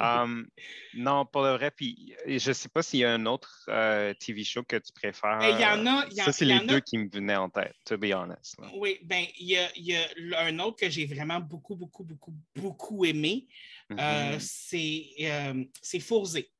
[0.00, 0.46] um,
[0.94, 4.14] non, pour le vrai, puis je ne sais pas s'il y a un autre euh,
[4.14, 5.38] TV show que tu préfères.
[5.42, 6.06] Il y en a.
[6.10, 8.12] il y en- ça, c'est les a- deux qui me venaient en tête, to be
[8.14, 8.58] honest.
[8.58, 8.70] là.
[8.74, 12.04] Oui, ben il y a, il y a un autre que j'ai vraiment beaucoup, beaucoup,
[12.04, 13.46] beaucoup, beaucoup aimé.
[13.92, 14.40] Euh, Mhm.
[14.40, 16.50] c'est euh, c'est Fourzé.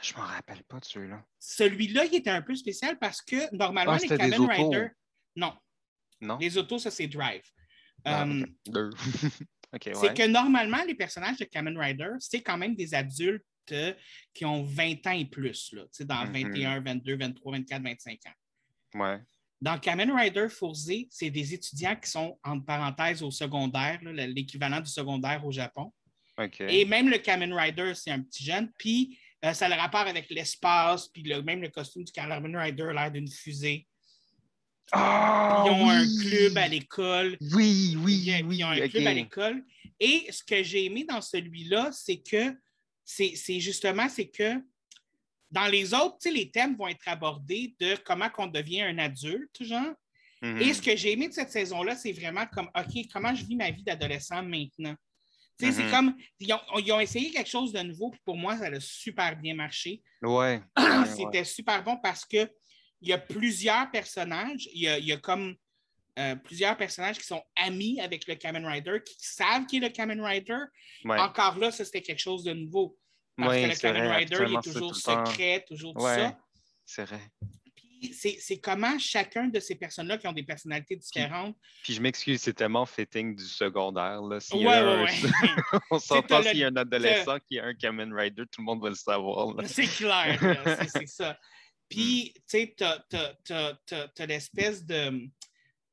[0.00, 1.24] Je m'en rappelle pas de celui-là.
[1.38, 4.48] Celui-là, il était un peu spécial parce que normalement, Ah, les Kamen.
[4.48, 4.88] Rider.
[5.36, 5.54] Non,
[6.20, 6.38] Non?
[6.38, 7.42] les autos, ça c'est Drive.
[8.06, 8.44] Euh,
[9.94, 13.44] C'est que normalement, les personnages de Kamen Rider, c'est quand même des adultes
[14.34, 16.32] qui ont 20 ans et plus, là, dans Mhm.
[16.32, 19.00] 21, 22, 23, 24, 25 ans.
[19.00, 19.18] Ouais.
[19.60, 24.90] Dans Kamen Rider Fourzé, c'est des étudiants qui sont, entre parenthèses, au secondaire, l'équivalent du
[24.90, 25.92] secondaire au Japon.
[26.68, 28.70] Et même le Kamen Rider, c'est un petit jeune.
[28.76, 32.56] Puis euh, ça a le rapport avec l'espace, puis le- même le costume du Kamen
[32.56, 33.86] Rider a l'air d'une fusée.
[34.90, 35.21] Ah,
[35.78, 37.36] Ils ont un club à l'école.
[37.54, 38.64] Oui, oui, Ils, ils oui.
[38.64, 39.64] ont un club à l'école.
[40.00, 42.56] Et ce que j'ai aimé dans celui-là, c'est que
[43.04, 44.54] c'est justement, c'est que
[45.50, 48.98] dans les autres, tu sais, les thèmes vont être abordés de comment qu'on devient un
[48.98, 49.94] adulte, genre.
[50.40, 50.60] Mhm.
[50.62, 53.54] Et ce que j'ai aimé de cette saison-là, c'est vraiment comme, OK, comment je vis
[53.56, 54.94] ma vie d'adolescent maintenant?
[55.58, 55.90] Tu sais, C'est Mhm.
[55.90, 58.80] comme, ils ont, ils ont essayé quelque chose de nouveau, puis pour moi, ça a
[58.80, 60.02] super bien marché.
[60.22, 60.62] Ouais.
[60.78, 62.50] ouais, C'était super bon parce que
[63.00, 65.54] il y a plusieurs personnages, il y a, il y a comme
[66.18, 69.88] euh, plusieurs personnages qui sont amis avec le Kamen Rider, qui savent qui est le
[69.88, 70.58] Kamen Rider.
[71.04, 71.18] ouais.
[71.18, 72.98] Encore là, ça, c'était quelque chose de nouveau.
[73.36, 76.16] Parce Ouais, que le Kamen vrai, Rider, il est toujours temps- secret, toujours tout Ouais.
[76.16, 76.38] ça.
[76.84, 77.20] C'est vrai.
[77.74, 81.56] Puis c'est c'est comment chacun de ces personnes-là qui ont des personnalités différentes.
[81.84, 84.20] Puis je m'excuse, c'est tellement fitting du secondaire.
[84.20, 84.38] Là.
[84.52, 85.06] Ouais, un-.
[85.90, 88.82] On s'entend s'il y a un adolescent qui a un Kamen Rider, tout le monde
[88.82, 89.54] va le savoir.
[89.66, 90.38] C'est clair,
[90.92, 91.38] c'est- ça.
[91.88, 93.04] Puis, tu sais, t'as-
[94.14, 95.28] t'as l'espèce de.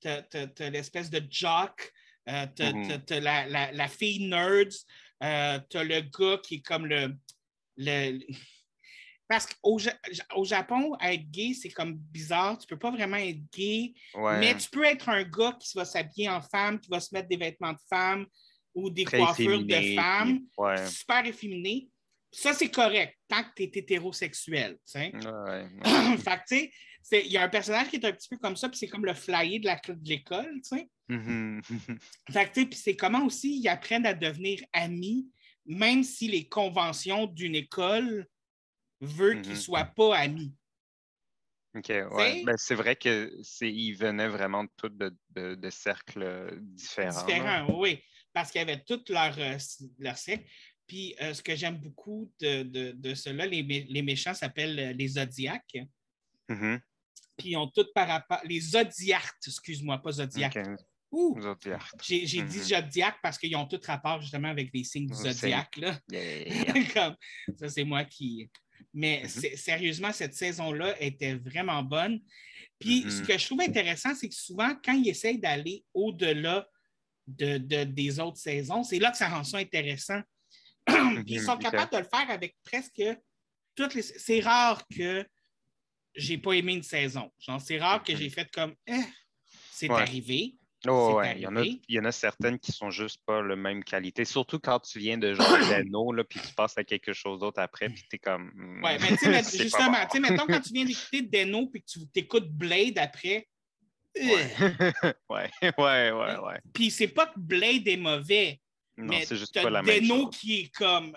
[0.02, 1.92] T'as- t'as- t'as l'espèce de jock,
[2.30, 3.04] euh, t'as Mhm.
[3.06, 4.68] t'as- la, la- la fille nerds,
[5.24, 7.16] euh, t'as le gars qui est comme le.
[7.78, 8.20] le...
[9.28, 9.80] Parce qu'au
[10.36, 12.58] au Japon, être gay, c'est comme bizarre.
[12.58, 14.40] Tu peux pas vraiment être gay, Ouais.
[14.40, 17.28] mais tu peux être un gars qui va s'habiller en femme, qui va se mettre
[17.30, 18.26] des vêtements de femme
[18.74, 20.88] ou des Très coiffures efféminé, de femme Ouais.
[20.88, 21.90] super efféminé.
[22.32, 24.78] Ça, c'est correct, tant que tu es hétérosexuel.
[24.96, 25.12] Ouais,
[26.18, 26.72] fait que, tu sais,
[27.12, 29.06] il y a un personnage qui est un petit peu comme ça, puis c'est comme
[29.06, 30.54] le flyer de la- de l'école.
[30.62, 30.90] tu sais.
[32.32, 35.28] Fait que, tu sais, puis c'est comment aussi ils apprennent à devenir amis,
[35.66, 38.28] même si les conventions d'une école
[39.02, 39.62] veulent qu'ils ne Mhm.
[39.62, 40.54] soient pas amis.
[41.76, 42.44] OK, ouais.
[42.46, 46.50] Ben, c'est vrai que c'est ils venaient vraiment de tous de, de- de cercles euh,
[46.62, 47.26] différents.
[47.26, 47.26] là.
[47.26, 48.02] Différents, oui,
[48.34, 49.58] parce qu'ils avaient tout leur, euh,
[50.00, 50.50] leur siècle.
[50.88, 54.96] Puis euh, ce que j'aime beaucoup de, de, de cela, les, mé- les méchants s'appellent
[54.98, 55.78] les Zodiacs.
[56.50, 56.82] Mhm.
[57.40, 58.40] Puis ils ont tout par rapport.
[58.44, 60.56] Les Zodiacs, excuse-moi, pas Zodiac.
[62.02, 62.64] J'ai dit Mhm.
[62.64, 65.76] Zodiac parce qu'ils ont tout rapport justement avec les signes du Zodiac.
[65.78, 66.00] Là.
[66.12, 66.46] Yeah.
[66.94, 67.16] Comme,
[67.58, 68.50] ça, c'est moi qui.
[68.94, 69.56] Mais Mhm.
[69.56, 72.20] sérieusement, cette saison-là était vraiment bonne.
[72.80, 73.28] Puis ce Mhm.
[73.28, 76.68] que je trouve intéressant, c'est que souvent, quand ils essayent d'aller au-delà
[77.28, 80.22] de, de- des autres saisons, c'est là que ça rend ça intéressant.
[81.26, 83.02] Puis ils sont capables de le faire avec presque
[83.76, 84.02] toutes les.
[84.02, 85.26] C'est rare que
[86.20, 87.32] j'ai pas aimé une saison.
[87.40, 88.18] Genre, c'est rare que Mhm.
[88.18, 88.94] j'ai fait comme Eh,
[89.72, 90.02] c'est Ouais.
[90.02, 90.56] arrivé.
[90.88, 91.36] Oh, ouais.
[91.36, 91.82] Il, y en a, arrivé.
[91.90, 94.24] il y en a certaines qui sont juste pas la même qualité.
[94.24, 95.46] Surtout quand tu viens de genre
[95.84, 98.52] d'anneau, là, puis tu passes à quelque chose d'autre après, puis tu es comme.
[98.56, 100.08] hmm, Ouais, mais tu sais, justement, bon.
[100.10, 103.48] tu sais, mettons quand tu viens d'écouter Deno puis que tu écoutes Blade après.
[104.18, 104.22] euh,
[105.30, 106.38] Ouais, ouais, ouais, ouais.
[106.38, 106.60] ouais.
[106.74, 108.62] Puis c'est pas que Blade est mauvais,
[108.98, 110.38] Non, mais c'est juste pas la même Deno chose.
[110.40, 111.14] qui est comme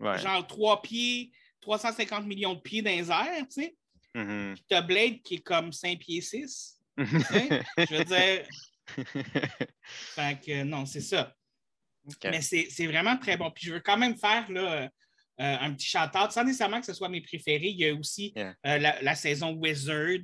[0.00, 1.30] genre trois pieds,
[1.60, 3.76] 350 millions de pieds dans les airs, tu sais.
[4.14, 4.54] Mhm.
[4.54, 6.78] Puis t'as Blade qui est comme 5 pieds 6.
[6.96, 8.46] Je veux dire,
[9.82, 11.34] fait que non, c'est ça.
[12.24, 13.50] Mais c'est vraiment très bon.
[13.50, 14.88] Puis je veux quand même faire là, euh,
[15.38, 17.68] un petit shout-out, sans nécessairement que ce soit mes préférés.
[17.68, 18.54] Il y a aussi Yeah.
[18.66, 20.20] euh, la, la saison Wizard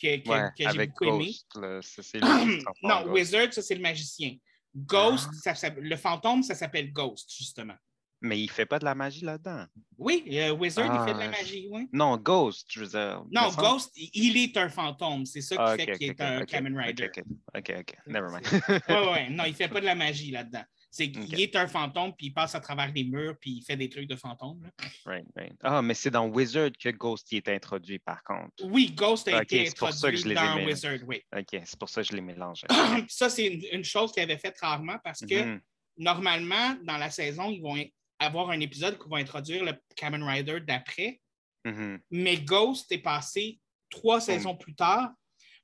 [0.00, 1.34] que, que- Ouais, que j'ai beaucoup aimé.
[2.82, 3.12] Non.
[3.12, 4.36] Wizard, ça c'est le magicien.
[4.74, 5.54] Ghost, Ah.
[5.54, 7.76] ça le fantôme, ça s'appelle Ghost, justement.
[8.24, 9.66] Mais il fait pas de la magie là-dedans.
[9.98, 11.88] Oui, euh, Wizard, il fait de la Ah, magie, oui.
[11.92, 13.22] Non, Ghost, je veux dire.
[13.30, 15.26] Non, Ghost, il est un fantôme.
[15.26, 17.10] C'est ça qui Ah, fait qu'il est un Kamen Rider.
[17.14, 17.22] Ok,
[17.54, 18.62] ok, ok, never mind.
[18.88, 20.64] Oui, oui, non, il fait pas de la magie là-dedans.
[20.90, 23.76] C'est qu'il est un fantôme, puis il passe à travers les murs, puis il fait
[23.76, 24.62] des trucs de fantôme.
[24.62, 24.70] là.
[25.04, 25.52] Right, right.
[25.62, 28.52] Ah, mais c'est dans Wizard que Ghost y est introduit, par contre.
[28.62, 30.66] Oui, Ghost a été c'est pour ça que je introduit les dans.
[30.66, 31.20] Wizard, oui.
[31.36, 32.62] Ok, c'est pour ça que je les mélange.
[33.08, 35.60] Ça, c'est une, une chose qu'il avait faite rarement parce que Mhm.
[35.98, 37.76] normalement, dans la saison, ils vont
[38.18, 41.20] avoir un épisode qui va introduire le Kamen Rider d'après.
[41.64, 42.00] Mhm.
[42.10, 43.60] Mais Ghost est passé
[43.90, 45.10] trois saisons plus tard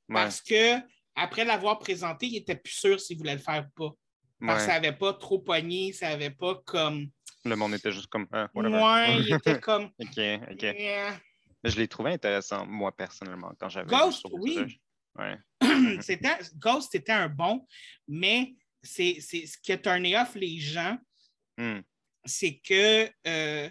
[0.08, 0.78] parce que
[1.14, 3.94] après l'avoir présenté, il n'était plus sûr s'il voulait le faire ou pas.
[4.46, 7.08] Parce que ça n'avait pas trop pogné, ça n'avait pas comme.
[7.44, 8.26] Le monde était juste comme.
[8.32, 9.84] Ah, ouais, il était comme.
[9.98, 10.18] OK,
[10.50, 10.62] OK.
[11.62, 13.90] Mais je l'ai trouvé intéressant, moi, personnellement, quand j'avais.
[13.90, 14.80] Ghost, oui.
[15.18, 15.36] Ouais.
[16.00, 17.66] c'était, Ghost était un bon,
[18.08, 20.96] mais c'est, ce qui a turné off les gens,
[21.58, 21.80] hmm.
[22.24, 23.68] C'est que euh,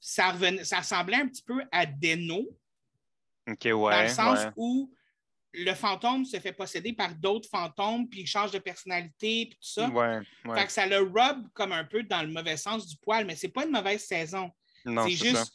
[0.00, 2.46] ça, revenait, ça ressemblait un petit peu à Deno.
[3.48, 3.72] OK, ouais.
[3.72, 4.92] Dans le sens où
[5.52, 9.68] le fantôme se fait posséder par d'autres fantômes, puis il change de personnalité, puis tout
[9.68, 9.88] ça.
[9.88, 10.20] Ouais,
[10.54, 13.36] Fait que ça le rub comme un peu dans le mauvais sens du poil, mais
[13.36, 14.50] c'est pas une mauvaise saison.
[14.84, 15.52] C'est juste,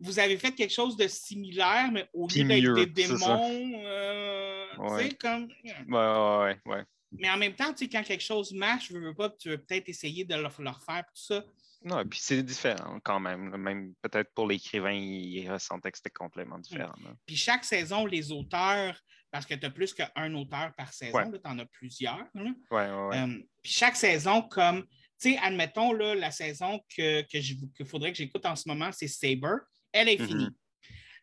[0.00, 5.04] vous avez fait quelque chose de similaire, mais au lieu d'être des démons, euh, tu
[5.04, 5.48] sais, comme.
[5.88, 6.84] Ouais, ouais, ouais.
[7.18, 9.58] Mais en même temps, tu sais, quand quelque chose marche, je veux pas, tu veux
[9.58, 11.44] peut-être essayer de le, refaire, tout ça.
[11.84, 13.56] Non, et puis c'est différent quand même.
[13.56, 16.62] Même peut-être pour l'écrivain, il ressentaient que c'était complètement mm.
[16.62, 16.94] différent.
[17.26, 18.98] Puis chaque saison, les auteurs,
[19.30, 22.26] parce que tu as plus qu'un auteur par saison, tu en as plusieurs.
[22.34, 23.18] Oui, ouais, ouais.
[23.18, 24.82] Euh, puis chaque saison, comme,
[25.20, 29.08] tu sais, admettons, là, la saison que, que, faudrait que j'écoute en ce moment, c'est
[29.08, 29.56] Saber.
[29.90, 30.46] Elle est finie.
[30.46, 30.54] Mm-hmm.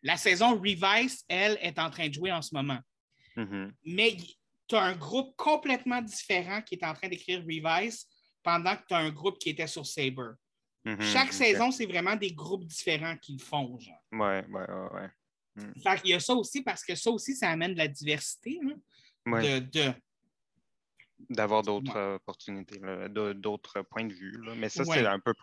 [0.04, 2.80] La saison Revise, elle, est en train de jouer en ce moment.
[3.36, 3.72] Mm-hmm.
[3.86, 4.18] Mais
[4.70, 8.06] tu as un groupe complètement différent qui est en train d'écrire Revise
[8.44, 10.32] pendant que tu as un groupe qui était sur Saber.
[10.86, 13.78] Mhm, Chaque saison, c'est vraiment des groupes différents qui le font.
[13.80, 13.96] Genre.
[14.14, 14.90] Ouais, ouais, ouais.
[14.94, 15.10] ouais.
[15.56, 15.74] Mm.
[16.06, 18.60] Il y a ça aussi parce que ça aussi, ça amène de la diversité.
[19.26, 19.94] de,
[21.30, 22.80] d'avoir d'autres opportunités,
[23.36, 24.40] d'autres points de vue.
[24.58, 25.34] Mais ça, c'est un peu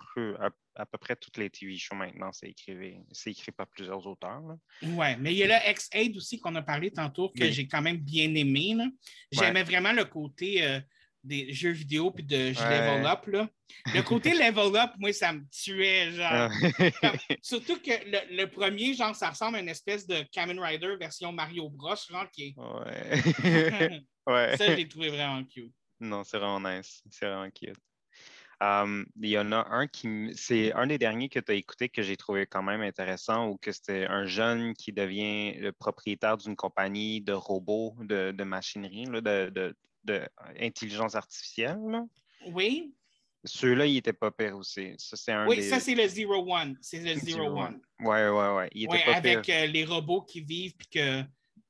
[0.74, 2.96] à, peu près toutes les TV shows maintenant, c'est écrit,
[3.26, 4.42] écrit par plusieurs auteurs.
[4.82, 7.82] Oui, mais il y a le X-Aid aussi qu'on a parlé tantôt que j'ai quand
[7.82, 8.76] même bien aimé.
[9.30, 10.80] J'aimais vraiment le côté euh,
[11.26, 13.26] des jeux vidéo puis de je level up.
[13.26, 13.48] Là.
[13.94, 16.12] Le côté level up, moi, ça me tuait.
[16.12, 16.50] Genre.
[17.02, 17.12] Ah.
[17.42, 17.90] surtout que
[18.34, 21.94] le, premier, genre, ça ressemble à une espèce de Kamen Rider version Mario Bros.
[22.08, 22.54] Genre, qui est...
[22.56, 24.02] Ouais.
[24.26, 24.56] ouais.
[24.56, 25.72] Ça, je l'ai trouvé vraiment cute.
[26.00, 27.02] Non, c'est vraiment nice.
[27.10, 27.76] C'est vraiment cute.
[28.60, 30.32] Um, il y en a un qui.
[30.34, 33.58] C'est un des derniers que tu as écouté que j'ai trouvé quand même intéressant, ou
[33.58, 39.04] que c'était un jeune qui devient le propriétaire d'une compagnie de robots, de, de machinerie,
[39.04, 41.78] là, de, d'intelligence artificielle.
[42.46, 42.94] Oui.
[43.44, 44.94] Ceux-là, ils n'étaient pas pires aussi.
[44.98, 46.76] Ça, oui, ça, c'est le Zero One.
[46.80, 47.80] C'est le Zero, One.
[48.00, 48.86] Oui, oui, oui.
[48.88, 51.22] Ouais, avec euh, les robots qui vivent, puis que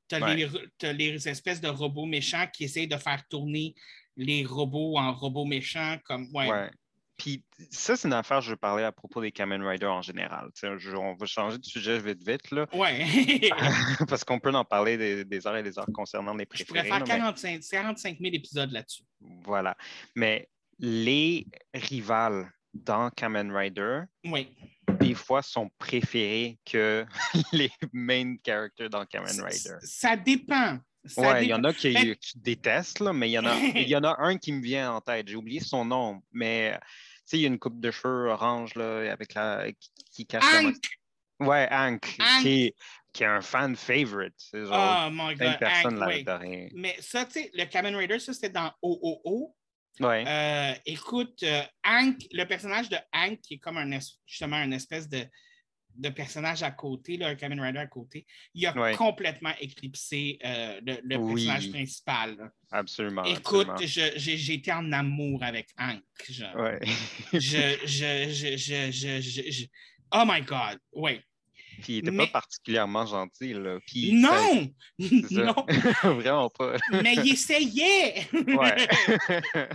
[0.07, 3.75] tu as, les espèces de robots méchants qui essayent de faire tourner
[4.15, 5.97] les robots en robots méchants.
[6.05, 6.71] Comme, ouais.
[7.17, 10.01] Puis ça, c'est une affaire que je veux parler à propos des Kamen Rider en
[10.01, 10.49] général.
[10.63, 12.51] on va changer de sujet vite, vite.
[12.51, 12.67] Là.
[12.73, 13.05] Ouais.
[14.07, 16.79] Parce qu'on peut en parler des, heures et des heures concernant les préférés.
[16.83, 19.03] Je pourrais faire 45, 45 000 épisodes là-dessus.
[19.43, 19.75] Voilà.
[20.15, 20.47] Mais
[20.79, 24.49] les rivales dans Kamen Rider, oui.
[24.99, 27.05] des fois, sont préférés que
[27.51, 29.75] les main characters dans Kamen Rider.
[29.81, 30.77] Ça, dépend.
[31.15, 31.95] Oui, il y en a qui,
[32.35, 34.91] détestent, là, mais il y, en a, il y en a un qui me vient
[34.91, 35.27] en tête.
[35.27, 36.77] J'ai oublié son nom, mais
[37.27, 39.65] sais, il y a une coupe de cheveux orange là, avec la,
[40.11, 40.75] qui, cache Hank!
[41.39, 42.73] Ouais, Hank, Qui,
[43.13, 44.33] qui, est un fan favorite.
[44.53, 48.71] oh my God, personne Hank, Mais ça, tu sais, le Kamen Rider, ça, c'était dans
[48.81, 49.55] OOO.
[49.99, 50.23] Ouais.
[50.27, 55.07] Euh, écoute, euh, Hank, le personnage de Hank, qui est comme un, justement une espèce
[55.09, 55.25] de,
[55.97, 60.79] de personnage à côté, là, un Kamen Rider à côté, il a complètement éclipsé euh,
[60.85, 62.51] le, personnage principal.
[62.71, 63.23] Absolument.
[63.23, 63.67] Écoute,
[64.53, 66.03] été en amour avec Hank.
[66.29, 66.79] Je, ouais.
[67.33, 69.65] je, je, je,
[70.13, 71.21] Oh my God, oui.
[71.81, 73.53] Puis il n'était pas particulièrement gentil.
[73.53, 73.77] Là.
[73.85, 74.69] Puis, non!
[75.31, 75.65] non!
[76.03, 76.77] Vraiment pas.
[76.91, 78.27] Mais il essayait!
[78.33, 78.87] ouais.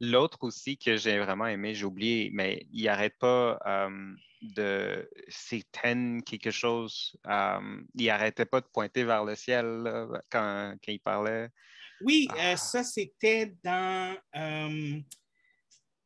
[0.00, 5.08] L'autre aussi que j'ai vraiment aimé, j'ai oublié, mais il n'arrête pas euh, de.
[5.28, 7.16] C'est Ten quelque chose.
[7.26, 9.84] Euh, il n'arrêtait pas de pointer vers le ciel
[10.30, 11.48] quand, quand, il parlait.
[12.00, 12.56] Oui, euh, ah.
[12.56, 14.16] ça c'était dans.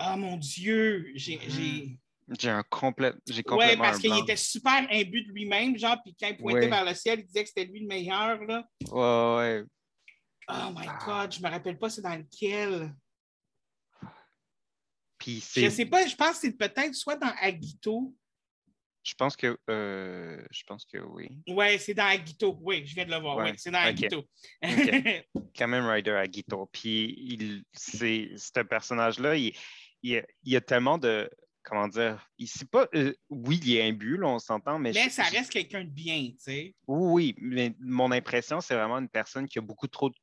[0.01, 1.39] Ah mon Dieu, j'ai.
[1.39, 1.99] Mm-hmm.
[2.39, 3.14] J'ai un complet.
[3.26, 3.84] J'ai complètement.
[3.84, 6.95] Oui, parce qu'il était super imbu de lui-même, genre, puis quand il pointait vers le
[6.95, 8.64] ciel, il disait que c'était lui le meilleur, là.
[8.91, 9.64] Ouais, ouais.
[10.51, 10.99] Oh my ah.
[11.05, 12.95] God, je me rappelle pas c'est dans lequel.
[15.19, 18.14] Puis je sais pas, je pense que c'est peut-être soit dans Agito.
[19.03, 21.29] Je pense que euh, je pense que oui.
[21.49, 22.59] Oui, c'est dans Agito.
[22.61, 23.39] Oui, je viens de le voir.
[23.39, 24.25] Oui, c'est dans Agito.
[25.55, 26.69] Kamen Rider Agito.
[26.73, 29.55] Puis il, c'est, ce personnage-là, il,
[30.03, 31.29] il, y a tellement de.
[31.62, 32.27] Comment dire?
[32.39, 34.93] Il, pas, euh, oui, il est imbu, on s'entend, mais.
[34.93, 36.75] Mais ça reste quelqu'un de bien, tu sais.
[36.87, 40.14] Oui, mais mon impression, c'est vraiment une personne qui a beaucoup trop de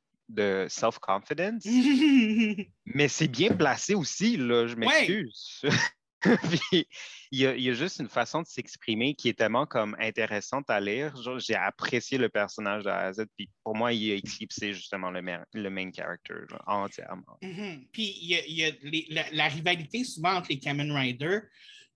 [0.68, 1.64] self-confidence,
[2.86, 5.62] mais c'est bien placé aussi, là, je m'excuse.
[6.20, 6.86] Puis,
[7.30, 9.96] il y, a, il y, a, juste une façon de s'exprimer qui est tellement comme
[10.00, 11.14] intéressante à lire.
[11.38, 15.20] J'ai apprécié le personnage de A Z, puis pour moi, il a éclipsé justement le,
[15.52, 16.34] le main character
[16.66, 17.38] entièrement.
[17.42, 17.88] Mm-hmm.
[17.92, 20.90] Puis il y a, il y a les, la, la, rivalité souvent entre les Kamen
[20.90, 21.40] Rider,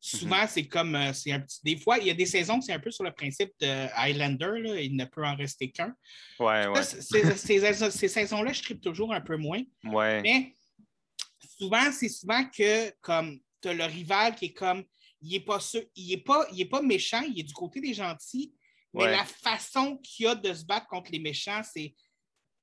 [0.02, 0.48] Souvent, mm -hmm.
[0.48, 1.60] c'est comme, euh, c'est un petit.
[1.62, 4.58] Des fois, il y a des saisons, c'est un peu sur le principe de Highlander,
[4.62, 5.94] là, il ne peut en rester qu'un.
[6.38, 6.82] Ouais, ouais.
[6.82, 7.02] Ces,
[7.36, 9.62] ces, ces saisons-là, je tripe toujours un peu moins.
[9.84, 10.22] Ouais.
[10.22, 10.54] Mais
[11.58, 14.82] souvent, c'est souvent que, comme, tu as le rival qui est comme,
[15.20, 15.58] il n'est pas,
[15.94, 18.54] il est pas, il est pas méchant, il est du côté des gentils,
[18.94, 19.10] mais ouais.
[19.10, 21.94] la façon qu'il a de se battre contre les méchants, c'est.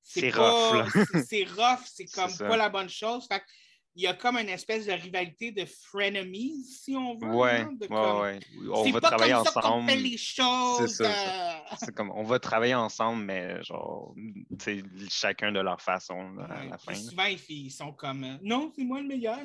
[0.01, 0.87] C'est rough.
[1.27, 3.27] C'est rough, c'est comme pas la bonne chose.
[3.27, 3.43] Fait
[3.97, 7.29] il y a comme une espèce de rivalité de frenemies, si on veut.
[7.29, 8.39] Ouais, ouais.
[8.71, 9.89] On va travailler comme ensemble.
[9.89, 10.97] Ça fait les choses.
[10.97, 11.91] C'est euh...
[11.95, 14.13] comme, on va travailler ensemble, mais genre,
[14.59, 16.93] c'est chacun de leur façon là, ouais, à la fin.
[16.93, 19.39] Souvent, ils sont comme, euh, non, c'est moi le meilleur.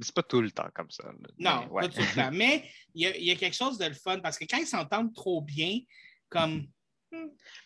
[0.00, 1.04] c'est pas tout le temps comme ça.
[1.04, 1.12] Là.
[1.38, 1.82] Non, mais, ouais.
[1.82, 2.30] pas tout le temps.
[2.32, 2.64] Mais
[2.96, 5.40] il y, y a quelque chose de le fun parce que quand ils s'entendent trop
[5.40, 5.78] bien,
[6.28, 6.66] comme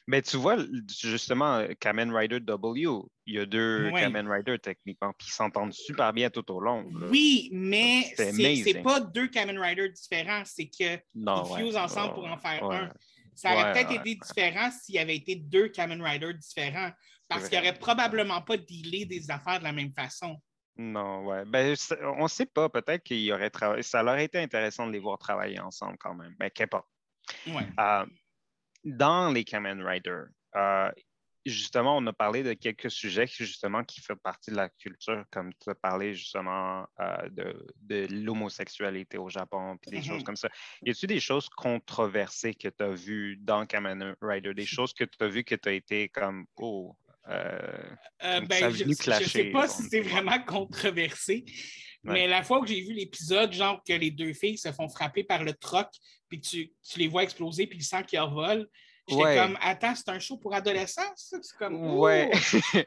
[0.06, 0.56] mais tu vois,
[0.88, 2.88] justement, Kamen Rider W,
[3.26, 4.00] il y a deux Ouais.
[4.00, 6.88] Kamen Rider techniquement, puis ils s'entendent super bien tout au long.
[6.98, 7.06] là.
[7.10, 11.62] Oui, mais C'est pas deux Kamen Rider différents, c'est que Non, ils ouais.
[11.64, 12.88] fusent ensemble Ouais, pour en faire un.
[13.34, 16.90] Ça aurait peut-être été différent s'il y avait été deux Kamen Rider différents,
[17.28, 17.68] parce C'est qu'ils vrai.
[17.68, 20.36] n'auraient probablement pas dealé des affaires de la même façon.
[20.80, 21.44] Non, ouais.
[21.44, 21.74] Ben,
[22.18, 22.68] on ne sait pas.
[22.68, 23.82] Peut-être qu'il y aurait travaillé.
[23.82, 26.34] Ça leur aurait été intéressant de les voir travailler ensemble quand même.
[26.38, 26.86] Mais qu'importe.
[27.48, 27.66] Ouais.
[27.80, 28.06] Euh,
[28.84, 30.22] dans les Kamen Rider,
[30.56, 30.90] euh,
[31.46, 35.24] justement, on a parlé de quelques sujets qui, justement, qui font partie de la culture,
[35.30, 40.02] comme tu as parlé justement euh, de, de l'homosexualité au Japon, puis des Mhm.
[40.02, 40.48] choses comme ça.
[40.84, 45.04] Y a-t-il des choses controversées que tu as vues dans Kamen Rider, des choses que
[45.04, 46.96] tu as vues que tu as été comme, oh,
[47.28, 51.44] euh, Euh, ben, je ne sais pas si c'est vraiment controversé,
[52.04, 52.12] Ouais.
[52.12, 55.24] mais la fois que j'ai vu l'épisode, genre que les deux filles se font frapper
[55.24, 55.88] par le troc,
[56.28, 58.68] puis tu, tu les vois exploser, puis le sang qui envole,
[59.08, 59.36] j'étais Ouais.
[59.36, 61.38] comme, attends, c'est un show pour adolescents, ça?
[61.42, 62.30] C'est comme, ouais.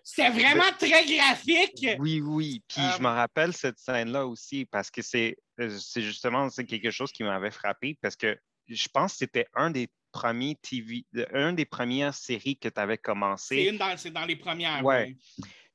[0.03, 1.87] C'était vraiment très graphique.
[1.99, 2.63] Oui, oui.
[2.67, 6.89] Puis je me rappelle cette scène-là aussi parce que c'est euh, c'est justement c'est quelque
[6.91, 8.37] chose qui m'avait frappé parce que
[8.67, 12.79] je pense que c'était un des premiers TV, euh, un des premières séries que tu
[12.79, 13.55] avais C'est commencé.
[13.63, 14.83] une dans, c'est dans les premières.
[14.85, 15.15] Ouais.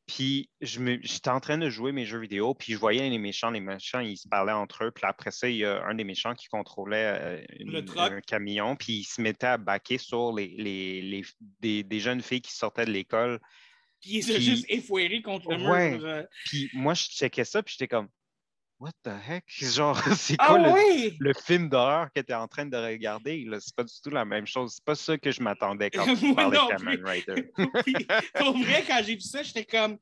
[0.07, 3.59] Puis j'étais en train de jouer mes jeux vidéo, puis je voyais les méchants, les
[3.61, 4.90] méchants, ils se parlaient entre eux.
[4.92, 6.96] Puis après ça, il y a un des méchants qui contrôlait
[7.40, 8.12] euh, une- Le truck.
[8.12, 11.24] un camion, puis il se mettait à baquer sur les, les, les-
[11.61, 13.40] des, des jeunes filles qui sortaient de l'école.
[14.00, 15.90] Puis ils se Puis- juste effoirés contre le Ouais.
[15.98, 16.04] mur.
[16.07, 16.22] euh.
[16.44, 18.09] Puis moi, je checkais ça, puis j'étais comme,
[18.78, 19.44] What the heck?
[19.48, 21.16] Genre, c'est Ah quoi le, oui!
[21.18, 23.46] le film d'horreur que tu es en train de regarder?
[23.60, 24.74] C'est pas du tout la même chose.
[24.74, 27.50] C'est pas ça que je m'attendais quand tu parlais de Kamen Rider.
[28.34, 29.96] Pour vrai, quand j'ai vu ça, j'étais comme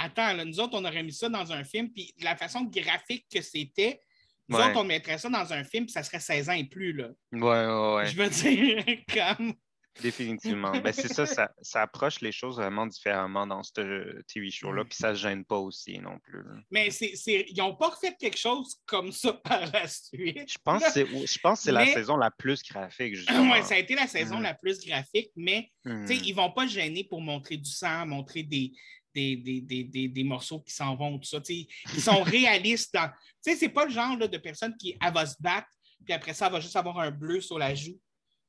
[0.00, 2.62] Attends, là, nous autres, on aurait mis ça dans un film, puis de la façon
[2.64, 4.00] graphique que c'était,
[4.48, 4.64] nous Ouais.
[4.66, 6.92] autres, on mettrait ça dans un film, puis ça serait 16 ans et plus.
[6.92, 7.08] Là.
[7.32, 8.06] Ouais, ouais, ouais.
[8.06, 9.54] Je veux dire, comme.
[10.02, 10.72] Définitivement.
[10.82, 14.96] Ben, c'est ça, ça, ça approche les choses vraiment différemment dans ce TV show-là, puis
[14.96, 16.42] ça ne gêne pas aussi non plus.
[16.70, 20.50] Mais c'est, c'est- ils n'ont pas refait quelque chose comme ça par la suite.
[20.52, 23.52] Je pense que c'est, je pense que c'est la saison la plus graphique, justement.
[23.52, 24.42] Ouais, ça a été la saison Mhm.
[24.42, 26.06] la plus graphique, mais Hmm.
[26.06, 28.72] Sais, ils ne vont pas gêner pour montrer du sang, montrer des,
[29.14, 31.40] des, des, des, des, des morceaux qui s'en vont, tout ça.
[31.48, 31.66] Ils
[32.02, 32.92] sont réalistes.
[32.92, 33.08] dans-
[33.42, 35.68] Tu sais, c'est pas le genre là, de personne qui elle va se battre,
[36.04, 37.98] puis après ça, elle va juste avoir un bleu sur la joue.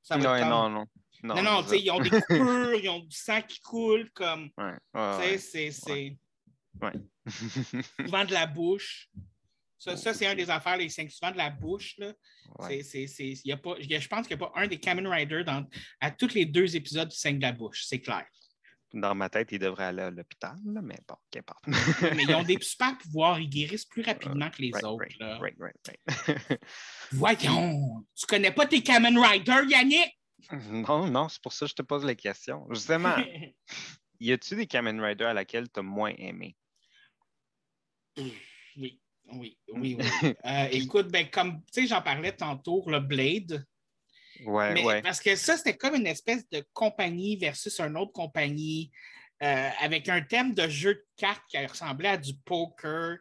[0.04, 0.86] Ça va Non, non, non.
[1.24, 4.50] Non, non, tu sais, ils ont des coupures, ils ont du sang qui coule, comme.
[4.58, 4.66] ça.
[4.66, 5.00] Ouais, Tu
[5.30, 5.72] ouais, sais, ouais.
[5.72, 6.18] c'est-
[6.82, 6.94] Ouais.
[8.06, 9.10] souvent de la bouche.
[9.78, 11.96] Ça, ça c'est un des affaires, les cinq souvent de la bouche.
[11.98, 12.14] Là.
[12.60, 12.82] Ouais.
[12.82, 14.48] C'est- c'est- c'est- il y a pas, il y a- je pense qu'il n'y a
[14.48, 15.66] pas un des Kamen Rider dans,
[16.02, 18.26] à tous les deux épisodes du 5 de la bouche, c'est clair.
[18.94, 21.64] Dans ma tête, il devrait aller à l'hôpital, là, mais bon, qu'importe.
[21.68, 25.00] Mais ils ont des super pouvoirs, ils guérissent plus rapidement que les Right, autres.
[25.04, 25.38] right, là.
[25.38, 25.76] right, right,
[26.28, 26.60] right.
[27.12, 30.19] Voyons, tu connais pas tes Kamen Rider, Yannick?
[30.72, 32.66] non, non, c'est pour ça que je te pose la question.
[32.72, 33.16] Justement,
[34.20, 36.56] y a-tu des Kamen Rider à laquelle tu as moins aimé?
[38.18, 39.00] oui,
[39.32, 39.98] oui, oui.
[39.98, 39.98] oui.
[40.46, 43.66] Euh, écoute, ben, comme tu sais, j'en parlais tantôt, le Blade.
[44.46, 45.02] Ouais, Mais ouais.
[45.02, 48.92] Parce que ça, c'était comme une espèce de compagnie versus une autre compagnie
[49.44, 53.18] euh, avec un thème de jeu de cartes qui ressemblait à du poker.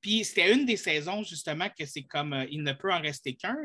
[0.00, 3.34] Puis c'était une des saisons, justement, que c'est comme euh, il ne peut en rester
[3.34, 3.56] qu'un.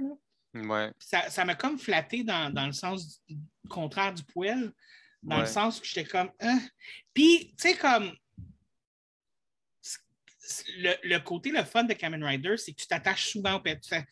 [0.53, 3.37] Ouais, Ça ça m'a comme flatté dans, dans le sens du-
[3.69, 4.71] contraire du poil,
[5.21, 6.31] dans le sens où j'étais comme.
[6.39, 6.59] Hein?
[7.13, 8.11] Puis, tu sais, comme.
[10.79, 13.75] Le, le côté, le fun de Kamen Rider, c'est que tu t'attaches souvent au tu
[13.89, 14.03] t'a-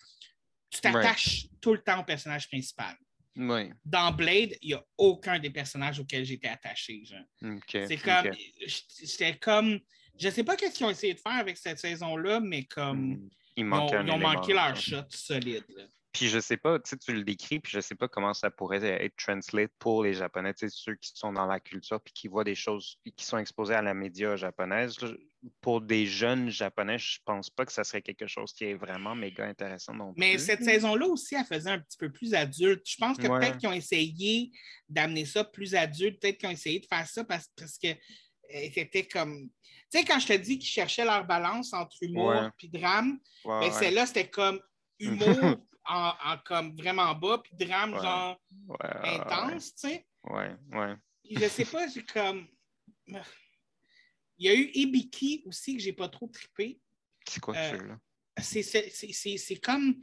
[0.69, 2.95] tu t'attaches tout le temps au personnage principal.
[3.35, 3.71] Oui.
[3.85, 7.03] Dans Blade, il n'y a aucun des personnages auxquels j'étais attaché.
[7.87, 8.31] C'est comme.
[8.67, 9.79] J'étais comme.
[10.19, 13.13] Je sais pas qu'est-ce qu'ils ont essayé de faire avec cette saison-là, mais comme.
[13.13, 13.29] Mm.
[13.55, 15.65] Il Ils ont, ils ont manqué leur shot solide.
[15.69, 15.85] là.
[16.17, 18.49] Puis je sais pas, tu sais, tu le décris, puis je sais pas comment ça
[18.49, 22.11] pourrait être translate pour les Japonais, tu sais, ceux qui sont dans la culture puis
[22.11, 24.95] qui voient des choses qui sont exposées à la média japonaise.
[25.61, 29.13] Pour des jeunes Japonais, je pense pas que ça serait quelque chose qui est vraiment
[29.13, 30.19] méga intéressant non plus.
[30.19, 32.81] Mais cette saison-là aussi, elle faisait un petit peu plus adulte.
[32.89, 33.39] Je pense que Ouais.
[33.39, 34.51] peut-être qu'ils ont essayé
[34.89, 38.69] d'amener ça plus adulte, peut-être qu'ils ont essayé de faire ça parce, parce que euh,
[38.73, 39.49] c'était comme.
[39.91, 42.49] Tu sais, quand je te dis qu'ils cherchaient leur balance entre humour Ouais.
[42.63, 44.59] et drame, Ouais, ben, celle-là, c'était comme
[44.99, 45.57] humour
[45.87, 48.01] en, en comme vraiment bas, puis drame Ouais.
[48.01, 50.07] genre ouais, intense, tu sais.
[50.23, 50.95] Ouais, ouais.
[51.23, 52.47] Puis je sais pas, j'ai comme.
[54.39, 56.79] Il y a eu Ibiki aussi que j'ai pas trop trippé.
[57.27, 57.99] C'est quoi Euh, celui-là?
[58.39, 60.01] c'est comme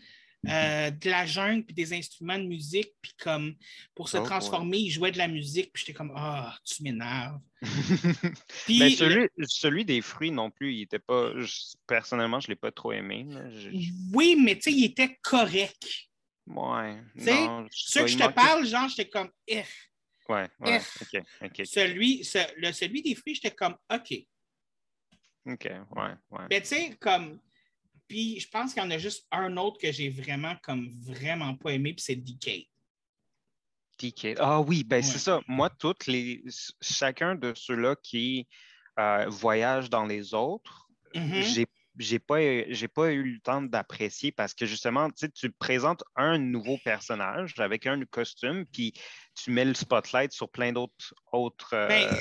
[0.49, 3.55] euh, de la jungle puis des instruments de musique, puis comme
[3.95, 7.41] pour se Oh, transformer, il jouait de la musique, puis j'étais comme Ah, tu m'énerves.
[8.69, 11.33] Mais le- celui, celui des fruits non plus, il était pas.
[11.41, 13.27] je- personnellement, je l'ai pas trop aimé.
[13.51, 13.71] Je-
[14.13, 15.87] oui, mais tu sais, il était correct.
[16.47, 17.01] Ouais.
[17.17, 19.63] Tu sais, non, Ceux que je te parle, genre, j'étais comme Eh.
[20.29, 20.81] Ouais, ouais.
[20.81, 21.19] Eh.
[21.19, 21.67] OK, OK.
[21.67, 24.13] Celui, ce- le, celui des fruits, j'étais comme OK.
[25.47, 26.47] OK, ouais, ouais.
[26.51, 27.39] Mais tu sais, comme.
[28.09, 31.55] Puis je pense qu'il y en a juste un autre que j'ai vraiment, comme, vraiment
[31.57, 32.69] pas aimé, puis c'est DK.
[33.97, 34.37] TK.
[34.39, 35.03] Ah oui, ben Ouais.
[35.03, 35.41] c'est ça.
[35.47, 36.43] Moi, toutes les,
[36.83, 38.47] chacun de ceux-là qui
[38.99, 41.43] euh, voyagent dans les autres, Mhm.
[41.43, 42.39] j'ai j'ai pas,
[42.73, 47.87] j'ai pas eu le temps d'apprécier parce que justement, tu présentes un nouveau personnage avec
[47.87, 48.93] un costume, puis
[49.37, 51.73] tu mets le spotlight sur plein d'autres autres.
[51.73, 52.17] euh, Ben,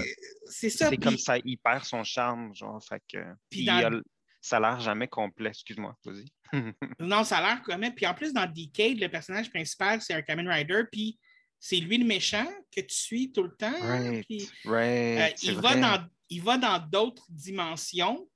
[0.46, 0.90] c'est ça.
[0.90, 2.84] c'est comme ça, il perd son charme, genre.
[2.88, 3.18] Fait que,
[3.50, 4.00] Puis dans-
[4.44, 5.50] ça a l'air jamais complet.
[5.50, 6.26] Excuse-moi, vas-y.
[7.00, 7.96] Non, ça a l'air même.
[7.96, 11.18] Puis en plus, dans Decade, le personnage principal, c'est un Kamen Rider, puis
[11.60, 13.80] c'est lui le méchant que tu suis tout le temps.
[13.82, 18.30] Right, Puis, right, euh, il, va dans, il va dans d'autres dimensions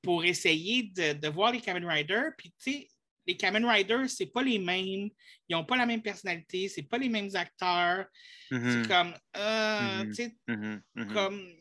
[0.00, 2.22] pour essayer de, de voir les Kamen Rider.
[2.38, 2.88] Puis, tu sais,
[3.26, 5.10] les Kamen Riders, c'est pas les mêmes.
[5.48, 8.06] Ils n'ont pas la même personnalité, c'est pas les mêmes acteurs.
[8.48, 10.08] C'est comme, euh, Mhm.
[10.08, 11.52] tu sais, mhm, mhm, comme,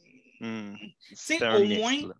[1.16, 2.14] C'est au moins-.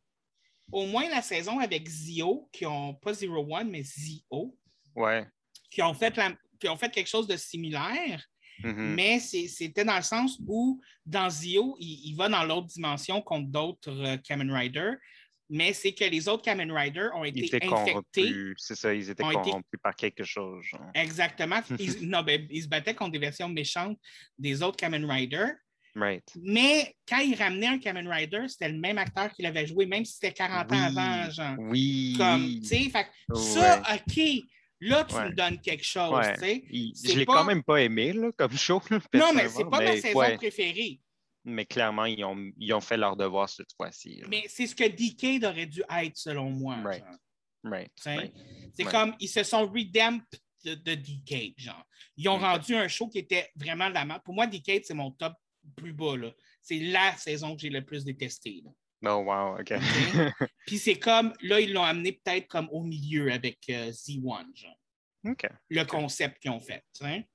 [0.72, 4.58] Au moins la saison avec Zio, qui ont pas Zero One, mais Zio,
[4.96, 5.28] Ouais.
[5.70, 8.26] qui ont fait, la- qui ont fait quelque chose de similaire.
[8.64, 8.94] mhm.
[8.96, 13.48] Mais c'était dans le sens où, dans Zio, il, il va dans l'autre dimension contre
[13.50, 14.92] d'autres euh, Kamen Rider,
[15.50, 17.68] mais c'est que les autres Kamen Rider ont été infectés.
[17.68, 18.56] corrompus.
[18.58, 20.64] C'est ça, ils étaient été- corrompus par quelque chose.
[20.66, 20.90] genre.
[20.94, 21.62] Exactement.
[21.80, 24.00] Ils, non, ben, ils se battaient contre des versions méchantes
[24.38, 25.48] des autres Kamen Rider.
[25.96, 26.24] Right.
[26.42, 30.04] Mais quand il ramenait un Kamen Rider, c'était le même acteur qui l'avait joué, même
[30.06, 31.56] si c'était 40 ans avant, genre.
[31.60, 32.16] Oui.
[32.18, 32.92] Comme, tu sais,
[33.36, 34.20] ça, OK,
[34.82, 35.30] là, tu Ouais.
[35.30, 36.34] me donnes quelque chose, Ouais.
[36.34, 36.64] tu sais.
[37.14, 38.82] Je l'ai pas- quand même pas aimé là, comme show.
[39.14, 41.00] Non, mais c'est pas ma mais saison ouais, préférée.
[41.46, 44.24] mais clairement, ils ont, ils ont fait leur devoir cette fois-ci.
[44.30, 46.78] Mais c'est ce que Decade aurait dû être, selon moi.
[46.84, 47.04] Right.
[47.64, 47.92] Right.
[48.74, 50.22] C'est comme, ils se sont redemp
[50.66, 51.84] de, de Decade, genre.
[52.18, 54.22] Ils ont rendu un show qui était vraiment de la merde.
[54.24, 55.34] Pour moi, Decade, c'est mon top
[55.76, 56.16] plus bas.
[56.62, 58.72] C'est la saison que j'ai le plus détestée, là.
[59.06, 59.74] Oh, wow, OK.
[60.66, 64.80] Puis c'est comme, là, ils l'ont amené peut-être comme au milieu avec euh, Z1, genre.
[65.26, 65.46] OK.
[65.70, 67.28] Le concept qu'ils ont fait, sais.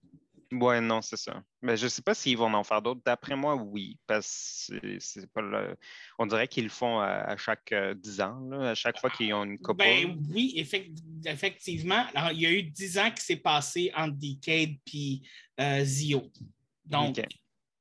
[0.50, 1.42] Ouais, non, c'est ça.
[1.60, 3.02] Mais je sais pas s'ils vont en faire d'autres.
[3.04, 5.76] D'après moi, oui, parce que c'est- pas le...
[6.18, 9.10] On dirait qu'ils le font à, à chaque euh, 10 ans, là, à chaque fois
[9.10, 9.76] qu'ils ont une coupe.
[9.76, 12.06] Ben oui, effect- effectivement.
[12.14, 15.28] Alors, il y a eu 10 ans qui s'est passé entre Decade puis
[15.60, 16.32] euh, Zio.
[16.86, 17.26] Donc, OK.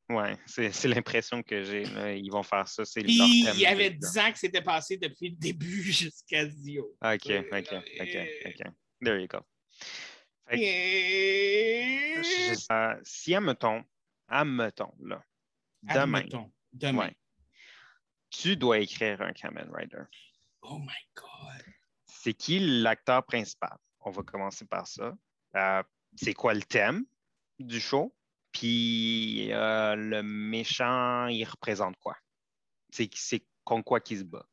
[0.10, 1.84] Ouais, c'est l'impression que j'ai.
[2.18, 2.84] Ils vont faire ça.
[2.84, 6.48] Puis thème il y avait de- 10 ans qui s'était passé depuis le début jusqu'à
[6.48, 6.96] Zio.
[7.02, 8.62] OK, OK, OK, OK.
[9.04, 9.40] There you go.
[10.48, 12.24] Fait que- Et...
[12.24, 13.84] Je- euh, si, admettons,
[14.28, 15.22] admettons, là,
[15.84, 17.08] demain, Admettons, demain.
[17.08, 17.18] Ouais.
[18.30, 20.04] tu dois écrire un Kamen Rider.
[20.62, 21.64] Oh my God.
[22.06, 23.78] C'est qui l'acteur principal?
[24.00, 25.14] On va commencer par ça.
[25.56, 25.84] Euh,
[26.16, 27.06] c'est quoi le thème
[27.60, 28.16] du show?
[28.52, 32.16] Puis euh, le méchant, il représente quoi?
[32.92, 34.46] C'est c'est contre quoi qu'il se bat?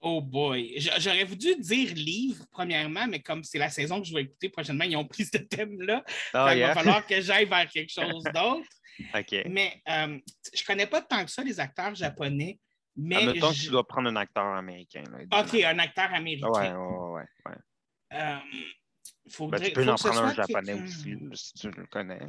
[0.00, 0.74] Oh boy.
[0.98, 4.84] J'aurais voulu dire livre, premièrement, mais comme c'est la saison que je vais écouter prochainement,
[4.84, 6.04] ils ont pris ce thème-là.
[6.30, 6.68] Qu'il yeah?
[6.68, 8.68] va falloir que j'aille vers quelque chose d'autre.
[9.14, 9.34] OK.
[9.46, 10.18] Mais euh,
[10.54, 12.58] je connais pas tant que ça les acteurs japonais,
[12.94, 13.16] mais.
[13.16, 15.02] Admettons que je- tu dois prendre un acteur américain.
[15.10, 16.48] là, OK, un acteur américain.
[16.50, 17.24] Ouais, ouais, ouais.
[17.46, 17.56] ouais.
[18.12, 18.38] Euh,
[19.26, 22.20] Ben, faudrait- tu peux en prendre un japonais aussi, si tu le connais.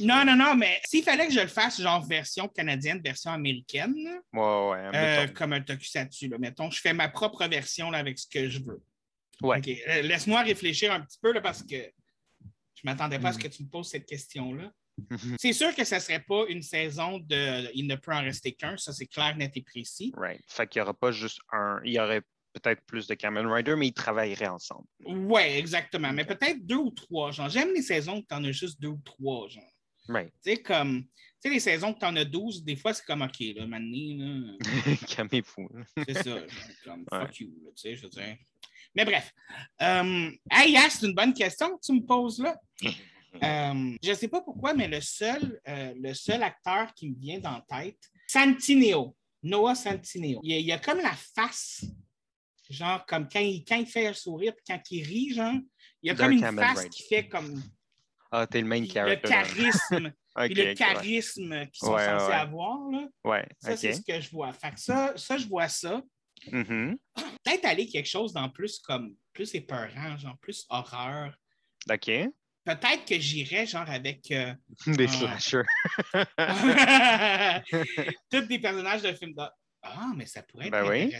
[0.00, 3.94] Non, non, non, mais s'il fallait que je le fasse, genre version canadienne, version américaine,
[4.32, 4.40] Ouais,
[4.70, 8.26] ouais, euh, comme un tokusatsu, là, mettons, je fais ma propre version là, avec ce
[8.26, 8.82] que je veux.
[9.40, 9.60] Ouais.
[9.88, 11.76] Euh, laisse-moi réfléchir un petit peu là, parce que
[12.74, 13.42] Je ne m'attendais pas à ce Mhm.
[13.44, 14.72] que tu me poses cette question-là.
[15.38, 18.52] C'est sûr que ça ne serait pas une saison de Il ne peut en rester
[18.54, 20.12] qu'un, ça c'est clair, net et précis.
[20.16, 20.42] Right.
[20.48, 21.80] Fait qu'il n'y aurait pas juste un.
[21.84, 22.22] Il y aurait
[22.52, 24.86] peut-être plus de Kamen Rider, mais ils travailleraient ensemble.
[25.04, 26.12] Oui, exactement.
[26.12, 27.30] Mais peut-être deux ou trois.
[27.32, 29.48] Genre, j'aime les saisons que tu en as juste deux ou trois.
[29.48, 29.62] Genre.
[30.08, 30.32] Right.
[30.44, 31.04] Tu sais, comme.
[31.04, 33.66] Tu sais, les saisons que tu en as 12, des fois, c'est comme OK, là,
[33.66, 34.56] maintenant, là,
[35.16, 35.68] Calmez-vous.
[36.06, 36.22] c'est ça.
[36.24, 36.46] genre,
[36.84, 37.26] comme Ouais.
[37.26, 38.36] fuck you, là, tu sais, je veux dire.
[38.94, 39.32] Mais bref.
[39.80, 42.56] Euh, hey, c'est une bonne question que tu me poses là.
[43.42, 47.18] Euh, je ne sais pas pourquoi, mais le seul, euh, le seul acteur qui me
[47.18, 47.96] vient dans la tête,
[48.26, 50.38] Santineo, Noah Santineo.
[50.44, 51.82] Il y a, il y a comme la face,
[52.72, 55.54] genre comme quand il, quand il fait un sourire, puis quand il rit, genre,
[56.02, 57.62] il y a comme une face qui fait comme
[58.30, 59.28] Ah, t'es le main le character.
[59.28, 60.74] charisme, Ok, puis le ouais.
[60.74, 62.32] charisme qu'ils sont Ouais, censés ouais.
[62.34, 62.90] avoir.
[62.90, 63.06] Là.
[63.24, 64.52] Ouais, Ça, c'est ce que je vois.
[64.54, 66.02] Fait que ça, ça, je vois ça.
[66.50, 66.96] Mhm.
[67.44, 71.36] Peut-être aller quelque chose dans plus comme plus épeurant, genre plus horreur.
[71.90, 72.10] OK.
[72.64, 74.54] Peut-être que j'irais genre avec euh,
[74.86, 75.38] Des Ah.
[75.38, 75.64] slashers.
[78.30, 79.52] Tous des personnages de films d'horreur.
[79.82, 81.12] Ah, mais ça pourrait être Ben oui.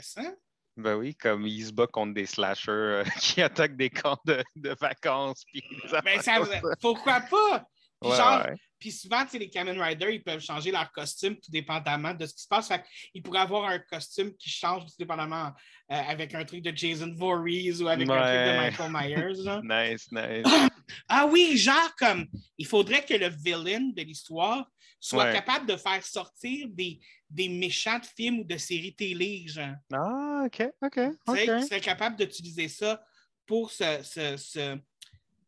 [0.76, 4.42] Ben oui, comme il se bat contre des slashers euh, qui attaquent des camps de,
[4.56, 5.44] de vacances.
[5.44, 5.62] puis
[6.04, 6.40] Ben, ça,
[6.80, 7.66] pourquoi pas?
[8.00, 8.56] Puis Ouais, genre, ouais.
[8.82, 12.26] Puis souvent, tu sais, les Kamen Rider, ils peuvent changer leur costume tout dépendamment de
[12.26, 12.66] ce qui se passe.
[12.66, 12.82] Fait
[13.14, 15.52] ils pourraient avoir un costume qui change tout dépendamment
[15.92, 18.56] euh, avec un truc de Jason Voorhees ou avec un truc de.
[18.56, 19.60] Michael Myers.
[19.62, 20.70] Nice, nice.
[21.08, 22.26] Ah oui, genre comme
[22.58, 24.66] il faudrait que le villain de l'histoire
[25.04, 25.32] soit Ouais.
[25.32, 29.74] capable de faire sortir des, des méchants de films ou de séries télé, genre.
[29.92, 31.60] Ah, OK, OK, Tu sais, OK.
[31.60, 33.02] qui serait capable d'utiliser ça
[33.44, 34.78] pour se, se, se,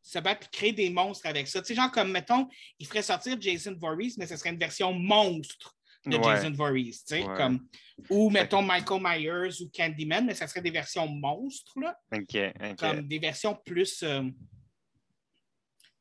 [0.02, 1.62] se battre et créer des monstres avec ça.
[1.62, 2.48] Tu sais, genre comme, mettons,
[2.80, 6.22] il ferait sortir Jason Voorhees, mais ce serait une version monstre de Ouais.
[6.24, 7.36] Jason Voorhees, tu sais, Ouais.
[7.36, 7.66] comme,
[8.10, 12.76] ou mettons Michael Myers ou Candyman, mais ça serait des versions monstres, là, OK, OK.
[12.76, 14.24] comme des versions plus, euh,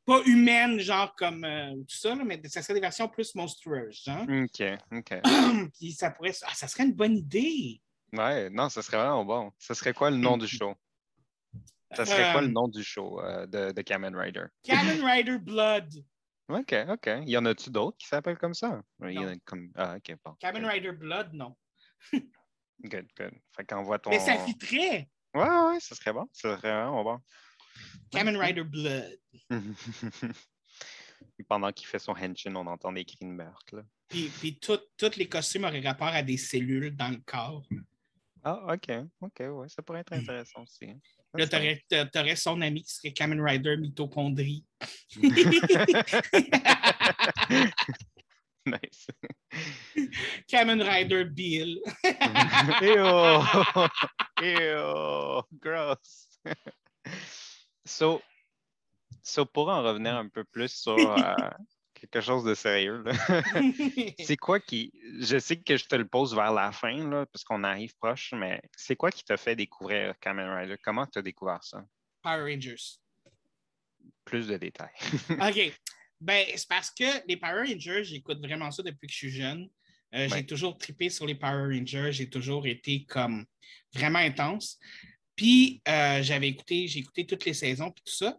[0.04, 4.02] pas humaines, genre comme euh, tout ça, là, mais ça serait des versions plus monstrueuses,
[4.04, 4.22] genre.
[4.22, 5.20] OK, OK.
[5.78, 7.80] Puis ça pourrait, ah, ça serait une bonne idée.
[8.12, 9.52] Ouais, non, ça serait vraiment bon.
[9.58, 10.74] Ça serait quoi le nom du show?
[11.94, 14.44] Ça serait quoi Euh, le nom du show euh, de, de Kamen Rider?
[14.62, 15.92] Kamen Rider Blood.
[16.48, 17.10] OK, OK.
[17.26, 18.82] Y en a-tu d'autres qui s'appellent comme ça?
[19.00, 19.38] Oui, il y en a Non.
[19.44, 19.70] comme...
[19.74, 20.34] Ah, OK, bon.
[20.40, 21.56] Kamen Rider Blood, non.
[22.82, 23.32] Good, good.
[23.56, 24.10] Fait qu'envoie ton...
[24.10, 25.08] Mais ça fitterait.
[25.34, 26.28] Ouais, ouais, ça serait bon.
[26.32, 27.18] Ça serait vraiment bon.
[28.10, 29.18] Kamen Rider Blood.
[31.48, 33.76] Pendant qu'il fait son henshin, on entend des cris de meurtre.
[33.76, 33.82] Là.
[34.08, 37.64] Puis, tous les costumes auraient rapport à des cellules dans le corps.
[38.44, 38.90] Ah, OK,
[39.22, 40.84] OK, ouais, ça pourrait être intéressant aussi.
[40.90, 40.98] hein.
[41.36, 44.64] Là, t'aurais, t'a- t'aurais son ami qui serait Kamen Rider Mitochondrie.
[48.66, 49.06] nice.
[50.46, 51.80] Kamen Rider Bill.
[52.82, 53.42] Ew!
[54.42, 55.42] Ew!
[55.60, 56.28] Gross!
[57.84, 58.22] So,
[59.22, 61.50] so, pour en revenir un peu plus sur euh,
[61.94, 63.04] quelque chose de sérieux,
[64.18, 64.92] c'est quoi qui.
[65.20, 68.32] Je sais que je te le pose vers la fin, là, parce qu'on arrive proche,
[68.36, 70.76] mais c'est quoi qui t'a fait découvrir Kamen Rider?
[70.82, 71.84] Comment tu as découvert ça?
[72.22, 72.98] Power Rangers.
[74.24, 74.94] Plus de détails.
[75.30, 75.72] OK.
[76.20, 79.68] Ben, c'est parce que les Power Rangers, j'écoute vraiment ça depuis que je suis jeune.
[80.14, 82.12] Euh, J'ai toujours trippé sur les Power Rangers.
[82.12, 83.44] J'ai toujours été comme
[83.92, 84.78] vraiment intense.
[85.36, 88.38] Puis, euh, j'avais écouté, j'ai écouté toutes les saisons puis tout ça.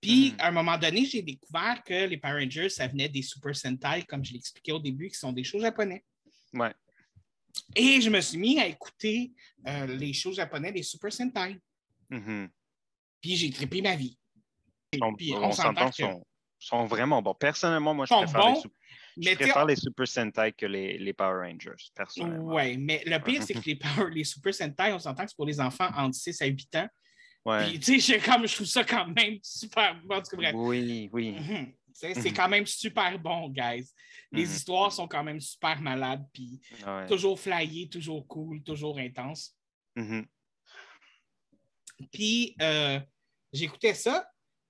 [0.00, 0.36] Puis, Mhm.
[0.40, 4.02] à un moment donné, j'ai découvert que les Power Rangers, ça venait des Super Sentai,
[4.02, 6.04] comme je l'expliquais au début, qui sont des shows japonais.
[6.52, 6.74] Ouais.
[7.76, 9.32] Et je me suis mis à écouter
[9.66, 11.58] euh, les shows japonais des Super Sentai.
[12.10, 12.48] Mhm.
[13.20, 14.18] Puis, j'ai trippé ma vie.
[15.00, 16.26] On, Puis, on on s'entend que- sont,
[16.58, 17.34] sont vraiment bons.
[17.34, 18.72] Personnellement, moi, je préfère, bons, les, Sup-
[19.16, 22.54] je Mais préfère les Super Sentai que les, les Power Rangers, personnellement.
[22.54, 25.36] Oui, mais le pire, c'est que les, Power- les Super Sentai, on s'entend que c'est
[25.36, 26.88] pour les enfants entre 6 à 8 ans.
[27.44, 27.68] Ouais.
[27.68, 30.22] Puis, tu sais, comme- je trouve ça quand même super bon.
[30.54, 31.32] Oui, oui.
[31.32, 31.66] Mhm.
[31.66, 32.36] Tu sais, C'est Mhm.
[32.36, 33.88] quand même super bon, guys.
[34.32, 34.50] Les Mhm.
[34.52, 37.06] histoires sont quand même super malades, puis Ouais.
[37.06, 39.54] toujours flyées, toujours cool, toujours intenses.
[39.94, 40.26] Mhm.
[42.12, 42.98] Puis, euh,
[43.52, 44.26] j'écoutais ça.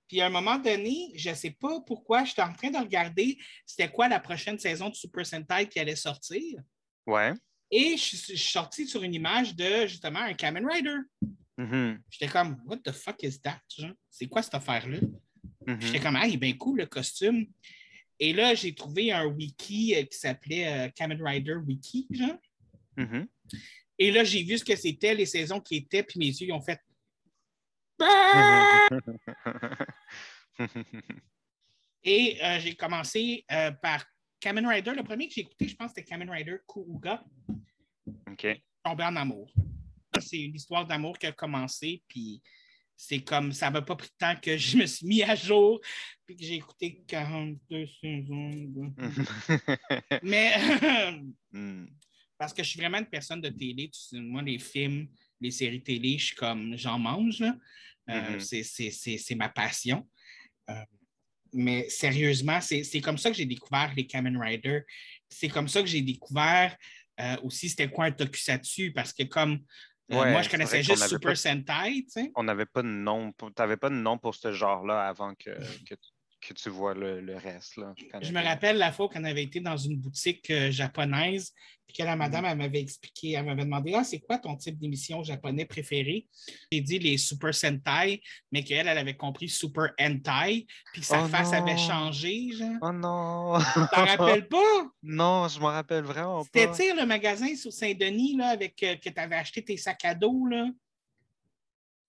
[0.07, 3.37] Puis, à un moment donné, je ne sais pas pourquoi, j'étais en train de regarder
[3.65, 6.59] c'était quoi la prochaine saison de Super Sentai qui allait sortir.
[7.07, 7.33] Ouais.
[7.71, 10.97] Et je suis je suis sorti sur une image de, justement, un Kamen Rider.
[11.57, 12.01] Mhm.
[12.09, 13.61] J'étais comme, what the fuck is that?
[14.09, 14.99] C'est quoi cette affaire-là?
[15.65, 15.81] Mhm.
[15.81, 17.47] J'étais comme, ah, il est bien cool le costume.
[18.19, 22.39] Et là, j'ai trouvé un wiki euh, qui s'appelait euh, Kamen Rider Wiki, genre.
[22.97, 23.27] Mhm.
[23.97, 26.53] Et là, j'ai vu ce que c'était, les saisons qui étaient, puis mes yeux, ils
[26.53, 26.79] ont fait.
[32.03, 34.05] Et euh, j'ai commencé euh, par
[34.39, 34.91] Kamen Rider.
[34.91, 37.23] Le premier que j'ai écouté, je pense, c'était Kamen Rider Kuuga.
[38.31, 38.61] OK.
[38.83, 39.51] Tombé en amour.
[40.19, 42.41] C'est une histoire d'amour qui a commencé, puis
[42.95, 45.81] c'est comme ça m'a pas pris de temps que je me suis mis à jour
[46.25, 48.93] puis que j'ai écouté 42 saisons.
[50.23, 50.53] Mais
[51.51, 51.85] Hmm.
[52.37, 53.89] parce que je suis vraiment une personne de télé.
[53.89, 55.07] Tu sais, moi, les films,
[55.45, 57.41] les séries télé, je suis comme j'en mange.
[58.09, 58.39] Euh, Mhm.
[58.39, 60.07] c'est- ma passion.
[60.69, 60.73] Euh,
[61.53, 64.81] mais sérieusement, c'est comme ça que j'ai découvert les Kamen Rider.
[65.29, 66.75] C'est comme ça que j'ai découvert
[67.17, 69.59] euh, aussi c'était quoi un tokusatsu parce que comme
[70.11, 72.31] euh, Ouais, moi, je connaissais juste Super pas- Sentai, tu sais.
[72.35, 73.31] On n'avait pas de nom.
[73.31, 75.49] pour- T'avais pas de nom pour ce genre-là avant que,
[75.89, 75.95] que,
[76.47, 77.77] que tu vois le, le reste.
[77.77, 81.53] Là, Je me rappelle la fois qu'on avait été dans une boutique euh, japonaise,
[81.87, 82.51] puis que la madame Mhm.
[82.51, 86.27] elle m'avait expliqué, elle m'avait demandé Ah, c'est quoi ton type d'émission japonais préféré?
[86.71, 88.21] J'ai dit les Super Sentai,
[88.51, 92.77] mais qu'elle, elle avait compris Super Hentai, puis que sa Oh face avait changé, genre.
[92.81, 93.59] Oh non!
[93.91, 94.87] T'en rappelles pas?
[95.03, 96.73] non, je me rappelle vraiment C'était, pas.
[96.73, 100.15] sais, le magasin sur Saint-Denis, là, avec euh, que tu avais acheté tes sacs à
[100.15, 100.67] dos, là.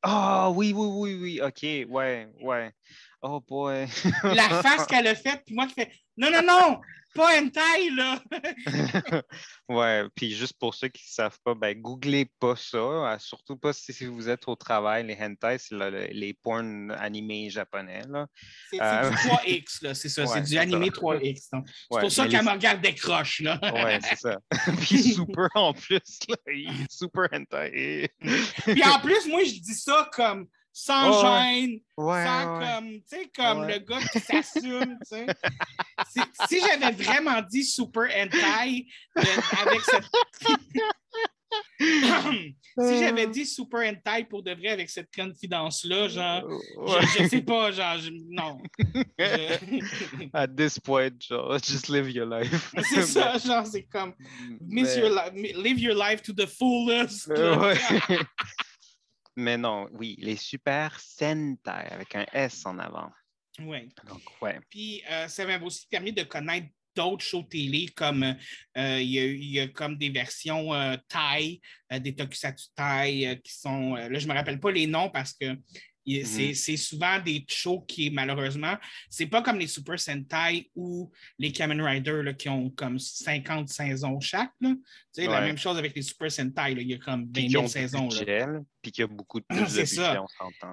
[0.02, 1.40] Ah oui, oui, oui, oui.
[1.42, 2.72] OK, ouais, ouais.
[3.22, 3.86] Oh boy.
[4.22, 6.80] La face qu'elle a faite, puis moi qui fais Non, non, non,
[7.14, 8.20] pas hentai, là.
[9.68, 12.76] ouais, puis juste pour ceux qui ne savent pas, ben, googlez pas ça.
[12.76, 15.06] euh, Surtout pas si, vous êtes au travail.
[15.06, 18.02] Les hentai, c'est le- le- les porn animés japonais.
[18.08, 18.26] Là.
[18.70, 21.00] C'est, Euh, du 3X, là, c'est ça, Ouais, c'est du animé ça.
[21.00, 21.48] 3X.
[21.52, 21.66] donc.
[21.90, 23.58] C'est pour ça qu'elle les- me regarde décroche, là.
[23.62, 24.36] Ouais, c'est ça.
[24.82, 26.00] puis super en plus.
[26.28, 26.36] Là.
[26.90, 28.10] Super hentai.
[28.20, 30.46] Puis en plus, moi, je dis ça comme
[30.78, 31.22] sans Ouais,
[31.54, 32.66] gêne, Ouais, sans ouais.
[32.66, 33.72] comme, tu sais, comme Ouais.
[33.72, 35.26] le gars qui s'assume, tu sais.
[36.10, 36.20] Si,
[36.50, 40.04] si j'avais vraiment dit super hentai avec cette.
[41.80, 46.42] si j'avais dit super hentai pour de vrai avec cette confidence-là, genre,
[46.86, 48.58] je, je sais pas, genre, je- non.
[49.18, 52.70] Je- At this point, genre, just live your life.
[52.90, 54.12] c'est ça, genre, c'est comme,
[54.60, 57.30] miss Mais- your li- live your life to the fullest.
[59.36, 63.10] Mais non, oui, les super Sentai avec un S en avant.
[63.60, 63.88] Ouais.
[64.06, 64.58] Donc, ouais.
[64.70, 69.60] Puis euh, ça m'a aussi permis de connaître d'autres shows télé comme euh, il y,
[69.60, 71.60] a y comme des versions euh, Thai,
[71.92, 73.94] euh, des tokusatsu Thai qui sont.
[73.94, 75.54] là, je ne me rappelle pas les noms parce que
[76.06, 76.54] c'est Mhm.
[76.54, 78.76] c'est souvent des shows qui, malheureusement,
[79.10, 83.68] c'est pas comme les Super Sentai ou les Kamen Rider là, qui ont comme 50
[83.68, 84.52] saisons chaque.
[84.60, 84.74] là.
[85.14, 87.32] Tu sais, La même chose avec les Super Sentai, là, il y a comme 20
[87.32, 88.08] Puis qui 000 ont du saisons.
[88.82, 90.24] puis qu'il y a beaucoup de plus de ça.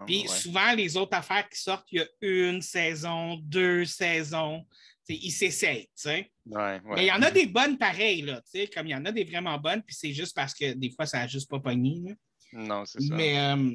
[0.05, 0.27] Puis ouais.
[0.27, 4.65] souvent, les autres affaires qui sortent, il y a une saison, deux saisons.
[5.09, 5.89] Ils s'essayent.
[6.05, 6.79] Ouais.
[6.85, 8.41] Mais il y en a des bonnes pareilles, là,
[8.73, 11.05] comme il y en a des vraiment bonnes, puis c'est juste parce que des fois,
[11.05, 12.01] ça n'a juste pas pogné.
[12.05, 12.13] là.
[12.53, 13.13] Non, c'est ça.
[13.15, 13.71] Mais, euh,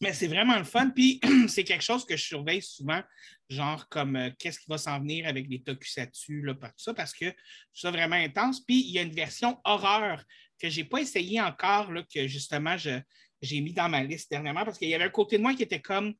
[0.00, 0.90] mais c'est vraiment le fun.
[0.90, 3.02] Puis c'est quelque chose que je surveille souvent,
[3.48, 7.12] genre comme euh, qu'est-ce qui va s'en venir avec les tokusatsu, là, tout ça, parce
[7.12, 7.26] que
[7.72, 8.64] c'est vraiment intense.
[8.64, 10.24] Puis il y a une version horreur
[10.58, 13.00] que je n'ai pas essayé encore, là, que justement je-
[13.40, 15.62] j'ai mis dans ma liste dernièrement, parce qu'il y avait un côté de moi qui
[15.64, 16.14] était comme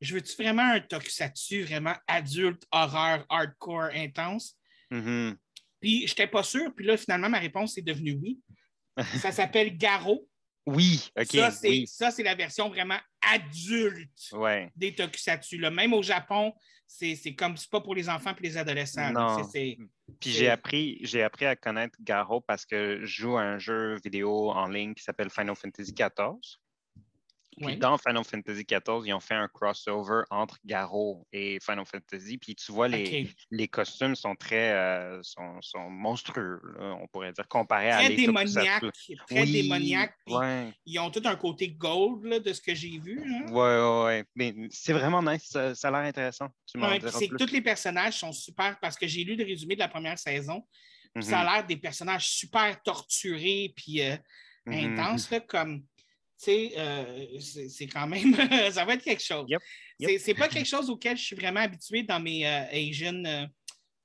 [0.00, 4.56] je veux-tu vraiment un tokusatsu vraiment adulte, horreur, hardcore, intense?
[4.90, 5.36] Mhm.
[5.80, 6.72] Puis je n'étais pas sûr.
[6.74, 8.38] Puis là, finalement, ma réponse est devenue oui.
[9.22, 10.28] Ça s'appelle Garo.
[10.68, 11.26] Oui, OK.
[11.32, 12.24] ça, c'est oui.
[12.24, 14.70] la version vraiment adulte Ouais.
[14.76, 15.56] des tokusatsu.
[15.58, 15.70] là.
[15.70, 16.52] Même au Japon,
[16.86, 19.10] c'est comme c'est pas pour les enfants et les adolescents.
[19.12, 19.42] Non.
[20.20, 23.96] Puis j'ai appris, j'ai appris à connaître Garo parce que je joue à un jeu
[24.04, 26.58] vidéo en ligne qui s'appelle Final Fantasy XIV.
[27.58, 32.38] Puis dans Final Fantasy XIV, ils ont fait un crossover entre Garo et Final Fantasy.
[32.38, 37.32] Puis tu vois, les, les costumes sont très euh, sont, sont monstrueux, là, on pourrait
[37.32, 38.84] dire, comparé à Très les démoniaque.
[39.26, 40.14] Très Oui, démoniaque.
[40.26, 43.22] Ouais, Ils ont tout un côté gold là, de ce que j'ai vu.
[43.24, 43.50] là.
[43.50, 44.24] ouais, ouais, ouais.
[44.34, 45.48] Mais c'est vraiment nice.
[45.48, 46.48] Ça, ça a l'air intéressant.
[46.66, 49.74] Tu Ouais, c'est que tous les personnages sont super parce que j'ai lu le résumé
[49.74, 50.64] de la première saison.
[51.20, 54.16] Ça a l'air des personnages super torturés puis euh,
[54.66, 54.98] mhm.
[54.98, 55.82] intenses, là, comme.
[56.40, 58.32] Tu sais, euh, c'est quand même.
[58.72, 59.46] ça va être quelque chose.
[59.48, 59.60] Yep,
[59.98, 60.20] yep.
[60.20, 63.24] C'est- pas quelque chose auquel je suis vraiment habitué dans mes euh, Asian.
[63.24, 63.46] euh,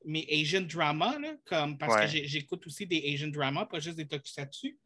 [0.05, 2.21] mes Asian dramas, là, comme, parce Ouais.
[2.21, 4.77] que j'écoute aussi des Asian dramas, pas juste des tokusatsu.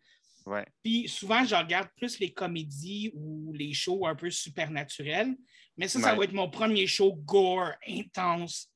[0.45, 0.63] Ouais.
[0.83, 5.35] Puis souvent, je regarde plus les comédies ou les shows un peu supernaturels.
[5.75, 6.17] Mais ça, ça Ouais.
[6.19, 8.71] va être mon premier show gore, intense,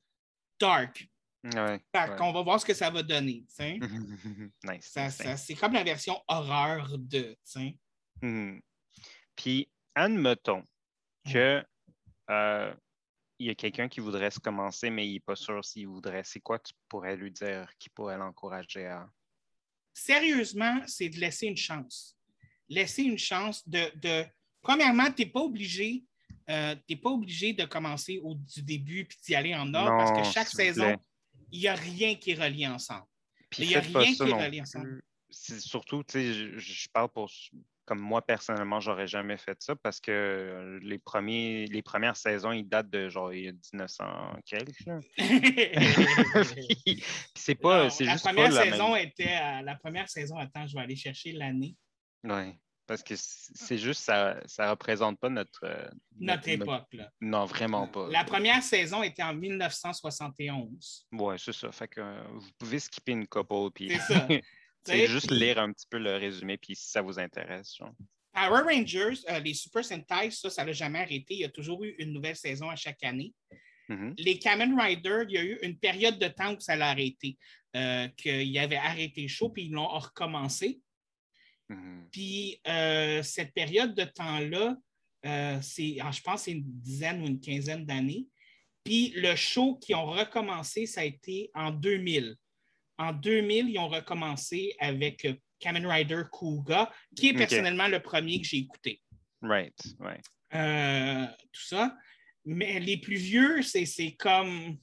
[0.58, 1.06] dark.
[1.44, 3.44] Ouais, Fait qu'on va voir ce que ça va donner.
[3.60, 4.90] nice.
[4.90, 5.44] Ça- nice, ça- nice.
[5.46, 7.36] c'est comme la version horreur de.
[7.52, 7.78] tu
[8.22, 8.60] Mhm.
[9.36, 10.64] Puis, admettons
[11.30, 11.64] que
[12.30, 12.74] euh,
[13.38, 16.22] il y a quelqu'un qui voudrait se commencer, mais il n'est pas sûr s'il voudrait.
[16.24, 19.10] C'est quoi tu pourrais lui dire qui pourrait l'encourager à?
[19.92, 22.16] Sérieusement, c'est de laisser une chance.
[22.68, 23.90] Laisser une chance de.
[23.98, 24.24] de...
[24.60, 26.04] Premièrement, tu n'es pas obligé.
[26.48, 30.32] euh, pas obligé de commencer au, du début puis d'y aller en ordre parce que
[30.32, 30.96] chaque saison,
[31.50, 33.06] il n'y a rien qui est relié ensemble.
[33.58, 35.02] Il y a rien qui est relié ensemble.
[35.30, 37.30] C'est surtout, tu sais, je, je parle pour
[37.84, 42.64] comme moi, personnellement, j'aurais jamais fait ça parce que les, premiers, les premières saisons, ils
[42.64, 44.04] datent de genre il y a 1900
[44.46, 44.84] quelques.
[47.36, 47.90] c'est pas.
[47.90, 49.08] C'est la juste première pas saison la même...
[49.08, 49.32] était.
[49.32, 51.74] à- la première saison, attends, je vais aller chercher l'année.
[52.24, 52.56] Ouais,
[52.86, 55.64] parce que c'est juste ça ça représente pas notre.
[55.64, 55.88] euh,
[56.20, 56.86] Notre époque.
[56.92, 57.10] Là.
[57.20, 58.08] Non, vraiment pas.
[58.10, 61.06] La première saison était en 1971.
[61.12, 61.72] Ouais, c'est ça.
[61.72, 64.28] Fait que euh, vous pouvez skipper une couple puis C'est ça.
[64.84, 67.76] c'est juste lire un petit peu le résumé puis si ça vous intéresse.
[67.76, 67.94] genre.
[68.32, 71.34] Power Rangers, euh, les Super Sentai, ça, ça n'a jamais arrêté.
[71.34, 73.34] Il y a toujours eu une nouvelle saison à chaque année.
[73.88, 74.14] Mhm.
[74.16, 77.36] Les Kamen Rider, il y a eu une période de temps où ça l'a arrêté,
[77.76, 80.80] euh, qu'ils avaient arrêté le show, puis ils l'ont recommencé.
[81.68, 82.08] Mhm.
[82.10, 84.76] Puis euh, cette période de temps-là,
[85.24, 88.26] euh, c'est, ah, je pense que c'est une dizaine ou une quinzaine d'années.
[88.84, 92.36] Puis le show qui ont recommencé, ça a été en 2000.
[92.98, 98.40] En 2000, ils ont recommencé avec euh, Kamen Rider Kuga, qui est personnellement le premier
[98.40, 99.00] que j'ai écouté.
[99.40, 100.20] Right, ouais.
[100.54, 101.96] Euh, tout ça.
[102.44, 104.76] Mais les plus vieux, c'est comme.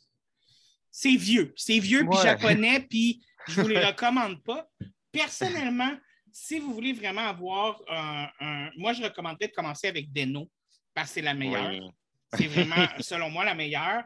[0.92, 1.54] C'est vieux.
[1.56, 4.68] C'est vieux, puis japonais, puis je ne vous les recommande pas.
[5.12, 5.96] Personnellement,
[6.32, 8.28] si vous voulez vraiment avoir un.
[8.40, 10.50] un- Moi, je recommanderais de commencer avec Deno,
[10.94, 11.94] parce que c'est la meilleure.
[12.34, 14.04] C'est vraiment, selon moi, la meilleure.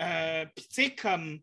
[0.00, 1.40] Euh, Puis, tu sais, comme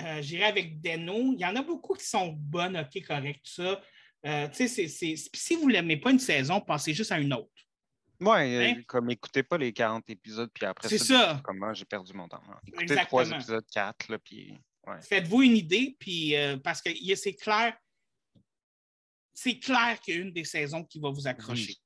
[0.00, 3.62] euh, j'irais avec Deno, il y en a beaucoup qui sont bonnes, OK, correct, tout
[3.62, 3.80] ça.
[4.26, 7.50] Euh, si vous n'aimez pas une saison, passez juste à une autre.
[8.20, 8.82] Ouais, euh, Hein?
[8.88, 11.40] comme écoutez pas les 40 épisodes, puis après C'est ça, ça.
[11.44, 12.42] comment j'ai perdu mon temps.
[12.48, 12.58] hein.
[12.66, 13.06] Écoutez Exactement.
[13.06, 14.54] trois épisodes, quatre, là, puis
[14.86, 15.00] ouais.
[15.02, 16.34] Faites-vous une idée, puis
[16.64, 17.76] parce que c'est clair,
[19.32, 21.76] c'est clair qu'il y a une des saisons qui va vous accrocher.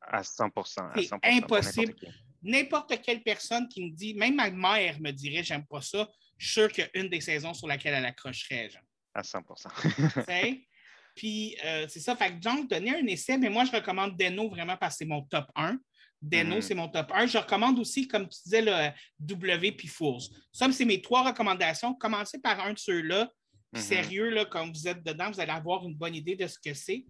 [0.00, 1.94] à 100 à 100 C'est impossible.
[2.42, 6.08] N'importe quelle personne qui me dit, même ma mère me dirait, j'aime pas ça,
[6.38, 8.70] je suis sûr qu'il y a une des saisons sur laquelle elle accrocherait.
[8.70, 8.82] genre.
[9.14, 10.66] À 100 Tu sais?
[11.14, 12.14] Puis euh, c'est ça.
[12.16, 15.04] Fait que donc, donner un essai, mais moi, je recommande Deno vraiment parce que c'est
[15.06, 15.78] mon top 1.
[16.20, 16.62] Deno, Mhm.
[16.62, 17.26] c'est mon top 1.
[17.26, 20.20] Je recommande aussi, comme tu disais, le W puis Fools.
[20.52, 21.94] Ça, c'est mes trois recommandations.
[21.94, 23.30] Commencez par un de ceux-là.
[23.72, 23.80] Mhm.
[23.80, 26.74] Sérieux, là, quand vous êtes dedans, vous allez avoir une bonne idée de ce que
[26.74, 27.04] c'est.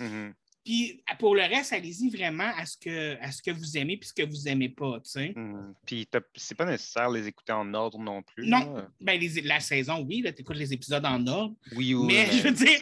[0.00, 0.34] Mhm.
[0.66, 4.08] Puis pour le reste, allez-y vraiment à ce que, à ce que vous aimez puis
[4.08, 4.98] ce que vous n'aimez pas.
[4.98, 5.32] tu sais.
[5.36, 5.74] Mhm.
[5.86, 8.48] Puis c'est pas nécessaire de les écouter en ordre non plus.
[8.48, 8.84] Non.
[9.00, 11.54] Ben, les- la saison, oui, tu écoutes les épisodes en ordre.
[11.76, 12.06] Oui, oui.
[12.08, 12.80] Mais je veux dire,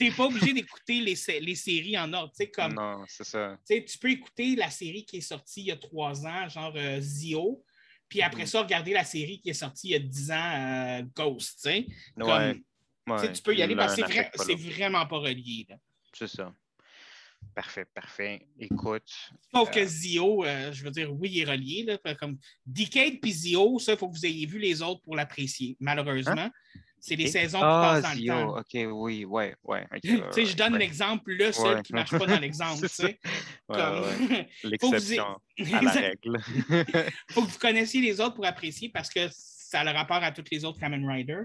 [0.00, 2.32] n'es pas obligé d'écouter les, les séries en ordre.
[2.32, 3.58] Tu sais, comme Non, c'est ça.
[3.68, 6.48] Tu sais, tu peux écouter la série qui est sortie il y a trois ans,
[6.48, 7.62] genre euh, Zio,
[8.08, 8.46] puis après Mhm.
[8.46, 11.56] ça, regarder la série qui est sortie il y a dix ans, euh, Ghost.
[11.62, 11.86] tu sais.
[12.18, 12.56] Comme, Ouais,
[13.08, 13.32] ouais.
[13.34, 14.02] tu peux y aller parce que
[14.34, 15.66] c'est vraiment pas relié.
[16.14, 16.54] C'est ça.
[17.54, 18.46] Parfait, parfait.
[18.58, 19.08] Écoute.
[19.54, 19.72] Sauf Euh.
[19.72, 21.84] que Zio, euh, je veux dire, oui, il est relié.
[21.84, 25.16] Là, comme Decade puis Zio, ça, il faut que vous ayez vu les autres pour
[25.16, 25.76] l'apprécier.
[25.80, 26.50] Malheureusement,
[27.00, 28.58] c'est les saisons qui Ah, passent dans Zio, le temps.
[28.58, 29.86] OK, oui, ouais, ouais.
[29.94, 30.78] ok, Tu sais, je donne ouais.
[30.80, 31.82] l'exemple, le seul Ouais.
[31.82, 32.86] qui ne marche pas dans l'exemple.
[33.68, 34.04] Comme-
[34.64, 36.38] L'exception ayez- à la règle.
[37.30, 40.30] faut que vous connaissiez les autres pour apprécier parce que ça a le rapport à
[40.32, 41.42] tous les autres Kamen Rider.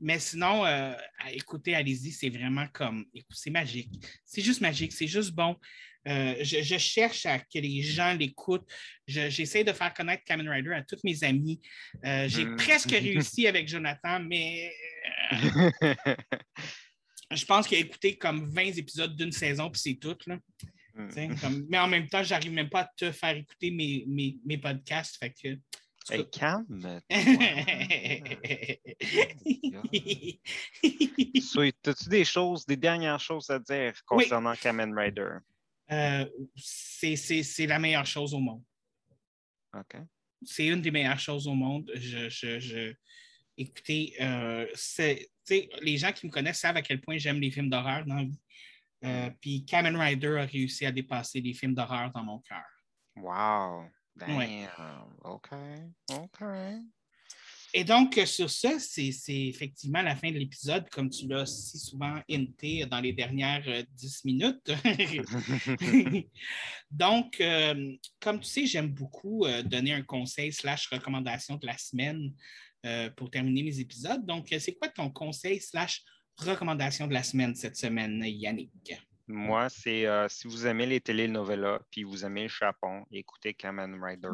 [0.00, 3.04] Mais sinon, euh, à- écoutez, allez-y, c'est vraiment comme.
[3.30, 3.90] C'est magique.
[4.24, 5.56] C'est juste magique, c'est juste bon.
[6.08, 8.66] Euh, je, je cherche à que les gens l'écoutent.
[9.06, 11.60] Je- J'essaie de faire connaître Kamen Rider à tous mes amis.
[12.04, 12.56] Euh, J'ai Mm.
[12.56, 12.90] presque
[13.32, 14.72] réussi avec Jonathan, mais
[15.32, 15.94] euh,
[17.32, 20.16] je pense qu'il a écouté comme 20 épisodes d'une saison, puis c'est tout.
[20.26, 20.38] Là.
[21.40, 24.58] Comme- mais en même temps, j'arrive même pas à te faire écouter mes, mes, mes
[24.58, 25.16] podcasts.
[25.18, 25.58] Fait que,
[26.10, 27.00] tout Hey, cas, calme.
[31.40, 34.24] So, As-tu des choses, des dernières choses à dire Oui.
[34.24, 35.38] concernant Kamen Rider?
[35.90, 36.24] Euh,
[36.56, 38.62] c'est la meilleure chose au monde.
[39.74, 39.96] OK.
[40.42, 41.90] C'est une des meilleures choses au monde.
[41.94, 42.94] Je, je- je-
[43.56, 44.66] Écoutez, euh,
[45.82, 48.24] les gens qui me connaissent savent à quel point j'aime les films d'horreur dans la
[48.24, 48.40] vie.
[49.04, 52.64] Euh, Puis Kamen Rider a réussi à dépasser les films d'horreur dans mon cœur.
[53.16, 53.84] Wow.
[54.20, 54.36] Damn.
[54.36, 54.68] Ouais.
[55.24, 55.48] OK.
[56.12, 56.44] OK.
[57.72, 61.78] Et donc, euh, sur ça, c'est effectivement la fin de l'épisode, comme tu l'as si
[61.78, 64.72] souvent hinté dans les dernières euh, 10 minutes.
[66.90, 71.78] donc, euh, comme tu sais, j'aime beaucoup euh, donner un conseil slash recommandation de la
[71.78, 72.32] semaine
[72.86, 74.26] euh, pour terminer mes épisodes.
[74.26, 76.02] Donc, euh, c'est quoi ton conseil slash
[76.38, 78.70] recommandation de la semaine cette semaine, Yannick?
[79.32, 84.02] Moi, c'est euh, si vous aimez les telenovelas puis vous aimez le Japon, écoutez Kamen
[84.02, 84.28] Rider.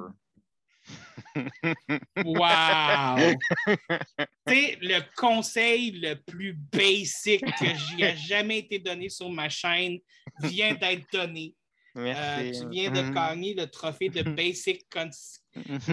[2.25, 3.39] Wow!
[4.49, 9.99] C'est le conseil le plus basic que j'ai jamais été donné sur ma chaîne
[10.41, 11.55] vient d'être donné.
[11.97, 12.61] Euh, Merci.
[12.61, 13.15] tu viens de Mhm.
[13.15, 14.87] gagner le trophée de Basic,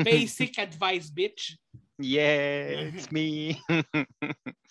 [0.03, 1.57] basic Advice Bitch.
[1.99, 3.55] Yeah, it's me.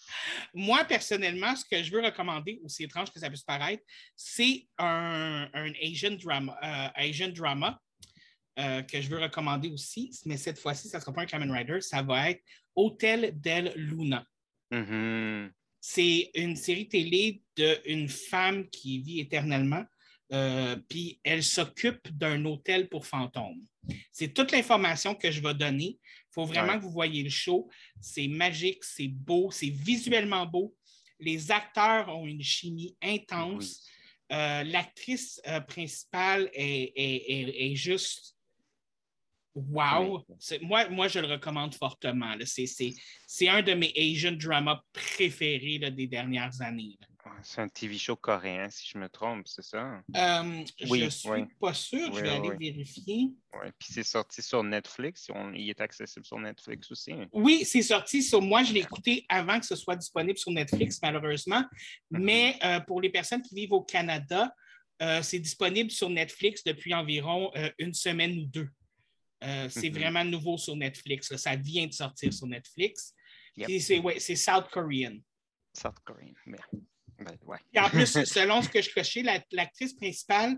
[0.54, 3.82] Moi, personnellement, ce que je veux recommander, aussi étrange que ça puisse paraître,
[4.16, 5.48] c'est un,
[5.82, 7.80] Asian drama, euh, Asian drama
[8.58, 11.50] euh, que je veux recommander aussi, mais cette fois-ci, ça ne sera pas un Kamen
[11.50, 12.42] Rider, ça va être
[12.74, 14.26] Hôtel del Luna.
[14.70, 15.50] Mm-hmm.
[15.80, 19.84] C'est une série télé d'une femme qui vit éternellement,
[20.32, 23.60] euh, puis elle s'occupe d'un hôtel pour fantômes.
[24.12, 25.98] C'est toute l'information que je vais donner.
[26.32, 27.68] Il faut vraiment que vous voyez le show.
[28.00, 30.74] C'est magique, c'est beau, c'est visuellement beau.
[31.20, 33.86] Les acteurs ont une chimie intense.
[34.32, 38.34] Euh, l'actrice principale est, juste
[39.54, 40.24] Wow!
[40.62, 42.34] Moi, moi, je le recommande fortement.
[42.46, 46.98] C'est un de mes Asian dramas préférés des dernières années.
[47.42, 50.02] C'est un TV show coréen, si je me trompe, c'est ça?
[50.16, 53.30] Euh, je ne suis pas sûr, je vais aller vérifier.
[53.52, 55.28] Oui, puis c'est sorti sur Netflix.
[55.54, 57.14] il est accessible sur Netflix aussi.
[57.32, 58.22] Oui, c'est sorti.
[58.22, 61.60] Sur, moi, je l'ai écouté avant que ce soit disponible sur Netflix, malheureusement.
[61.60, 62.18] Mm-hmm.
[62.18, 64.52] Mais euh, pour les personnes qui vivent au Canada,
[65.00, 68.68] euh, c'est disponible sur Netflix depuis environ une semaine ou deux.
[69.40, 69.92] C'est mm-hmm.
[69.92, 71.34] vraiment nouveau sur Netflix.
[71.36, 73.14] Ça vient de sortir sur Netflix.
[73.56, 75.18] C'est South Korean.
[75.74, 76.34] South Korean,
[77.24, 77.58] ben, ouais.
[77.72, 79.22] Et en plus, selon ce que je cochais,
[79.52, 80.56] l'actrice principale,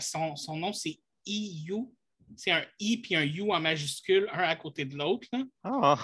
[0.00, 1.86] son, son, nom, c'est EU.
[2.36, 5.28] C'est un I puis un U en majuscule, un à côté de l'autre.
[5.64, 5.94] Oh.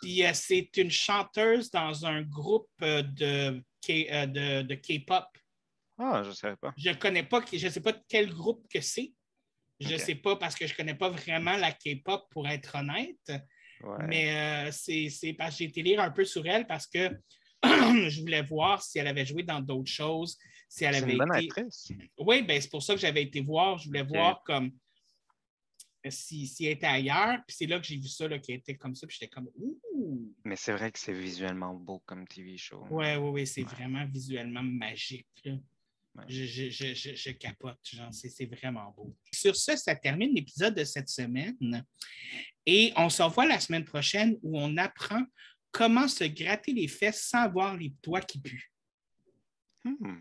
[0.00, 5.24] Puis euh, c'est une chanteuse dans un groupe euh, de, de, K-pop.
[5.98, 6.72] Ah, je ne savais pas.
[6.76, 9.12] Je ne connais pas, je ne sais pas quel groupe que c'est.
[9.80, 12.76] Je ne sais pas parce que je ne connais pas vraiment la K-pop pour être
[12.76, 13.32] honnête.
[14.06, 17.10] Mais euh, c'est parce que j'ai été lire un peu sur elle parce que
[18.08, 20.38] je voulais voir si elle avait joué dans d'autres choses.
[20.68, 21.92] Si elle avait une bonne actrice.
[22.18, 23.78] Oui, ben, c'est pour ça que j'avais été voir.
[23.78, 24.72] Je voulais voir comme
[26.08, 27.38] si, si, elle était ailleurs.
[27.46, 29.06] Puis c'est là que j'ai vu ça, qui était comme ça.
[29.06, 30.34] Puis j'étais comme Ouh!
[30.44, 32.84] Mais c'est vrai que c'est visuellement beau comme TV show.
[32.90, 35.26] Oui, oui, oui, c'est vraiment visuellement magique.
[36.28, 37.78] Je, capote,
[38.10, 39.16] c'est vraiment beau.
[39.32, 41.84] Sur ce, ça termine l'épisode de cette semaine.
[42.66, 45.24] Et on se revoit la semaine prochaine où on apprend
[45.72, 48.72] comment se gratter les fesses sans avoir les doigts qui puent?
[49.84, 50.20] Hmm.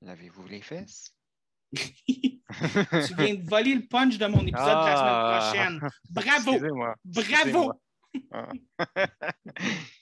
[0.00, 1.14] Lavez-vous les fesses?
[1.74, 5.40] tu viens de voler le punch de mon épisode de la semaine ah.
[5.40, 5.80] prochaine.
[6.10, 6.92] Bravo!
[7.04, 7.72] Bravo!
[8.32, 8.52] Ah.